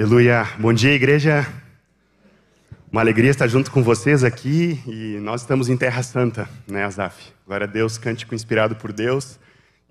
Aleluia. 0.00 0.48
Bom 0.58 0.72
dia, 0.72 0.94
igreja. 0.94 1.46
Uma 2.90 3.02
alegria 3.02 3.30
estar 3.30 3.46
junto 3.46 3.70
com 3.70 3.82
vocês 3.82 4.24
aqui 4.24 4.80
e 4.86 5.18
nós 5.20 5.42
estamos 5.42 5.68
em 5.68 5.76
Terra 5.76 6.02
Santa, 6.02 6.48
né, 6.66 6.84
Azaf? 6.84 7.34
Glória 7.46 7.66
a 7.66 7.70
Deus, 7.70 7.98
cântico 7.98 8.34
inspirado 8.34 8.74
por 8.76 8.94
Deus. 8.94 9.38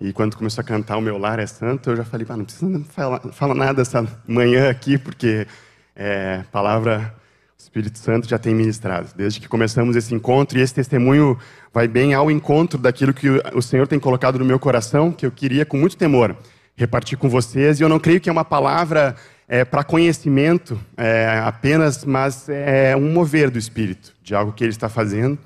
E 0.00 0.12
quando 0.12 0.36
começou 0.36 0.62
a 0.62 0.64
cantar 0.64 0.96
O 0.96 1.00
Meu 1.00 1.16
Lar 1.16 1.38
é 1.38 1.46
Santo, 1.46 1.90
eu 1.90 1.96
já 1.96 2.04
falei, 2.04 2.26
ah, 2.28 2.36
não 2.36 2.44
precisa 2.44 2.84
falar, 2.88 3.20
falar 3.30 3.54
nada 3.54 3.82
essa 3.82 4.04
manhã 4.26 4.68
aqui, 4.68 4.98
porque 4.98 5.46
é, 5.94 6.42
palavra 6.50 7.14
o 7.56 7.62
Espírito 7.62 8.00
Santo 8.00 8.28
já 8.28 8.36
tem 8.36 8.52
ministrado. 8.52 9.10
Desde 9.14 9.38
que 9.38 9.46
começamos 9.46 9.94
esse 9.94 10.12
encontro, 10.12 10.58
e 10.58 10.60
esse 10.60 10.74
testemunho 10.74 11.38
vai 11.72 11.86
bem 11.86 12.14
ao 12.14 12.32
encontro 12.32 12.80
daquilo 12.80 13.14
que 13.14 13.28
o 13.54 13.62
Senhor 13.62 13.86
tem 13.86 14.00
colocado 14.00 14.40
no 14.40 14.44
meu 14.44 14.58
coração, 14.58 15.12
que 15.12 15.24
eu 15.24 15.30
queria 15.30 15.64
com 15.64 15.76
muito 15.76 15.96
temor 15.96 16.34
repartir 16.74 17.16
com 17.16 17.28
vocês. 17.28 17.78
E 17.78 17.84
eu 17.84 17.88
não 17.88 18.00
creio 18.00 18.20
que 18.20 18.28
é 18.28 18.32
uma 18.32 18.44
palavra 18.44 19.14
é, 19.52 19.64
para 19.64 19.82
conhecimento 19.82 20.80
é, 20.96 21.42
apenas, 21.44 22.04
mas 22.04 22.48
é 22.48 22.96
um 22.96 23.12
mover 23.12 23.50
do 23.50 23.58
Espírito, 23.58 24.14
de 24.22 24.32
algo 24.32 24.52
que 24.52 24.62
ele 24.62 24.70
está 24.70 24.88
fazendo. 24.88 25.36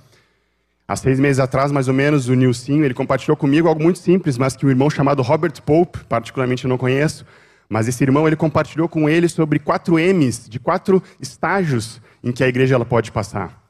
Há 0.86 0.94
seis 0.94 1.18
meses 1.18 1.40
atrás, 1.40 1.72
mais 1.72 1.88
ou 1.88 1.94
menos, 1.94 2.28
o 2.28 2.34
Nilcinho, 2.34 2.84
ele 2.84 2.92
compartilhou 2.92 3.34
comigo 3.34 3.66
algo 3.66 3.82
muito 3.82 3.98
simples, 3.98 4.36
mas 4.36 4.54
que 4.54 4.66
um 4.66 4.68
irmão 4.68 4.90
chamado 4.90 5.22
Robert 5.22 5.54
Pope, 5.62 6.00
particularmente 6.04 6.64
eu 6.64 6.68
não 6.68 6.76
conheço, 6.76 7.24
mas 7.66 7.88
esse 7.88 8.04
irmão, 8.04 8.26
ele 8.26 8.36
compartilhou 8.36 8.90
com 8.90 9.08
ele 9.08 9.26
sobre 9.26 9.58
quatro 9.58 9.98
M's, 9.98 10.50
de 10.50 10.60
quatro 10.60 11.02
estágios 11.18 11.98
em 12.22 12.30
que 12.30 12.44
a 12.44 12.48
igreja 12.48 12.74
ela 12.74 12.84
pode 12.84 13.10
passar. 13.10 13.63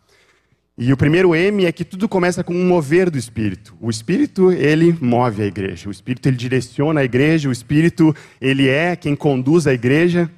E 0.77 0.93
o 0.93 0.97
primeiro 0.97 1.37
M 1.37 1.65
é 1.65 1.71
que 1.71 1.85
tudo 1.85 2.09
começa 2.09 2.43
com 2.43 2.53
um 2.53 2.67
mover 2.67 3.09
do 3.09 3.17
Espírito. 3.17 3.77
O 3.81 3.89
Espírito, 3.91 4.51
ele 4.51 4.97
move 5.01 5.41
a 5.41 5.47
igreja. 5.47 5.89
O 5.89 5.93
Espírito, 5.93 6.29
ele 6.29 6.37
direciona 6.37 7.01
a 7.01 7.05
igreja. 7.05 7.49
O 7.49 7.53
Espírito, 7.53 8.15
ele 8.41 8.69
é 8.69 8.97
quem 8.97 9.15
conduz 9.15 9.69
a 9.69 9.73
igreja. 9.73 10.29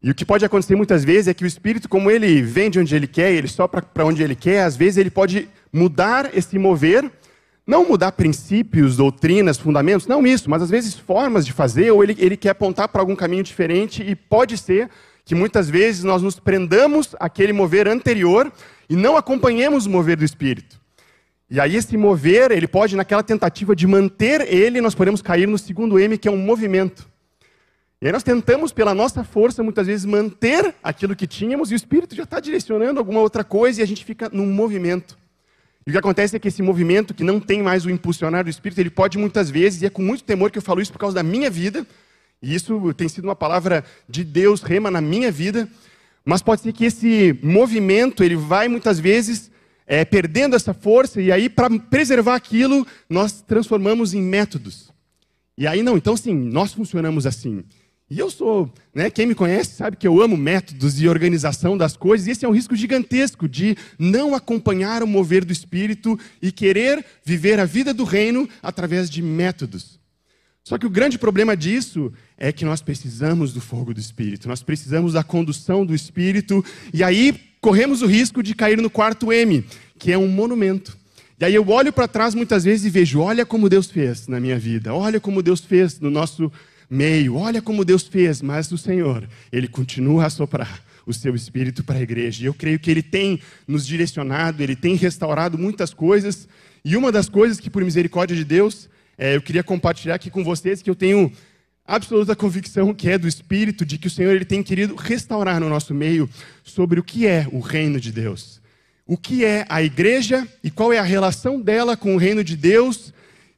E 0.00 0.12
o 0.12 0.14
que 0.14 0.24
pode 0.24 0.44
acontecer 0.44 0.76
muitas 0.76 1.04
vezes 1.04 1.26
é 1.26 1.34
que 1.34 1.42
o 1.42 1.46
Espírito, 1.46 1.88
como 1.88 2.08
ele 2.08 2.40
vem 2.40 2.70
de 2.70 2.78
onde 2.78 2.94
ele 2.94 3.08
quer, 3.08 3.32
ele 3.32 3.48
sopra 3.48 3.82
para 3.82 4.04
onde 4.04 4.22
ele 4.22 4.36
quer, 4.36 4.62
às 4.62 4.76
vezes 4.76 4.96
ele 4.96 5.10
pode 5.10 5.48
mudar 5.72 6.30
esse 6.36 6.56
mover, 6.56 7.10
não 7.66 7.88
mudar 7.88 8.12
princípios, 8.12 8.96
doutrinas, 8.96 9.58
fundamentos, 9.58 10.06
não 10.06 10.24
isso, 10.24 10.50
mas 10.50 10.62
às 10.62 10.70
vezes 10.70 10.94
formas 10.94 11.46
de 11.46 11.52
fazer, 11.52 11.92
ou 11.92 12.02
ele, 12.02 12.16
ele 12.18 12.36
quer 12.36 12.50
apontar 12.50 12.88
para 12.88 13.00
algum 13.00 13.14
caminho 13.14 13.44
diferente, 13.44 14.02
e 14.02 14.16
pode 14.16 14.58
ser 14.58 14.88
que 15.24 15.36
muitas 15.36 15.70
vezes 15.70 16.02
nós 16.02 16.20
nos 16.20 16.38
prendamos 16.38 17.14
àquele 17.20 17.52
mover 17.52 17.86
anterior 17.86 18.52
e 18.92 18.96
não 18.96 19.16
acompanhemos 19.16 19.86
o 19.86 19.90
mover 19.90 20.18
do 20.18 20.24
Espírito. 20.24 20.78
E 21.48 21.58
aí 21.58 21.76
esse 21.76 21.96
mover, 21.96 22.50
ele 22.50 22.68
pode, 22.68 22.94
naquela 22.94 23.22
tentativa 23.22 23.74
de 23.74 23.86
manter 23.86 24.42
ele, 24.42 24.82
nós 24.82 24.94
podemos 24.94 25.22
cair 25.22 25.48
no 25.48 25.56
segundo 25.56 25.98
M, 25.98 26.18
que 26.18 26.28
é 26.28 26.30
um 26.30 26.36
movimento. 26.36 27.08
E 28.02 28.06
aí 28.06 28.12
nós 28.12 28.22
tentamos, 28.22 28.70
pela 28.70 28.94
nossa 28.94 29.24
força, 29.24 29.62
muitas 29.62 29.86
vezes 29.86 30.04
manter 30.04 30.74
aquilo 30.82 31.16
que 31.16 31.26
tínhamos, 31.26 31.70
e 31.70 31.74
o 31.74 31.76
Espírito 31.76 32.14
já 32.14 32.24
está 32.24 32.38
direcionando 32.38 33.00
alguma 33.00 33.20
outra 33.20 33.42
coisa, 33.42 33.80
e 33.80 33.82
a 33.82 33.86
gente 33.86 34.04
fica 34.04 34.28
num 34.30 34.44
movimento. 34.44 35.16
E 35.86 35.90
o 35.90 35.92
que 35.92 35.98
acontece 35.98 36.36
é 36.36 36.38
que 36.38 36.48
esse 36.48 36.60
movimento, 36.60 37.14
que 37.14 37.24
não 37.24 37.40
tem 37.40 37.62
mais 37.62 37.86
o 37.86 37.90
impulsionar 37.90 38.44
do 38.44 38.50
Espírito, 38.50 38.78
ele 38.78 38.90
pode 38.90 39.16
muitas 39.16 39.48
vezes, 39.48 39.80
e 39.80 39.86
é 39.86 39.90
com 39.90 40.02
muito 40.02 40.22
temor 40.22 40.50
que 40.50 40.58
eu 40.58 40.62
falo 40.62 40.82
isso 40.82 40.92
por 40.92 40.98
causa 40.98 41.14
da 41.14 41.22
minha 41.22 41.48
vida, 41.48 41.86
e 42.42 42.54
isso 42.54 42.92
tem 42.92 43.08
sido 43.08 43.24
uma 43.24 43.36
palavra 43.36 43.84
de 44.06 44.22
Deus, 44.22 44.60
rema 44.60 44.90
na 44.90 45.00
minha 45.00 45.32
vida, 45.32 45.66
mas 46.24 46.42
pode 46.42 46.62
ser 46.62 46.72
que 46.72 46.84
esse 46.84 47.38
movimento 47.42 48.22
ele 48.22 48.36
vai 48.36 48.68
muitas 48.68 48.98
vezes 48.98 49.50
é, 49.86 50.04
perdendo 50.04 50.56
essa 50.56 50.72
força 50.72 51.20
e 51.20 51.32
aí 51.32 51.48
para 51.48 51.68
preservar 51.78 52.34
aquilo 52.34 52.86
nós 53.08 53.42
transformamos 53.42 54.14
em 54.14 54.22
métodos. 54.22 54.92
E 55.56 55.66
aí 55.66 55.82
não, 55.82 55.96
então 55.96 56.16
sim, 56.16 56.34
nós 56.34 56.72
funcionamos 56.72 57.26
assim. 57.26 57.64
E 58.08 58.18
eu 58.18 58.30
sou, 58.30 58.70
né, 58.94 59.08
quem 59.08 59.24
me 59.24 59.34
conhece 59.34 59.76
sabe 59.76 59.96
que 59.96 60.06
eu 60.06 60.20
amo 60.20 60.36
métodos 60.36 61.00
e 61.00 61.08
organização 61.08 61.78
das 61.78 61.96
coisas, 61.96 62.26
e 62.26 62.32
esse 62.32 62.44
é 62.44 62.48
um 62.48 62.52
risco 62.52 62.76
gigantesco 62.76 63.48
de 63.48 63.74
não 63.98 64.34
acompanhar 64.34 65.02
o 65.02 65.06
mover 65.06 65.46
do 65.46 65.52
espírito 65.52 66.18
e 66.42 66.52
querer 66.52 67.02
viver 67.24 67.58
a 67.58 67.64
vida 67.64 67.94
do 67.94 68.04
reino 68.04 68.46
através 68.62 69.08
de 69.08 69.22
métodos. 69.22 69.98
Só 70.64 70.78
que 70.78 70.86
o 70.86 70.90
grande 70.90 71.18
problema 71.18 71.56
disso 71.56 72.12
é 72.38 72.52
que 72.52 72.64
nós 72.64 72.80
precisamos 72.80 73.52
do 73.52 73.60
fogo 73.60 73.92
do 73.92 74.00
Espírito, 74.00 74.48
nós 74.48 74.62
precisamos 74.62 75.14
da 75.14 75.24
condução 75.24 75.84
do 75.84 75.94
Espírito, 75.94 76.64
e 76.94 77.02
aí 77.02 77.34
corremos 77.60 78.00
o 78.00 78.06
risco 78.06 78.42
de 78.42 78.54
cair 78.54 78.80
no 78.80 78.88
quarto 78.88 79.32
M, 79.32 79.64
que 79.98 80.12
é 80.12 80.18
um 80.18 80.28
monumento. 80.28 80.96
E 81.40 81.44
aí 81.44 81.54
eu 81.54 81.68
olho 81.68 81.92
para 81.92 82.06
trás 82.06 82.34
muitas 82.36 82.62
vezes 82.62 82.86
e 82.86 82.90
vejo: 82.90 83.20
olha 83.20 83.44
como 83.44 83.68
Deus 83.68 83.90
fez 83.90 84.28
na 84.28 84.38
minha 84.38 84.56
vida, 84.56 84.94
olha 84.94 85.18
como 85.18 85.42
Deus 85.42 85.60
fez 85.60 85.98
no 85.98 86.10
nosso 86.10 86.52
meio, 86.88 87.34
olha 87.34 87.60
como 87.60 87.84
Deus 87.84 88.04
fez, 88.06 88.40
mas 88.40 88.70
o 88.70 88.78
Senhor, 88.78 89.28
Ele 89.50 89.66
continua 89.66 90.26
a 90.26 90.30
soprar 90.30 90.84
o 91.04 91.12
seu 91.12 91.34
Espírito 91.34 91.82
para 91.82 91.98
a 91.98 92.02
igreja. 92.02 92.44
E 92.44 92.46
eu 92.46 92.54
creio 92.54 92.78
que 92.78 92.88
Ele 92.88 93.02
tem 93.02 93.40
nos 93.66 93.84
direcionado, 93.84 94.62
Ele 94.62 94.76
tem 94.76 94.94
restaurado 94.94 95.58
muitas 95.58 95.92
coisas, 95.92 96.46
e 96.84 96.96
uma 96.96 97.10
das 97.10 97.28
coisas 97.28 97.58
que, 97.58 97.68
por 97.68 97.82
misericórdia 97.84 98.36
de 98.36 98.44
Deus, 98.44 98.88
é, 99.16 99.36
eu 99.36 99.42
queria 99.42 99.62
compartilhar 99.62 100.14
aqui 100.14 100.30
com 100.30 100.42
vocês 100.42 100.82
que 100.82 100.90
eu 100.90 100.94
tenho 100.94 101.32
absoluta 101.86 102.36
convicção 102.36 102.94
que 102.94 103.08
é 103.08 103.18
do 103.18 103.28
Espírito, 103.28 103.84
de 103.84 103.98
que 103.98 104.06
o 104.06 104.10
Senhor 104.10 104.34
ele 104.34 104.44
tem 104.44 104.62
querido 104.62 104.94
restaurar 104.94 105.60
no 105.60 105.68
nosso 105.68 105.94
meio 105.94 106.28
sobre 106.62 107.00
o 107.00 107.02
que 107.02 107.26
é 107.26 107.46
o 107.52 107.60
reino 107.60 108.00
de 108.00 108.12
Deus. 108.12 108.60
O 109.06 109.16
que 109.16 109.44
é 109.44 109.66
a 109.68 109.82
igreja 109.82 110.46
e 110.62 110.70
qual 110.70 110.92
é 110.92 110.98
a 110.98 111.02
relação 111.02 111.60
dela 111.60 111.96
com 111.96 112.14
o 112.14 112.18
reino 112.18 112.42
de 112.42 112.56
Deus, 112.56 113.12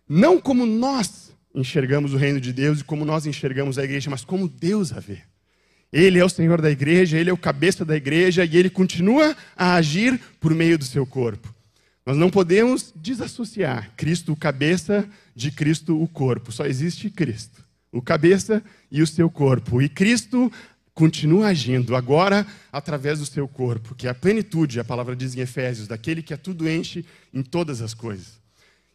não 0.09 0.41
como 0.41 0.67
nós 0.67 1.33
enxergamos 1.55 2.13
o 2.13 2.17
reino 2.17 2.41
de 2.41 2.53
Deus 2.53 2.81
e 2.81 2.85
como 2.85 3.05
nós 3.05 3.27
enxergamos 3.27 3.79
a 3.79 3.85
igreja, 3.85 4.11
mas 4.11 4.25
como 4.25 4.49
Deus 4.49 4.93
a 4.93 5.01
vê. 5.01 5.19
Ele 5.93 6.19
é 6.19 6.25
o 6.25 6.29
Senhor 6.29 6.61
da 6.61 6.71
igreja, 6.71 7.17
ele 7.17 7.31
é 7.31 7.33
o 7.33 7.37
cabeça 7.37 7.85
da 7.85 7.95
igreja 7.95 8.45
e 8.45 8.57
ele 8.57 8.69
continua 8.69 9.37
a 9.57 9.75
agir 9.75 10.19
por 10.41 10.53
meio 10.53 10.77
do 10.77 10.85
seu 10.85 11.07
corpo. 11.07 11.55
Nós 12.05 12.17
não 12.17 12.31
podemos 12.31 12.93
desassociar 12.97 13.93
Cristo, 13.97 14.33
o 14.33 14.37
cabeça, 14.37 15.09
de 15.35 15.51
Cristo, 15.51 16.01
o 16.01 16.07
corpo. 16.07 16.53
Só 16.53 16.67
existe 16.67 17.11
Cristo, 17.11 17.65
o 17.93 18.01
cabeça 18.01 18.63
e 18.91 19.03
o 19.03 19.07
seu 19.07 19.29
corpo. 19.29 19.83
E 19.83 19.89
Cristo 19.89 20.51
continua 20.95 21.49
agindo 21.49 21.97
agora 21.97 22.47
através 22.73 23.19
do 23.19 23.27
seu 23.27 23.49
corpo, 23.49 23.95
que 23.95 24.07
é 24.07 24.11
a 24.11 24.15
plenitude, 24.15 24.79
a 24.79 24.85
palavra 24.85 25.17
diz 25.17 25.35
em 25.37 25.41
Efésios, 25.41 25.89
daquele 25.89 26.23
que 26.23 26.33
a 26.33 26.39
tudo 26.39 26.69
enche 26.69 27.05
em 27.33 27.43
todas 27.43 27.83
as 27.83 27.93
coisas. 27.93 28.43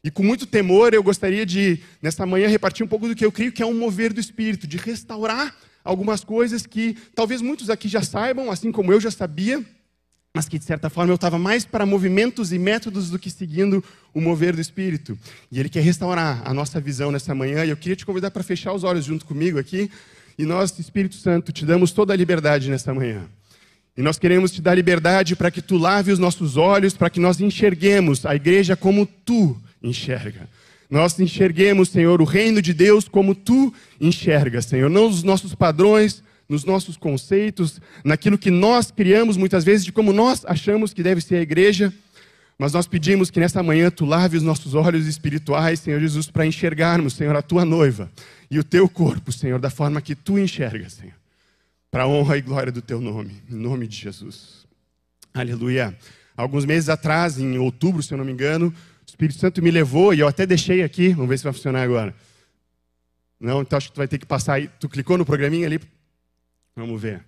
E 0.01 0.09
com 0.09 0.23
muito 0.23 0.45
temor, 0.45 0.93
eu 0.93 1.03
gostaria 1.03 1.45
de, 1.45 1.79
nesta 2.01 2.25
manhã, 2.25 2.47
repartir 2.47 2.85
um 2.85 2.89
pouco 2.89 3.07
do 3.07 3.15
que 3.15 3.25
eu 3.25 3.31
creio 3.31 3.51
que 3.51 3.61
é 3.61 3.65
um 3.65 3.77
mover 3.77 4.13
do 4.13 4.19
Espírito, 4.19 4.65
de 4.65 4.77
restaurar 4.77 5.53
algumas 5.83 6.23
coisas 6.23 6.65
que 6.65 6.95
talvez 7.13 7.41
muitos 7.41 7.69
aqui 7.69 7.89
já 7.89 8.01
saibam, 8.01 8.49
assim 8.49 8.71
como 8.71 8.93
eu 8.93 9.01
já 9.01 9.11
sabia, 9.11 9.63
mas 10.35 10.47
que 10.47 10.59
de 10.59 10.65
certa 10.65 10.89
forma 10.89 11.11
eu 11.11 11.15
estava 11.15 11.39
mais 11.39 11.65
para 11.65 11.85
movimentos 11.85 12.51
e 12.53 12.59
métodos 12.59 13.09
do 13.09 13.17
que 13.17 13.29
seguindo 13.29 13.83
o 14.13 14.21
mover 14.21 14.53
do 14.53 14.61
Espírito. 14.61 15.17
E 15.51 15.59
Ele 15.59 15.69
quer 15.69 15.81
restaurar 15.81 16.41
a 16.45 16.53
nossa 16.53 16.79
visão 16.79 17.11
nessa 17.11 17.33
manhã, 17.33 17.65
e 17.65 17.69
eu 17.69 17.77
queria 17.77 17.95
te 17.95 18.05
convidar 18.05 18.31
para 18.31 18.43
fechar 18.43 18.73
os 18.73 18.83
olhos 18.83 19.05
junto 19.05 19.25
comigo 19.25 19.57
aqui, 19.57 19.89
e 20.37 20.45
nós, 20.45 20.77
Espírito 20.79 21.15
Santo, 21.15 21.51
te 21.51 21.65
damos 21.65 21.91
toda 21.91 22.13
a 22.13 22.15
liberdade 22.15 22.69
nessa 22.69 22.93
manhã. 22.93 23.25
E 23.97 24.01
nós 24.01 24.17
queremos 24.17 24.51
te 24.51 24.61
dar 24.61 24.75
liberdade 24.75 25.35
para 25.35 25.51
que 25.51 25.61
tu 25.61 25.77
lave 25.77 26.11
os 26.11 26.19
nossos 26.19 26.55
olhos, 26.55 26.93
para 26.93 27.09
que 27.09 27.19
nós 27.19 27.41
enxerguemos 27.41 28.25
a 28.25 28.33
igreja 28.33 28.77
como 28.77 29.05
tu 29.05 29.57
enxerga. 29.83 30.47
Nós 30.89 31.19
enxerguemos, 31.19 31.89
Senhor, 31.89 32.21
o 32.21 32.25
reino 32.25 32.61
de 32.61 32.73
Deus 32.73 33.09
como 33.09 33.35
tu 33.35 33.73
enxergas, 33.99 34.65
Senhor, 34.65 34.89
não 34.89 35.07
os 35.07 35.21
nossos 35.21 35.53
padrões, 35.53 36.23
nos 36.49 36.65
nossos 36.65 36.97
conceitos, 36.97 37.79
naquilo 38.03 38.37
que 38.37 38.49
nós 38.49 38.89
criamos 38.89 39.37
muitas 39.37 39.63
vezes 39.63 39.85
de 39.85 39.91
como 39.91 40.11
nós 40.11 40.43
achamos 40.45 40.93
que 40.93 41.03
deve 41.03 41.21
ser 41.21 41.35
a 41.35 41.41
igreja. 41.41 41.93
Mas 42.57 42.73
nós 42.73 42.87
pedimos 42.87 43.29
que 43.29 43.39
nessa 43.39 43.63
manhã 43.63 43.89
tu 43.89 44.03
lave 44.03 44.35
os 44.35 44.43
nossos 44.43 44.73
olhos 44.73 45.05
espirituais, 45.07 45.79
Senhor 45.79 45.99
Jesus, 46.01 46.29
para 46.29 46.45
enxergarmos, 46.45 47.13
Senhor, 47.13 47.33
a 47.35 47.41
tua 47.41 47.63
noiva 47.63 48.11
e 48.51 48.59
o 48.59 48.63
teu 48.63 48.89
corpo, 48.89 49.31
Senhor, 49.31 49.59
da 49.59 49.69
forma 49.69 50.01
que 50.01 50.15
tu 50.15 50.37
enxergas, 50.37 50.93
Senhor. 50.93 51.13
Para 51.91 52.03
a 52.03 52.07
honra 52.07 52.37
e 52.37 52.41
glória 52.41 52.71
do 52.71 52.81
teu 52.81 52.99
nome, 52.99 53.41
em 53.49 53.55
nome 53.55 53.87
de 53.87 53.95
Jesus. 53.95 54.67
Aleluia. 55.33 55.97
Alguns 56.35 56.65
meses 56.65 56.89
atrás, 56.89 57.39
em 57.39 57.57
outubro, 57.57 58.01
se 58.03 58.13
eu 58.13 58.17
não 58.17 58.25
me 58.25 58.31
engano, 58.31 58.67
o 58.67 58.73
Espírito 59.07 59.39
Santo 59.39 59.61
me 59.61 59.71
levou 59.71 60.13
e 60.13 60.19
eu 60.19 60.27
até 60.27 60.45
deixei 60.45 60.83
aqui, 60.83 61.09
vamos 61.09 61.29
ver 61.29 61.37
se 61.37 61.43
vai 61.43 61.53
funcionar 61.53 61.83
agora. 61.83 62.13
Não, 63.39 63.61
então 63.61 63.77
acho 63.77 63.87
que 63.87 63.93
tu 63.93 63.97
vai 63.97 64.07
ter 64.07 64.17
que 64.17 64.25
passar 64.25 64.55
aí. 64.55 64.69
Tu 64.79 64.89
clicou 64.89 65.17
no 65.17 65.25
programinha 65.25 65.65
ali 65.65 65.79
Vamos 66.79 67.01
ver. 67.01 67.21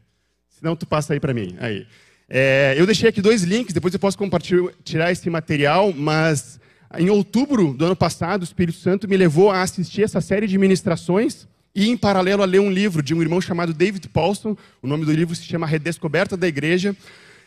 Senão 0.49 0.75
tu 0.75 0.85
passa 0.85 1.13
aí 1.13 1.19
para 1.19 1.33
mim. 1.33 1.55
Aí. 1.59 1.85
É, 2.29 2.75
eu 2.77 2.85
deixei 2.85 3.09
aqui 3.09 3.21
dois 3.21 3.43
links, 3.43 3.73
depois 3.73 3.93
eu 3.93 3.99
posso 3.99 4.17
compartilhar 4.17 5.11
esse 5.11 5.29
material, 5.29 5.91
mas 5.91 6.59
em 6.97 7.09
outubro 7.09 7.73
do 7.73 7.85
ano 7.85 7.95
passado, 7.95 8.41
o 8.41 8.45
Espírito 8.45 8.77
Santo 8.77 9.07
me 9.07 9.17
levou 9.17 9.51
a 9.51 9.61
assistir 9.61 10.03
essa 10.03 10.21
série 10.21 10.47
de 10.47 10.57
ministrações 10.57 11.47
e, 11.75 11.89
em 11.89 11.97
paralelo, 11.97 12.41
a 12.41 12.45
ler 12.45 12.59
um 12.59 12.71
livro 12.71 13.03
de 13.03 13.13
um 13.13 13.21
irmão 13.21 13.41
chamado 13.41 13.73
David 13.73 14.07
Paulson. 14.09 14.55
O 14.81 14.87
nome 14.87 15.05
do 15.05 15.11
livro 15.11 15.35
se 15.35 15.43
chama 15.43 15.67
Redescoberta 15.67 16.37
da 16.37 16.47
Igreja. 16.47 16.95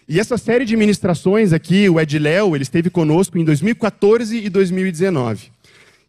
E 0.07 0.21
essa 0.21 0.37
série 0.37 0.67
de 0.67 0.77
ministrações 0.77 1.53
aqui, 1.53 1.89
o 1.89 1.99
Ed 1.99 2.19
Léo, 2.19 2.55
ele 2.55 2.63
esteve 2.63 2.91
conosco 2.91 3.39
em 3.39 3.45
2014 3.45 4.37
e 4.37 4.51
2019. 4.51 5.54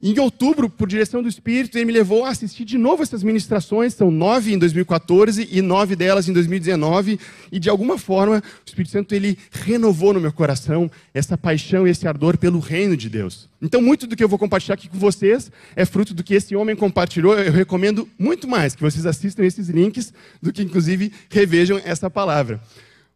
Em 0.07 0.19
outubro, 0.19 0.69
por 0.69 0.87
direção 0.87 1.23
do 1.23 1.27
Espírito, 1.27 1.79
ele 1.79 1.85
me 1.85 1.91
levou 1.91 2.25
a 2.25 2.29
assistir 2.29 2.63
de 2.63 2.77
novo 2.77 3.01
essas 3.01 3.23
ministrações, 3.23 3.95
são 3.95 4.11
nove 4.11 4.53
em 4.53 4.59
2014 4.59 5.49
e 5.51 5.63
nove 5.63 5.95
delas 5.95 6.29
em 6.29 6.31
2019, 6.31 7.19
e 7.51 7.57
de 7.57 7.71
alguma 7.71 7.97
forma 7.97 8.37
o 8.37 8.63
Espírito 8.63 8.91
Santo 8.91 9.15
ele 9.15 9.35
renovou 9.49 10.13
no 10.13 10.21
meu 10.21 10.31
coração 10.31 10.91
essa 11.11 11.35
paixão 11.35 11.87
e 11.87 11.89
esse 11.89 12.07
ardor 12.07 12.37
pelo 12.37 12.59
reino 12.59 12.95
de 12.95 13.09
Deus. 13.09 13.49
Então, 13.59 13.81
muito 13.81 14.05
do 14.05 14.15
que 14.15 14.23
eu 14.23 14.29
vou 14.29 14.37
compartilhar 14.37 14.75
aqui 14.75 14.87
com 14.87 14.99
vocês 14.99 15.51
é 15.75 15.85
fruto 15.85 16.13
do 16.13 16.23
que 16.23 16.35
esse 16.35 16.55
homem 16.55 16.75
compartilhou. 16.75 17.33
Eu 17.33 17.51
recomendo 17.51 18.07
muito 18.19 18.47
mais 18.47 18.75
que 18.75 18.83
vocês 18.83 19.07
assistam 19.07 19.43
esses 19.43 19.69
links 19.69 20.13
do 20.39 20.53
que, 20.53 20.61
inclusive, 20.61 21.11
revejam 21.31 21.81
essa 21.83 22.11
palavra. 22.11 22.61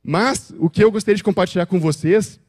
Mas 0.04 0.52
o 0.58 0.68
que 0.68 0.84
eu 0.84 0.92
gostaria 0.92 1.18
de 1.18 1.24
compartilhar 1.24 1.68
com 1.68 1.80
vocês, 1.80 2.40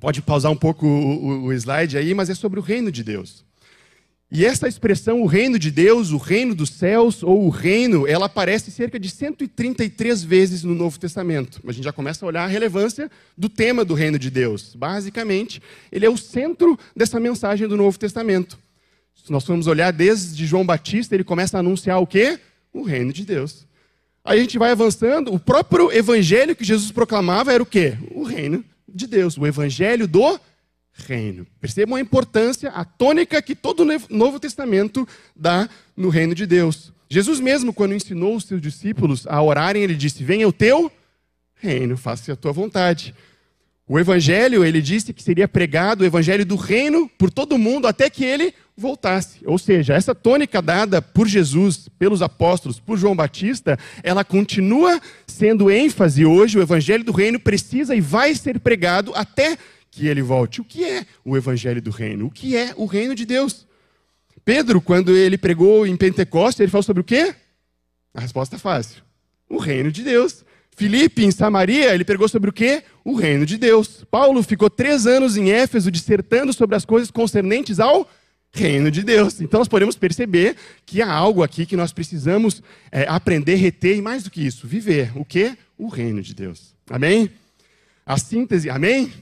pode 0.00 0.22
pausar 0.22 0.50
um 0.50 0.56
pouco 0.56 0.86
o, 0.86 1.26
o, 1.26 1.44
o 1.48 1.52
slide 1.52 1.98
aí, 1.98 2.14
mas 2.14 2.30
é 2.30 2.34
sobre 2.34 2.58
o 2.58 2.62
reino 2.62 2.90
de 2.90 3.04
Deus. 3.04 3.44
E 4.30 4.44
essa 4.44 4.66
expressão, 4.66 5.22
o 5.22 5.26
reino 5.26 5.58
de 5.58 5.70
Deus, 5.70 6.10
o 6.10 6.16
reino 6.16 6.54
dos 6.54 6.70
céus 6.70 7.22
ou 7.22 7.46
o 7.46 7.50
reino, 7.50 8.06
ela 8.06 8.26
aparece 8.26 8.70
cerca 8.70 8.98
de 8.98 9.08
133 9.08 10.24
vezes 10.24 10.64
no 10.64 10.74
Novo 10.74 10.98
Testamento. 10.98 11.60
A 11.66 11.72
gente 11.72 11.84
já 11.84 11.92
começa 11.92 12.24
a 12.24 12.28
olhar 12.28 12.44
a 12.44 12.48
relevância 12.48 13.10
do 13.38 13.48
tema 13.48 13.84
do 13.84 13.94
reino 13.94 14.18
de 14.18 14.30
Deus. 14.30 14.74
Basicamente, 14.74 15.62
ele 15.92 16.06
é 16.06 16.10
o 16.10 16.16
centro 16.16 16.78
dessa 16.96 17.20
mensagem 17.20 17.68
do 17.68 17.76
Novo 17.76 17.98
Testamento. 17.98 18.58
Se 19.14 19.30
nós 19.30 19.44
formos 19.44 19.66
olhar 19.66 19.92
desde 19.92 20.44
João 20.46 20.66
Batista, 20.66 21.14
ele 21.14 21.24
começa 21.24 21.56
a 21.56 21.60
anunciar 21.60 22.00
o 22.00 22.06
quê? 22.06 22.38
O 22.72 22.82
reino 22.82 23.12
de 23.12 23.24
Deus. 23.24 23.66
Aí 24.24 24.38
a 24.38 24.42
gente 24.42 24.58
vai 24.58 24.72
avançando, 24.72 25.32
o 25.32 25.38
próprio 25.38 25.92
evangelho 25.92 26.56
que 26.56 26.64
Jesus 26.64 26.90
proclamava 26.90 27.52
era 27.52 27.62
o 27.62 27.66
quê? 27.66 27.96
O 28.10 28.24
reino 28.24 28.64
de 28.88 29.06
Deus, 29.06 29.36
o 29.36 29.46
evangelho 29.46 30.08
do 30.08 30.40
reino. 30.94 31.46
Percebam 31.60 31.96
a 31.96 32.00
importância, 32.00 32.70
a 32.70 32.84
tônica 32.84 33.40
que 33.42 33.54
todo 33.54 33.82
o 33.82 34.14
Novo 34.14 34.38
Testamento 34.38 35.06
dá 35.34 35.68
no 35.96 36.08
reino 36.08 36.34
de 36.34 36.46
Deus. 36.46 36.92
Jesus 37.08 37.40
mesmo, 37.40 37.72
quando 37.72 37.94
ensinou 37.94 38.36
os 38.36 38.44
seus 38.44 38.60
discípulos 38.60 39.26
a 39.26 39.42
orarem, 39.42 39.82
ele 39.82 39.94
disse: 39.94 40.24
Venha 40.24 40.48
o 40.48 40.52
teu 40.52 40.90
reino, 41.54 41.96
faça 41.96 42.32
a 42.32 42.36
tua 42.36 42.52
vontade. 42.52 43.14
O 43.86 43.98
evangelho, 43.98 44.64
ele 44.64 44.80
disse 44.80 45.12
que 45.12 45.22
seria 45.22 45.46
pregado 45.46 46.02
o 46.02 46.06
evangelho 46.06 46.46
do 46.46 46.56
reino 46.56 47.06
por 47.18 47.30
todo 47.30 47.58
mundo 47.58 47.86
até 47.86 48.08
que 48.08 48.24
ele 48.24 48.54
voltasse. 48.74 49.40
Ou 49.44 49.58
seja, 49.58 49.92
essa 49.92 50.14
tônica 50.14 50.62
dada 50.62 51.02
por 51.02 51.28
Jesus, 51.28 51.86
pelos 51.98 52.22
apóstolos, 52.22 52.80
por 52.80 52.96
João 52.96 53.14
Batista, 53.14 53.78
ela 54.02 54.24
continua 54.24 54.98
sendo 55.26 55.70
ênfase 55.70 56.24
hoje. 56.24 56.58
O 56.58 56.62
evangelho 56.62 57.04
do 57.04 57.12
reino 57.12 57.38
precisa 57.38 57.94
e 57.94 58.00
vai 58.00 58.34
ser 58.34 58.58
pregado 58.58 59.12
até 59.14 59.58
que 59.94 60.08
ele 60.08 60.22
volte. 60.22 60.60
O 60.60 60.64
que 60.64 60.84
é 60.84 61.06
o 61.24 61.36
evangelho 61.36 61.80
do 61.80 61.90
reino? 61.90 62.26
O 62.26 62.30
que 62.30 62.56
é 62.56 62.74
o 62.76 62.84
reino 62.84 63.14
de 63.14 63.24
Deus? 63.24 63.64
Pedro, 64.44 64.80
quando 64.80 65.16
ele 65.16 65.38
pregou 65.38 65.86
em 65.86 65.96
Pentecostes, 65.96 66.60
ele 66.60 66.70
falou 66.70 66.82
sobre 66.82 67.00
o 67.00 67.04
quê? 67.04 67.32
A 68.12 68.20
resposta 68.20 68.56
é 68.56 68.58
fácil: 68.58 69.02
o 69.48 69.56
reino 69.56 69.92
de 69.92 70.02
Deus. 70.02 70.44
Filipe, 70.76 71.24
em 71.24 71.30
Samaria, 71.30 71.94
ele 71.94 72.04
pregou 72.04 72.28
sobre 72.28 72.50
o 72.50 72.52
quê? 72.52 72.82
O 73.04 73.14
reino 73.14 73.46
de 73.46 73.56
Deus. 73.56 74.04
Paulo 74.10 74.42
ficou 74.42 74.68
três 74.68 75.06
anos 75.06 75.36
em 75.36 75.52
Éfeso 75.52 75.88
dissertando 75.88 76.52
sobre 76.52 76.74
as 76.74 76.84
coisas 76.84 77.12
concernentes 77.12 77.78
ao 77.78 78.10
reino 78.52 78.90
de 78.90 79.04
Deus. 79.04 79.40
Então 79.40 79.60
nós 79.60 79.68
podemos 79.68 79.94
perceber 79.94 80.56
que 80.84 81.00
há 81.00 81.12
algo 81.12 81.44
aqui 81.44 81.64
que 81.64 81.76
nós 81.76 81.92
precisamos 81.92 82.60
é, 82.90 83.06
aprender, 83.08 83.54
reter 83.54 83.96
e 83.96 84.02
mais 84.02 84.24
do 84.24 84.30
que 84.32 84.44
isso, 84.44 84.66
viver. 84.66 85.12
O 85.14 85.24
que? 85.24 85.56
O 85.78 85.86
reino 85.86 86.20
de 86.20 86.34
Deus. 86.34 86.74
Amém? 86.90 87.30
A 88.04 88.18
síntese, 88.18 88.68
amém? 88.68 89.12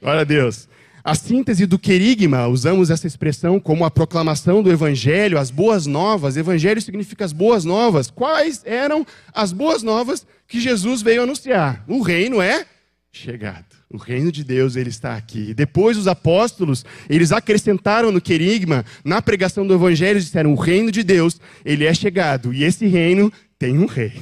Glória 0.00 0.22
a 0.22 0.24
Deus. 0.24 0.66
A 1.04 1.14
síntese 1.14 1.66
do 1.66 1.78
querigma, 1.78 2.46
usamos 2.46 2.90
essa 2.90 3.06
expressão 3.06 3.60
como 3.60 3.84
a 3.84 3.90
proclamação 3.90 4.62
do 4.62 4.70
evangelho, 4.70 5.38
as 5.38 5.50
boas 5.50 5.86
novas. 5.86 6.36
Evangelho 6.36 6.80
significa 6.80 7.24
as 7.24 7.32
boas 7.32 7.64
novas. 7.64 8.10
Quais 8.10 8.62
eram 8.64 9.06
as 9.34 9.52
boas 9.52 9.82
novas 9.82 10.26
que 10.46 10.60
Jesus 10.60 11.02
veio 11.02 11.22
anunciar? 11.22 11.84
O 11.86 12.00
reino 12.00 12.40
é 12.40 12.66
chegado. 13.12 13.66
O 13.92 13.98
reino 13.98 14.30
de 14.30 14.44
Deus 14.44 14.76
ele 14.76 14.88
está 14.88 15.16
aqui. 15.16 15.52
Depois 15.52 15.96
os 15.96 16.06
apóstolos, 16.06 16.84
eles 17.08 17.32
acrescentaram 17.32 18.12
no 18.12 18.20
querigma, 18.20 18.84
na 19.04 19.20
pregação 19.20 19.66
do 19.66 19.74
evangelho, 19.74 20.20
disseram: 20.20 20.52
"O 20.52 20.56
reino 20.56 20.90
de 20.92 21.02
Deus, 21.02 21.40
ele 21.64 21.84
é 21.84 21.92
chegado, 21.92 22.54
e 22.54 22.62
esse 22.62 22.86
reino 22.86 23.32
tem 23.58 23.78
um 23.78 23.86
rei". 23.86 24.12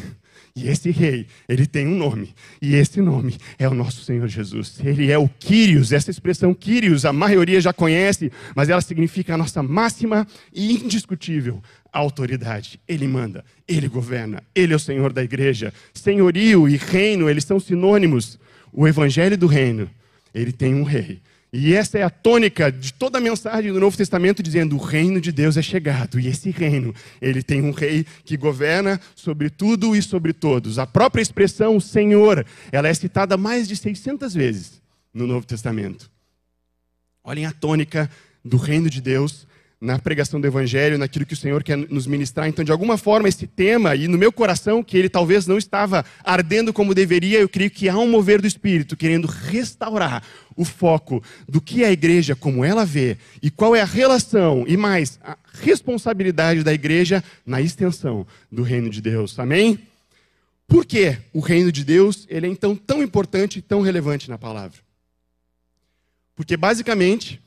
E 0.58 0.68
esse 0.68 0.90
rei, 0.90 1.26
ele 1.48 1.66
tem 1.66 1.86
um 1.86 1.96
nome. 1.96 2.34
E 2.60 2.74
esse 2.74 3.00
nome 3.00 3.36
é 3.58 3.68
o 3.68 3.74
nosso 3.74 4.02
Senhor 4.02 4.26
Jesus. 4.26 4.80
Ele 4.82 5.10
é 5.10 5.16
o 5.16 5.28
Quírios. 5.28 5.92
Essa 5.92 6.10
expressão 6.10 6.52
Quírios, 6.52 7.04
a 7.04 7.12
maioria 7.12 7.60
já 7.60 7.72
conhece, 7.72 8.32
mas 8.56 8.68
ela 8.68 8.80
significa 8.80 9.34
a 9.34 9.38
nossa 9.38 9.62
máxima 9.62 10.26
e 10.52 10.74
indiscutível 10.74 11.62
autoridade. 11.92 12.80
Ele 12.88 13.06
manda, 13.06 13.44
ele 13.66 13.88
governa, 13.88 14.42
ele 14.54 14.72
é 14.72 14.76
o 14.76 14.80
Senhor 14.80 15.12
da 15.12 15.22
igreja. 15.22 15.72
Senhorio 15.94 16.68
e 16.68 16.76
reino, 16.76 17.30
eles 17.30 17.44
são 17.44 17.60
sinônimos. 17.60 18.38
O 18.72 18.86
evangelho 18.86 19.38
do 19.38 19.46
reino, 19.46 19.88
ele 20.34 20.52
tem 20.52 20.74
um 20.74 20.82
rei. 20.82 21.20
E 21.52 21.74
essa 21.74 21.98
é 21.98 22.02
a 22.02 22.10
tônica 22.10 22.70
de 22.70 22.92
toda 22.92 23.16
a 23.16 23.20
mensagem 23.20 23.72
do 23.72 23.80
Novo 23.80 23.96
Testamento, 23.96 24.42
dizendo: 24.42 24.76
o 24.76 24.78
reino 24.78 25.20
de 25.20 25.32
Deus 25.32 25.56
é 25.56 25.62
chegado. 25.62 26.20
E 26.20 26.28
esse 26.28 26.50
reino, 26.50 26.94
ele 27.22 27.42
tem 27.42 27.62
um 27.62 27.70
rei 27.70 28.04
que 28.24 28.36
governa 28.36 29.00
sobre 29.14 29.48
tudo 29.48 29.96
e 29.96 30.02
sobre 30.02 30.32
todos. 30.32 30.78
A 30.78 30.86
própria 30.86 31.22
expressão 31.22 31.80
Senhor, 31.80 32.44
ela 32.70 32.88
é 32.88 32.94
citada 32.94 33.36
mais 33.36 33.66
de 33.66 33.76
600 33.76 34.34
vezes 34.34 34.82
no 35.12 35.26
Novo 35.26 35.46
Testamento. 35.46 36.10
Olhem 37.24 37.46
a 37.46 37.52
tônica 37.52 38.10
do 38.44 38.56
reino 38.58 38.90
de 38.90 39.00
Deus 39.00 39.46
na 39.80 39.96
pregação 39.98 40.40
do 40.40 40.46
Evangelho, 40.46 40.98
naquilo 40.98 41.24
que 41.24 41.34
o 41.34 41.36
Senhor 41.36 41.62
quer 41.62 41.76
nos 41.76 42.06
ministrar. 42.06 42.48
Então, 42.48 42.64
de 42.64 42.72
alguma 42.72 42.98
forma, 42.98 43.28
esse 43.28 43.46
tema, 43.46 43.94
e 43.94 44.08
no 44.08 44.18
meu 44.18 44.32
coração, 44.32 44.82
que 44.82 44.98
ele 44.98 45.08
talvez 45.08 45.46
não 45.46 45.56
estava 45.56 46.04
ardendo 46.24 46.72
como 46.72 46.94
deveria, 46.94 47.38
eu 47.38 47.48
creio 47.48 47.70
que 47.70 47.88
há 47.88 47.96
um 47.96 48.10
mover 48.10 48.40
do 48.40 48.46
Espírito 48.46 48.96
querendo 48.96 49.26
restaurar 49.26 50.22
o 50.56 50.64
foco 50.64 51.22
do 51.48 51.60
que 51.60 51.84
é 51.84 51.88
a 51.88 51.92
igreja, 51.92 52.34
como 52.34 52.64
ela 52.64 52.84
vê, 52.84 53.16
e 53.40 53.50
qual 53.50 53.76
é 53.76 53.80
a 53.80 53.84
relação, 53.84 54.64
e 54.66 54.76
mais, 54.76 55.20
a 55.22 55.36
responsabilidade 55.62 56.64
da 56.64 56.74
igreja 56.74 57.22
na 57.46 57.60
extensão 57.60 58.26
do 58.50 58.64
reino 58.64 58.90
de 58.90 59.00
Deus. 59.00 59.38
Amém? 59.38 59.78
Por 60.66 60.84
que 60.84 61.16
o 61.32 61.38
reino 61.38 61.70
de 61.70 61.84
Deus 61.84 62.26
ele 62.28 62.46
é 62.46 62.50
então 62.50 62.74
tão 62.74 63.00
importante 63.00 63.60
e 63.60 63.62
tão 63.62 63.80
relevante 63.80 64.28
na 64.28 64.36
palavra? 64.36 64.78
Porque, 66.34 66.56
basicamente, 66.56 67.40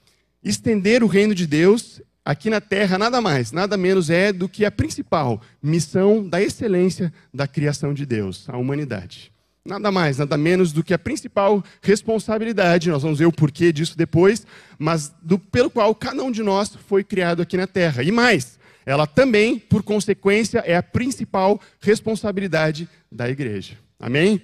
estender 0.43 1.03
o 1.03 1.07
reino 1.07 1.35
de 1.35 1.45
Deus 1.45 2.01
aqui 2.25 2.49
na 2.49 2.61
terra 2.61 2.97
nada 2.97 3.19
mais, 3.21 3.51
nada 3.51 3.77
menos 3.77 4.09
é 4.09 4.31
do 4.31 4.47
que 4.47 4.65
a 4.65 4.71
principal 4.71 5.41
missão 5.61 6.27
da 6.27 6.41
excelência 6.41 7.11
da 7.33 7.47
criação 7.47 7.93
de 7.93 8.05
Deus, 8.05 8.47
a 8.49 8.57
humanidade. 8.57 9.31
Nada 9.63 9.91
mais, 9.91 10.17
nada 10.17 10.37
menos 10.37 10.71
do 10.71 10.83
que 10.83 10.93
a 10.93 10.97
principal 10.97 11.63
responsabilidade, 11.83 12.89
nós 12.89 13.03
vamos 13.03 13.19
ver 13.19 13.27
o 13.27 13.31
porquê 13.31 13.71
disso 13.71 13.95
depois, 13.95 14.45
mas 14.79 15.13
do, 15.21 15.37
pelo 15.37 15.69
qual 15.69 15.93
cada 15.93 16.23
um 16.23 16.31
de 16.31 16.41
nós 16.41 16.75
foi 16.87 17.03
criado 17.03 17.43
aqui 17.43 17.57
na 17.57 17.67
terra. 17.67 18.01
E 18.01 18.11
mais, 18.11 18.59
ela 18.85 19.05
também, 19.05 19.59
por 19.59 19.83
consequência, 19.83 20.63
é 20.65 20.75
a 20.75 20.81
principal 20.81 21.61
responsabilidade 21.79 22.89
da 23.11 23.29
igreja. 23.29 23.77
Amém? 23.99 24.41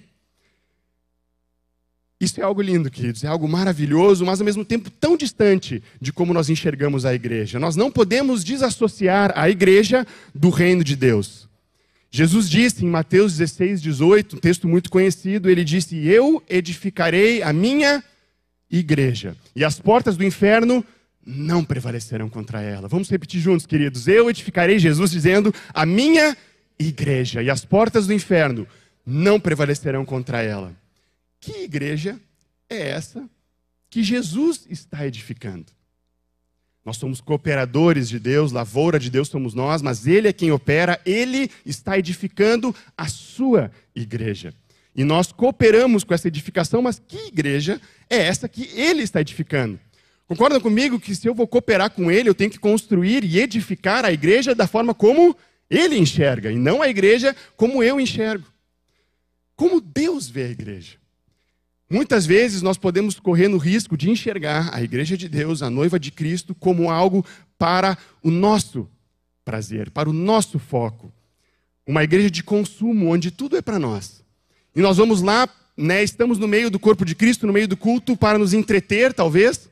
Isso 2.20 2.40
é 2.40 2.44
algo 2.44 2.64
lindo, 2.64 2.90
queridos, 2.90 3.24
é 3.24 3.28
algo 3.28 3.48
maravilhoso, 3.48 4.26
mas 4.26 4.40
ao 4.40 4.46
mesmo 4.46 4.66
tempo 4.66 4.90
tão 4.90 5.16
distante 5.16 5.84
de 6.02 6.12
como 6.12 6.34
nós 6.34 6.50
enxergamos 6.50 7.06
a 7.06 7.14
igreja. 7.14 7.60
Nós 7.60 7.76
não 7.76 7.92
podemos 7.92 8.44
desassociar 8.44 9.32
a 9.36 9.50
igreja 9.50 10.06
do 10.34 10.50
reino 10.50 10.84
de 10.84 10.96
Deus. 10.96 11.48
Jesus 12.10 12.50
disse 12.50 12.84
em 12.84 12.90
Mateus 12.90 13.38
16, 13.38 13.82
18, 13.82 14.38
um 14.38 14.40
texto 14.40 14.68
muito 14.68 14.90
conhecido, 14.90 15.48
ele 15.50 15.64
disse: 15.64 16.08
Eu 16.08 16.42
edificarei 16.50 17.44
a 17.44 17.54
minha 17.54 18.04
igreja, 18.72 19.36
e 19.56 19.64
as 19.64 19.80
portas 19.80 20.18
do 20.18 20.24
inferno 20.24 20.84
não 21.24 21.64
prevalecerão 21.64 22.30
contra 22.30 22.62
ela. 22.62 22.88
Vamos 22.88 23.10
repetir 23.10 23.42
juntos, 23.42 23.66
queridos. 23.66 24.08
Eu 24.08 24.30
edificarei, 24.30 24.80
Jesus 24.80 25.12
dizendo, 25.12 25.54
a 25.74 25.86
minha 25.86 26.36
igreja, 26.80 27.44
e 27.44 27.50
as 27.50 27.66
portas 27.66 28.08
do 28.08 28.14
inferno 28.14 28.66
não 29.06 29.40
prevalecerão 29.40 30.06
contra 30.06 30.42
ela. 30.42 30.74
Que 31.40 31.64
igreja 31.64 32.20
é 32.70 32.90
essa 32.90 33.30
que 33.90 34.04
Jesus 34.04 34.66
está 34.70 35.06
edificando? 35.06 35.72
Nós 36.88 36.96
somos 36.96 37.20
cooperadores 37.20 38.08
de 38.08 38.18
Deus, 38.18 38.54
lavoura 38.54 38.98
de 38.98 39.10
Deus 39.10 39.28
somos 39.28 39.54
nós, 39.54 39.82
mas 39.82 40.08
Ele 40.08 40.30
é 40.30 40.34
quem 40.34 40.54
opera, 40.54 41.02
Ele 41.06 41.52
está 41.66 42.00
edificando 42.00 42.74
a 42.96 43.10
sua 43.10 43.70
igreja. 43.94 44.54
E 44.96 45.04
nós 45.04 45.32
cooperamos 45.34 46.06
com 46.06 46.14
essa 46.14 46.30
edificação, 46.30 46.82
mas 46.82 46.98
que 46.98 47.28
igreja 47.28 47.82
é 48.10 48.18
essa 48.18 48.48
que 48.48 48.70
Ele 48.74 49.04
está 49.04 49.20
edificando? 49.20 49.78
Concordam 50.28 50.62
comigo 50.62 50.98
que 50.98 51.14
se 51.14 51.28
eu 51.28 51.36
vou 51.36 51.46
cooperar 51.46 51.90
com 51.90 52.10
Ele, 52.10 52.30
eu 52.30 52.36
tenho 52.36 52.50
que 52.50 52.58
construir 52.58 53.24
e 53.24 53.38
edificar 53.38 54.06
a 54.06 54.12
igreja 54.12 54.56
da 54.56 54.66
forma 54.66 54.94
como 54.94 55.36
Ele 55.70 55.98
enxerga, 55.98 56.52
e 56.52 56.56
não 56.56 56.82
a 56.82 56.88
igreja 56.88 57.36
como 57.58 57.84
eu 57.84 58.00
enxergo. 58.00 58.48
Como 59.58 59.82
Deus 59.82 60.30
vê 60.30 60.44
a 60.44 60.50
igreja. 60.52 60.98
Muitas 61.90 62.26
vezes 62.26 62.62
nós 62.62 62.78
podemos 62.78 63.18
correr 63.20 63.48
no 63.48 63.58
risco 63.58 63.96
de 63.96 64.10
enxergar 64.10 64.70
a 64.74 64.82
igreja 64.82 65.16
de 65.16 65.30
Deus, 65.30 65.62
a 65.62 65.70
noiva 65.70 65.98
de 65.98 66.12
Cristo, 66.12 66.54
como 66.54 66.92
algo 66.92 67.26
para 67.58 67.98
o 68.22 68.30
nosso 68.30 68.90
prazer, 69.46 69.90
para 69.92 70.10
o 70.10 70.14
nosso 70.14 70.60
foco. 70.60 71.14
Uma 71.88 72.04
igreja 72.04 72.30
de 72.30 72.44
consumo, 72.44 73.08
onde 73.08 73.32
tudo 73.32 73.56
é 73.56 73.62
para 73.62 73.80
nós. 73.80 74.22
E 74.76 74.82
nós 74.82 74.98
vamos 74.98 75.22
lá, 75.22 75.48
né, 75.78 76.04
estamos 76.04 76.38
no 76.38 76.48
meio 76.48 76.70
do 76.70 76.78
corpo 76.78 77.06
de 77.06 77.16
Cristo, 77.16 77.48
no 77.48 77.54
meio 77.54 77.70
do 77.70 77.78
culto, 77.78 78.18
para 78.18 78.38
nos 78.38 78.54
entreter, 78.54 79.14
talvez, 79.14 79.70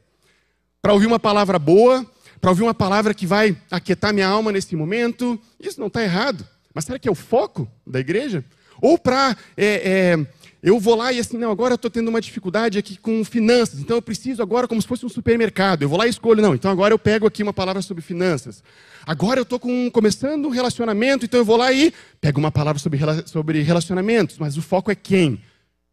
para 0.82 0.94
ouvir 0.94 1.08
uma 1.08 1.20
palavra 1.20 1.60
boa, 1.60 2.10
para 2.40 2.50
ouvir 2.50 2.64
uma 2.64 2.74
palavra 2.74 3.14
que 3.14 3.28
vai 3.28 3.58
aquietar 3.70 4.14
minha 4.14 4.28
alma 4.28 4.54
nesse 4.54 4.74
momento. 4.76 5.38
Isso 5.60 5.80
não 5.80 5.88
está 5.88 6.02
errado. 6.02 6.48
Mas 6.74 6.86
será 6.86 6.98
que 6.98 7.08
é 7.08 7.12
o 7.12 7.16
foco 7.16 7.70
da 7.86 8.00
igreja? 8.00 8.46
Ou 8.82 8.98
para. 8.98 9.36
É, 9.58 10.16
é, 10.16 10.28
eu 10.62 10.80
vou 10.80 10.96
lá 10.96 11.12
e 11.12 11.20
assim, 11.20 11.38
não, 11.38 11.52
agora 11.52 11.74
eu 11.74 11.76
estou 11.76 11.92
tendo 11.92 12.08
uma 12.08 12.20
dificuldade 12.20 12.78
aqui 12.78 12.98
com 12.98 13.24
finanças, 13.24 13.80
então 13.80 13.98
eu 13.98 14.02
preciso 14.02 14.42
agora 14.42 14.68
como 14.68 14.82
se 14.82 14.88
fosse 14.88 15.06
um 15.06 15.10
supermercado. 15.10 15.84
Eu 15.84 15.90
vou 15.90 15.98
lá 15.98 16.08
e 16.08 16.10
escolho, 16.10 16.42
não, 16.42 16.56
então 16.56 16.72
agora 16.72 16.94
eu 16.94 17.00
pego 17.00 17.28
aqui 17.28 17.44
uma 17.44 17.54
palavra 17.54 17.82
sobre 17.82 18.02
finanças. 18.02 18.64
Agora 19.06 19.40
eu 19.40 19.44
estou 19.44 19.60
começando 19.60 20.46
um 20.46 20.50
relacionamento, 20.50 21.26
então 21.26 21.40
eu 21.40 21.46
vou 21.46 21.58
lá 21.58 21.72
e 21.72 21.94
pego 22.20 22.40
uma 22.40 22.52
palavra 22.52 22.80
sobre, 22.80 23.00
sobre 23.26 23.62
relacionamentos, 23.62 24.38
mas 24.38 24.58
o 24.58 24.62
foco 24.62 24.90
é 24.90 24.96
quem? 24.96 25.40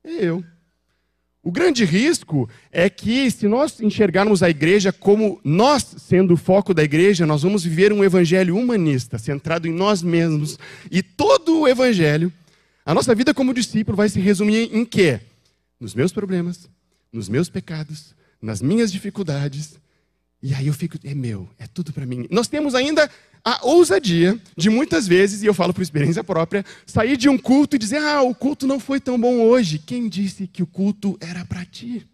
É 0.05 0.25
eu. 0.25 0.43
O 1.45 1.51
grande 1.51 1.85
risco 1.85 2.49
é 2.71 2.89
que, 2.89 3.29
se 3.29 3.49
nós 3.49 3.81
enxergarmos 3.81 4.45
a 4.45 4.49
igreja 4.49 4.93
como 4.93 5.41
nós 5.43 5.85
sendo 5.99 6.35
o 6.35 6.37
foco 6.37 6.73
da 6.73 6.85
igreja, 6.85 7.27
nós 7.27 7.43
vamos 7.43 7.65
viver 7.65 7.93
um 7.93 8.05
evangelho 8.05 8.57
humanista, 8.57 9.19
centrado 9.19 9.67
em 9.67 9.73
nós 9.73 10.03
mesmos. 10.03 10.57
E 10.89 11.03
todo 11.03 11.59
o 11.59 11.67
evangelho, 11.67 12.33
a 12.85 12.95
nossa 12.95 13.15
vida 13.15 13.33
como 13.33 13.55
discípulo, 13.55 13.97
vai 13.97 14.09
se 14.09 14.21
resumir 14.21 14.75
em 14.75 14.85
quê? 14.85 15.21
Nos 15.79 15.95
meus 15.95 16.13
problemas, 16.13 16.69
nos 17.13 17.29
meus 17.29 17.49
pecados, 17.49 18.15
nas 18.41 18.61
minhas 18.61 18.91
dificuldades. 18.91 19.79
E 20.43 20.53
aí 20.55 20.67
eu 20.67 20.75
fico, 20.75 20.99
é 21.05 21.15
meu, 21.15 21.49
é 21.59 21.67
tudo 21.67 21.93
para 21.93 22.05
mim. 22.05 22.27
Nós 22.31 22.49
temos 22.49 22.75
ainda 22.75 23.09
a 23.45 23.65
ousadia 23.67 24.39
de 24.57 24.71
muitas 24.71 25.07
vezes, 25.07 25.43
e 25.43 25.47
eu 25.47 25.55
falo 25.55 25.73
por 25.75 25.83
experiência 25.83 26.23
própria, 26.23 26.65
sair 26.87 27.17
de 27.17 27.29
um 27.29 27.39
culto 27.39 27.77
e 27.77 27.79
dizer: 27.79 27.99
Ah, 27.99 28.23
o 28.23 28.35
culto 28.35 28.67
não 28.67 28.79
foi 28.79 29.01
tão 29.01 29.21
bom 29.21 29.41
hoje. 29.41 29.79
Quem 29.79 30.09
disse 30.09 30.47
que 30.47 30.63
o 30.63 30.67
culto 30.67 31.17
era 31.21 31.45
para 31.45 31.65
ti? 31.65 32.07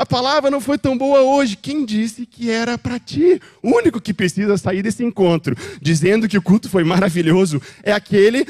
A 0.00 0.06
palavra 0.06 0.50
não 0.50 0.62
foi 0.62 0.78
tão 0.78 0.96
boa 0.96 1.20
hoje. 1.20 1.56
Quem 1.56 1.84
disse 1.84 2.24
que 2.24 2.50
era 2.50 2.78
para 2.78 2.98
ti? 2.98 3.38
O 3.62 3.76
único 3.76 4.00
que 4.00 4.14
precisa 4.14 4.56
sair 4.56 4.82
desse 4.82 5.04
encontro 5.04 5.54
dizendo 5.78 6.26
que 6.26 6.38
o 6.38 6.42
culto 6.42 6.70
foi 6.70 6.82
maravilhoso 6.82 7.60
é 7.82 7.92
aquele 7.92 8.46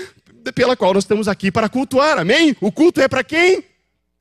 pela 0.54 0.76
qual 0.76 0.94
nós 0.94 1.04
estamos 1.04 1.28
aqui 1.28 1.50
para 1.50 1.68
cultuar. 1.68 2.18
Amém? 2.18 2.56
O 2.60 2.70
culto 2.72 3.00
é 3.00 3.08
para 3.08 3.24
quem? 3.24 3.64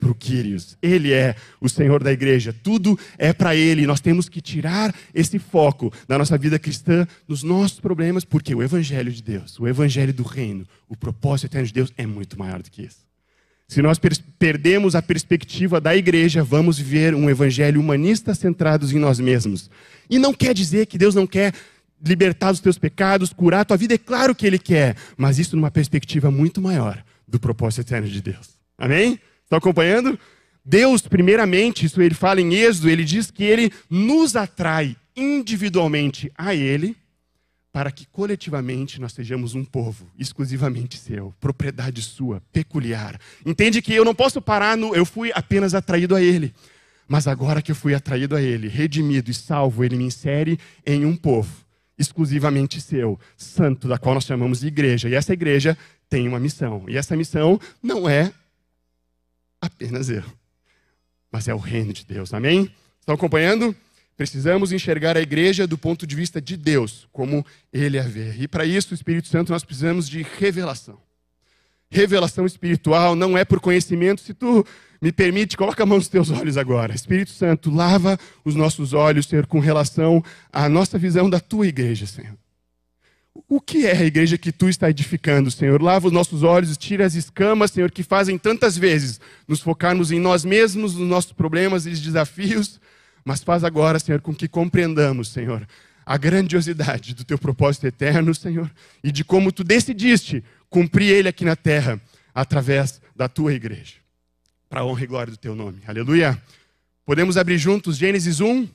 para 0.00 0.10
o 0.10 0.14
Quírios. 0.14 0.78
Ele 0.80 1.12
é 1.12 1.36
o 1.60 1.68
Senhor 1.68 2.02
da 2.02 2.10
igreja. 2.10 2.54
Tudo 2.62 2.98
é 3.18 3.32
para 3.32 3.54
Ele. 3.54 3.86
Nós 3.86 4.00
temos 4.00 4.28
que 4.28 4.40
tirar 4.40 4.94
esse 5.14 5.38
foco 5.38 5.92
da 6.08 6.18
nossa 6.18 6.38
vida 6.38 6.58
cristã 6.58 7.06
nos 7.28 7.42
nossos 7.42 7.78
problemas, 7.78 8.24
porque 8.24 8.54
o 8.54 8.62
Evangelho 8.62 9.12
de 9.12 9.22
Deus, 9.22 9.60
o 9.60 9.68
Evangelho 9.68 10.14
do 10.14 10.22
Reino, 10.22 10.66
o 10.88 10.96
propósito 10.96 11.46
eterno 11.46 11.66
de 11.66 11.74
Deus 11.74 11.92
é 11.98 12.06
muito 12.06 12.38
maior 12.38 12.62
do 12.62 12.70
que 12.70 12.82
isso. 12.82 13.10
Se 13.68 13.80
nós 13.80 14.00
perdemos 14.36 14.96
a 14.96 15.02
perspectiva 15.02 15.80
da 15.80 15.94
igreja, 15.94 16.42
vamos 16.42 16.76
viver 16.76 17.14
um 17.14 17.30
evangelho 17.30 17.80
humanista 17.80 18.34
centrados 18.34 18.92
em 18.92 18.98
nós 18.98 19.20
mesmos. 19.20 19.70
E 20.08 20.18
não 20.18 20.34
quer 20.34 20.52
dizer 20.52 20.86
que 20.86 20.98
Deus 20.98 21.14
não 21.14 21.24
quer 21.24 21.54
libertar 22.04 22.50
os 22.50 22.60
teus 22.60 22.78
pecados, 22.78 23.32
curar 23.32 23.60
a 23.60 23.64
tua 23.64 23.76
vida, 23.76 23.94
é 23.94 23.98
claro 23.98 24.34
que 24.34 24.46
Ele 24.46 24.58
quer, 24.58 24.96
mas 25.16 25.38
isso 25.38 25.56
numa 25.56 25.70
perspectiva 25.70 26.30
muito 26.30 26.60
maior 26.60 27.02
do 27.26 27.38
propósito 27.38 27.82
eterno 27.82 28.08
de 28.08 28.20
Deus. 28.20 28.58
Amém? 28.78 29.20
Estão 29.44 29.58
acompanhando? 29.58 30.18
Deus, 30.64 31.02
primeiramente, 31.02 31.86
isso 31.86 32.00
ele 32.00 32.14
fala 32.14 32.40
em 32.40 32.54
Êxodo, 32.54 32.90
ele 32.90 33.04
diz 33.04 33.30
que 33.30 33.44
ele 33.44 33.72
nos 33.88 34.36
atrai 34.36 34.96
individualmente 35.16 36.30
a 36.36 36.54
Ele, 36.54 36.96
para 37.72 37.90
que 37.90 38.06
coletivamente 38.06 39.00
nós 39.00 39.12
sejamos 39.12 39.54
um 39.54 39.64
povo 39.64 40.06
exclusivamente 40.18 40.98
seu, 40.98 41.34
propriedade 41.40 42.02
sua, 42.02 42.42
peculiar. 42.52 43.18
Entende 43.44 43.80
que 43.80 43.94
eu 43.94 44.04
não 44.04 44.14
posso 44.14 44.40
parar 44.40 44.76
no 44.76 44.94
eu 44.94 45.06
fui 45.06 45.30
apenas 45.34 45.74
atraído 45.74 46.14
a 46.14 46.22
Ele, 46.22 46.52
mas 47.06 47.26
agora 47.26 47.62
que 47.62 47.70
eu 47.70 47.76
fui 47.76 47.94
atraído 47.94 48.34
a 48.34 48.42
Ele, 48.42 48.68
redimido 48.68 49.30
e 49.30 49.34
salvo, 49.34 49.84
Ele 49.84 49.96
me 49.96 50.04
insere 50.04 50.58
em 50.84 51.04
um 51.04 51.16
povo 51.16 51.50
exclusivamente 52.00 52.80
seu, 52.80 53.20
santo, 53.36 53.86
da 53.86 53.98
qual 53.98 54.14
nós 54.14 54.24
chamamos 54.24 54.60
de 54.60 54.66
igreja. 54.66 55.08
E 55.08 55.14
essa 55.14 55.34
igreja 55.34 55.76
tem 56.08 56.26
uma 56.26 56.40
missão. 56.40 56.84
E 56.88 56.96
essa 56.96 57.14
missão 57.14 57.60
não 57.82 58.08
é 58.08 58.32
apenas 59.60 60.08
eu. 60.08 60.24
Mas 61.30 61.46
é 61.46 61.54
o 61.54 61.58
reino 61.58 61.92
de 61.92 62.04
Deus. 62.06 62.32
Amém? 62.32 62.74
Estão 62.98 63.14
acompanhando? 63.14 63.76
Precisamos 64.16 64.72
enxergar 64.72 65.16
a 65.16 65.20
igreja 65.20 65.66
do 65.66 65.76
ponto 65.78 66.06
de 66.06 66.16
vista 66.16 66.40
de 66.40 66.56
Deus, 66.56 67.06
como 67.12 67.44
ele 67.72 67.98
a 67.98 68.02
vê. 68.02 68.34
E 68.38 68.48
para 68.48 68.64
isso, 68.64 68.92
o 68.92 68.94
Espírito 68.94 69.28
Santo, 69.28 69.52
nós 69.52 69.62
precisamos 69.62 70.08
de 70.08 70.22
revelação. 70.22 70.98
Revelação 71.90 72.46
espiritual 72.46 73.16
não 73.16 73.36
é 73.36 73.44
por 73.44 73.60
conhecimento. 73.60 74.20
Se 74.20 74.32
tu 74.32 74.64
me 75.02 75.10
permite, 75.10 75.56
coloca 75.56 75.82
a 75.82 75.86
mão 75.86 75.98
nos 75.98 76.08
teus 76.08 76.30
olhos 76.30 76.56
agora. 76.56 76.94
Espírito 76.94 77.30
Santo, 77.30 77.70
lava 77.70 78.18
os 78.44 78.54
nossos 78.54 78.92
olhos, 78.92 79.26
Senhor, 79.26 79.46
com 79.46 79.58
relação 79.58 80.22
à 80.52 80.68
nossa 80.68 80.98
visão 80.98 81.28
da 81.28 81.40
tua 81.40 81.66
igreja, 81.66 82.06
Senhor. 82.06 82.36
O 83.48 83.60
que 83.60 83.86
é 83.86 83.96
a 83.96 84.04
igreja 84.04 84.36
que 84.36 84.52
tu 84.52 84.68
está 84.68 84.90
edificando, 84.90 85.50
Senhor? 85.50 85.80
Lava 85.80 86.08
os 86.08 86.12
nossos 86.12 86.42
olhos, 86.42 86.76
tira 86.76 87.06
as 87.06 87.14
escamas, 87.14 87.70
Senhor, 87.70 87.90
que 87.90 88.02
fazem 88.02 88.36
tantas 88.36 88.76
vezes 88.76 89.20
nos 89.46 89.60
focarmos 89.60 90.10
em 90.12 90.20
nós 90.20 90.44
mesmos, 90.44 90.94
nos 90.94 91.08
nossos 91.08 91.32
problemas 91.32 91.86
e 91.86 91.90
desafios, 91.90 92.80
mas 93.24 93.42
faz 93.42 93.64
agora, 93.64 93.98
Senhor, 93.98 94.20
com 94.20 94.34
que 94.34 94.48
compreendamos, 94.48 95.28
Senhor, 95.28 95.66
a 96.10 96.16
grandiosidade 96.16 97.14
do 97.14 97.24
teu 97.24 97.38
propósito 97.38 97.86
eterno, 97.86 98.34
Senhor, 98.34 98.68
e 99.00 99.12
de 99.12 99.22
como 99.22 99.52
tu 99.52 99.62
decidiste 99.62 100.42
cumprir 100.68 101.08
ele 101.08 101.28
aqui 101.28 101.44
na 101.44 101.54
terra 101.54 102.00
através 102.34 103.00
da 103.14 103.28
tua 103.28 103.54
igreja. 103.54 103.94
Para 104.68 104.80
a 104.80 104.84
honra 104.84 105.04
e 105.04 105.06
glória 105.06 105.30
do 105.30 105.36
teu 105.36 105.54
nome. 105.54 105.80
Aleluia. 105.86 106.36
Podemos 107.06 107.36
abrir 107.36 107.58
juntos 107.58 107.96
Gênesis 107.96 108.40
1, 108.40 108.68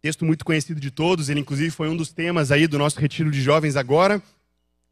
Texto 0.00 0.24
muito 0.24 0.44
conhecido 0.44 0.78
de 0.78 0.92
todos, 0.92 1.28
ele 1.28 1.40
inclusive 1.40 1.72
foi 1.72 1.88
um 1.88 1.96
dos 1.96 2.12
temas 2.12 2.52
aí 2.52 2.68
do 2.68 2.78
nosso 2.78 3.00
retiro 3.00 3.28
de 3.28 3.42
jovens 3.42 3.74
agora. 3.74 4.22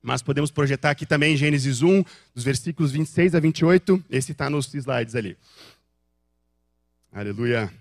Mas 0.03 0.23
podemos 0.23 0.51
projetar 0.51 0.91
aqui 0.91 1.07
também 1.07 1.37
Gênesis 1.37 1.83
1, 1.83 2.03
dos 2.35 2.43
versículos 2.43 2.91
26 2.91 3.37
a 3.37 3.39
28. 3.39 4.05
Esse 4.11 4.33
está 4.33 4.51
nos 4.51 4.75
slides 4.75 5.15
ali. 5.15 5.39
Aleluia. 7.13 7.73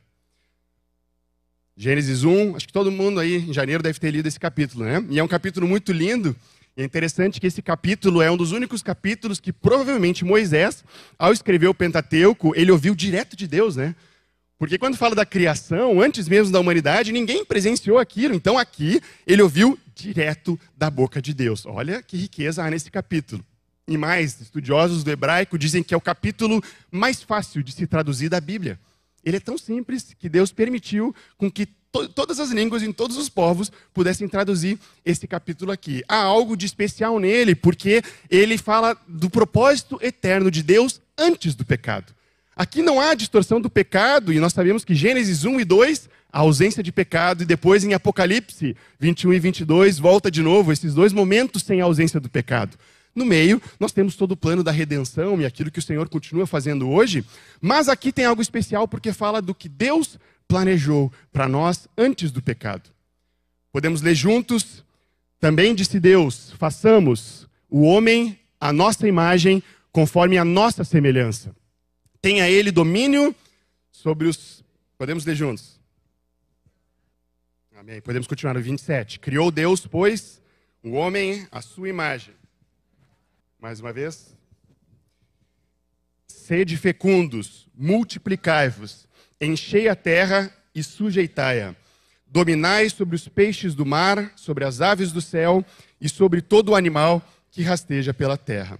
Gênesis 1.75 2.23
1, 2.23 2.55
acho 2.55 2.67
que 2.67 2.73
todo 2.73 2.91
mundo 2.91 3.19
aí 3.19 3.37
em 3.37 3.53
janeiro 3.53 3.81
deve 3.81 3.99
ter 3.99 4.11
lido 4.11 4.27
esse 4.27 4.39
capítulo, 4.39 4.85
né? 4.85 5.03
E 5.09 5.17
é 5.17 5.23
um 5.23 5.27
capítulo 5.27 5.67
muito 5.67 5.91
lindo. 5.91 6.35
E 6.77 6.81
é 6.81 6.85
interessante 6.85 7.39
que 7.39 7.47
esse 7.47 7.61
capítulo 7.61 8.21
é 8.21 8.29
um 8.29 8.37
dos 8.37 8.51
únicos 8.51 8.81
capítulos 8.81 9.39
que 9.39 9.51
provavelmente 9.51 10.23
Moisés, 10.23 10.83
ao 11.17 11.33
escrever 11.33 11.67
o 11.67 11.73
Pentateuco, 11.73 12.53
ele 12.55 12.71
ouviu 12.71 12.93
direto 12.93 13.35
de 13.35 13.47
Deus, 13.47 13.75
né? 13.75 13.95
Porque 14.57 14.77
quando 14.77 14.95
fala 14.95 15.15
da 15.15 15.25
criação, 15.25 15.99
antes 15.99 16.27
mesmo 16.27 16.53
da 16.53 16.59
humanidade, 16.59 17.11
ninguém 17.11 17.43
presenciou 17.43 17.97
aquilo. 17.97 18.35
Então 18.35 18.57
aqui 18.57 19.01
ele 19.25 19.41
ouviu 19.41 19.77
direto 19.95 20.59
da 20.77 20.89
boca 20.89 21.21
de 21.21 21.33
Deus. 21.33 21.65
Olha 21.65 22.01
que 22.03 22.17
riqueza 22.17 22.63
há 22.63 22.69
nesse 22.69 22.89
capítulo. 22.89 23.43
E 23.87 23.97
mais, 23.97 24.39
estudiosos 24.39 25.03
do 25.03 25.11
hebraico 25.11 25.57
dizem 25.57 25.83
que 25.83 25.93
é 25.93 25.97
o 25.97 26.01
capítulo 26.01 26.63
mais 26.89 27.21
fácil 27.21 27.61
de 27.61 27.71
se 27.71 27.85
traduzir 27.85 28.29
da 28.29 28.39
Bíblia. 28.39 28.79
Ele 29.23 29.37
é 29.37 29.39
tão 29.39 29.57
simples 29.57 30.15
que 30.19 30.27
Deus 30.27 30.51
permitiu 30.51 31.15
com 31.37 31.49
que 31.49 31.65
to 31.65 32.09
todas 32.09 32.39
as 32.39 32.49
línguas 32.49 32.81
em 32.81 32.91
todos 32.91 33.17
os 33.17 33.29
povos 33.29 33.71
pudessem 33.93 34.27
traduzir 34.27 34.79
esse 35.05 35.27
capítulo 35.27 35.71
aqui. 35.71 36.03
Há 36.07 36.17
algo 36.23 36.57
de 36.57 36.65
especial 36.65 37.19
nele, 37.19 37.53
porque 37.53 38.01
ele 38.29 38.57
fala 38.57 38.97
do 39.07 39.29
propósito 39.29 39.99
eterno 40.01 40.49
de 40.49 40.63
Deus 40.63 40.99
antes 41.17 41.53
do 41.53 41.63
pecado. 41.63 42.13
Aqui 42.55 42.81
não 42.81 42.99
há 42.99 43.13
distorção 43.13 43.61
do 43.61 43.69
pecado, 43.69 44.33
e 44.33 44.39
nós 44.39 44.53
sabemos 44.53 44.83
que 44.83 44.93
Gênesis 44.93 45.43
1 45.43 45.59
e 45.59 45.65
2, 45.65 46.09
a 46.31 46.39
ausência 46.39 46.83
de 46.83 46.91
pecado, 46.91 47.43
e 47.43 47.45
depois 47.45 47.83
em 47.83 47.93
Apocalipse 47.93 48.75
21 48.99 49.33
e 49.33 49.39
22, 49.39 49.97
volta 49.99 50.29
de 50.29 50.41
novo, 50.41 50.71
esses 50.71 50.93
dois 50.93 51.13
momentos 51.13 51.63
sem 51.63 51.81
ausência 51.81 52.19
do 52.19 52.29
pecado. 52.29 52.77
No 53.15 53.25
meio, 53.25 53.61
nós 53.79 53.91
temos 53.91 54.15
todo 54.15 54.31
o 54.31 54.37
plano 54.37 54.63
da 54.63 54.71
redenção 54.71 55.39
e 55.39 55.45
aquilo 55.45 55.69
que 55.69 55.79
o 55.79 55.83
Senhor 55.83 56.09
continua 56.09 56.47
fazendo 56.47 56.89
hoje, 56.89 57.23
mas 57.61 57.87
aqui 57.87 58.11
tem 58.11 58.25
algo 58.25 58.41
especial 58.41 58.87
porque 58.87 59.13
fala 59.13 59.41
do 59.41 59.53
que 59.53 59.69
Deus 59.69 60.17
planejou 60.47 61.11
para 61.31 61.47
nós 61.47 61.87
antes 61.97 62.31
do 62.31 62.41
pecado. 62.41 62.89
Podemos 63.71 64.01
ler 64.01 64.15
juntos? 64.15 64.83
Também 65.39 65.75
disse 65.75 65.99
Deus: 65.99 66.53
façamos 66.57 67.47
o 67.69 67.81
homem 67.83 68.39
a 68.59 68.73
nossa 68.73 69.07
imagem, 69.07 69.61
conforme 69.91 70.37
a 70.37 70.45
nossa 70.45 70.83
semelhança 70.83 71.53
tenha 72.23 72.49
ele 72.49 72.71
domínio 72.71 73.35
sobre 73.91 74.29
os. 74.29 74.63
Podemos 74.97 75.25
ler 75.25 75.35
juntos? 75.35 75.77
Amém. 77.75 77.99
Podemos 77.99 78.27
continuar 78.27 78.53
no 78.53 78.61
27. 78.61 79.19
Criou 79.19 79.51
Deus, 79.51 79.85
pois, 79.85 80.41
o 80.81 80.91
homem 80.91 81.45
à 81.51 81.61
sua 81.61 81.89
imagem. 81.89 82.33
Mais 83.63 83.79
uma 83.79 83.93
vez. 83.93 84.35
Sede 86.27 86.75
fecundos, 86.75 87.69
multiplicai-vos, 87.73 89.07
enchei 89.39 89.87
a 89.87 89.95
terra 89.95 90.53
e 90.75 90.83
sujeitai-a. 90.83 91.73
Dominai 92.27 92.89
sobre 92.89 93.15
os 93.15 93.25
peixes 93.29 93.73
do 93.73 93.85
mar, 93.85 94.33
sobre 94.35 94.65
as 94.65 94.81
aves 94.81 95.13
do 95.13 95.21
céu 95.21 95.65
e 96.01 96.09
sobre 96.09 96.41
todo 96.41 96.73
o 96.73 96.75
animal 96.75 97.25
que 97.51 97.61
rasteja 97.61 98.13
pela 98.13 98.35
terra. 98.35 98.77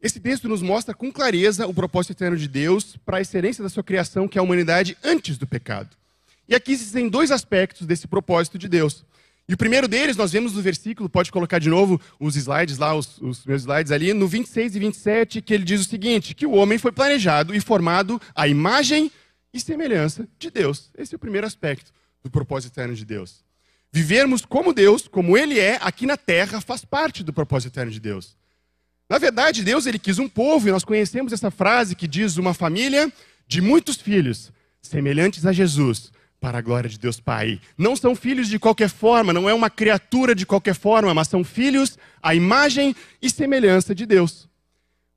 Esse 0.00 0.20
texto 0.20 0.48
nos 0.48 0.62
mostra 0.62 0.94
com 0.94 1.10
clareza 1.10 1.66
o 1.66 1.74
propósito 1.74 2.12
eterno 2.12 2.36
de 2.36 2.46
Deus 2.46 2.96
para 2.98 3.16
a 3.16 3.20
excelência 3.20 3.64
da 3.64 3.68
sua 3.68 3.82
criação, 3.82 4.28
que 4.28 4.38
é 4.38 4.40
a 4.40 4.44
humanidade 4.44 4.96
antes 5.02 5.36
do 5.36 5.48
pecado. 5.48 5.96
E 6.48 6.54
aqui 6.54 6.70
existem 6.70 7.08
dois 7.08 7.32
aspectos 7.32 7.84
desse 7.88 8.06
propósito 8.06 8.56
de 8.56 8.68
Deus. 8.68 9.04
E 9.48 9.54
o 9.54 9.56
primeiro 9.56 9.86
deles, 9.86 10.16
nós 10.16 10.32
vemos 10.32 10.54
no 10.54 10.60
versículo, 10.60 11.08
pode 11.08 11.30
colocar 11.30 11.60
de 11.60 11.68
novo 11.68 12.00
os 12.18 12.34
slides 12.34 12.78
lá, 12.78 12.94
os, 12.94 13.18
os, 13.18 13.44
meus 13.46 13.62
slides 13.62 13.92
ali, 13.92 14.12
no 14.12 14.26
26 14.26 14.74
e 14.74 14.78
27, 14.78 15.42
que 15.42 15.54
ele 15.54 15.64
diz 15.64 15.80
o 15.80 15.88
seguinte: 15.88 16.34
que 16.34 16.46
o 16.46 16.52
homem 16.52 16.78
foi 16.78 16.90
planejado 16.90 17.54
e 17.54 17.60
formado 17.60 18.20
à 18.34 18.48
imagem 18.48 19.10
e 19.54 19.60
semelhança 19.60 20.28
de 20.38 20.50
Deus. 20.50 20.90
Esse 20.98 21.14
é 21.14 21.16
o 21.16 21.20
primeiro 21.20 21.46
aspecto 21.46 21.92
do 22.24 22.30
propósito 22.30 22.72
eterno 22.72 22.94
de 22.94 23.04
Deus. 23.04 23.44
Vivermos 23.92 24.44
como 24.44 24.74
Deus, 24.74 25.06
como 25.06 25.38
Ele 25.38 25.60
é, 25.60 25.78
aqui 25.80 26.06
na 26.06 26.16
terra, 26.16 26.60
faz 26.60 26.84
parte 26.84 27.22
do 27.22 27.32
propósito 27.32 27.72
eterno 27.72 27.92
de 27.92 28.00
Deus. 28.00 28.36
Na 29.08 29.18
verdade, 29.18 29.62
Deus 29.62 29.86
ele 29.86 30.00
quis 30.00 30.18
um 30.18 30.28
povo, 30.28 30.68
e 30.68 30.72
nós 30.72 30.84
conhecemos 30.84 31.32
essa 31.32 31.50
frase 31.50 31.94
que 31.94 32.08
diz 32.08 32.36
uma 32.36 32.52
família 32.52 33.10
de 33.46 33.60
muitos 33.60 33.96
filhos, 33.96 34.50
semelhantes 34.82 35.46
a 35.46 35.52
Jesus, 35.52 36.10
para 36.40 36.58
a 36.58 36.60
glória 36.60 36.88
de 36.88 36.98
Deus 36.98 37.20
Pai. 37.20 37.60
Não 37.76 37.96
são 37.96 38.14
filhos 38.14 38.48
de 38.48 38.58
qualquer 38.58 38.88
forma, 38.88 39.32
não 39.32 39.48
é 39.48 39.54
uma 39.54 39.70
criatura 39.70 40.34
de 40.34 40.46
qualquer 40.46 40.74
forma, 40.74 41.12
mas 41.14 41.28
são 41.28 41.42
filhos 41.42 41.98
à 42.22 42.34
imagem 42.34 42.94
e 43.20 43.30
semelhança 43.30 43.94
de 43.94 44.06
Deus. 44.06 44.48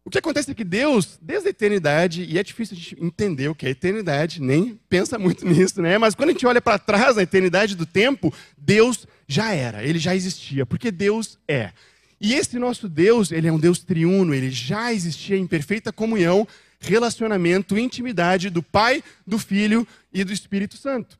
O 0.03 0.09
que 0.09 0.17
acontece 0.17 0.49
é 0.49 0.55
que 0.55 0.63
Deus, 0.63 1.19
desde 1.21 1.47
a 1.47 1.51
eternidade, 1.51 2.23
e 2.23 2.39
é 2.39 2.43
difícil 2.43 2.75
a 2.75 2.79
gente 2.79 2.97
entender 2.99 3.47
o 3.47 3.53
que 3.53 3.67
é 3.67 3.69
eternidade, 3.69 4.41
nem 4.41 4.79
pensa 4.89 5.19
muito 5.19 5.45
nisso, 5.47 5.81
né? 5.81 5.97
Mas 5.97 6.15
quando 6.15 6.29
a 6.29 6.31
gente 6.31 6.47
olha 6.47 6.61
para 6.61 6.79
trás 6.79 7.15
na 7.15 7.21
eternidade 7.21 7.75
do 7.75 7.85
tempo, 7.85 8.33
Deus 8.57 9.05
já 9.27 9.53
era, 9.53 9.83
ele 9.83 9.99
já 9.99 10.15
existia, 10.15 10.65
porque 10.65 10.89
Deus 10.89 11.37
é. 11.47 11.71
E 12.19 12.33
esse 12.33 12.57
nosso 12.57 12.89
Deus, 12.89 13.31
ele 13.31 13.47
é 13.47 13.51
um 13.53 13.59
Deus 13.59 13.79
triuno, 13.79 14.33
ele 14.33 14.49
já 14.49 14.91
existia 14.91 15.37
em 15.37 15.45
perfeita 15.45 15.93
comunhão, 15.93 16.47
relacionamento, 16.79 17.77
intimidade 17.77 18.49
do 18.49 18.63
Pai, 18.63 19.03
do 19.27 19.37
Filho 19.37 19.87
e 20.11 20.23
do 20.23 20.33
Espírito 20.33 20.77
Santo. 20.77 21.19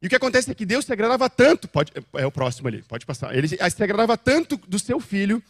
E 0.00 0.06
o 0.06 0.10
que 0.10 0.16
acontece 0.16 0.50
é 0.50 0.54
que 0.54 0.66
Deus 0.66 0.84
se 0.84 0.92
agradava 0.92 1.30
tanto, 1.30 1.66
pode, 1.66 1.92
é 2.14 2.26
o 2.26 2.30
próximo 2.30 2.68
ali, 2.68 2.82
pode 2.82 3.06
passar. 3.06 3.34
Ele 3.34 3.48
se 3.48 3.82
agradava 3.82 4.18
tanto 4.18 4.56
do 4.56 4.78
seu 4.78 5.00
filho 5.00 5.42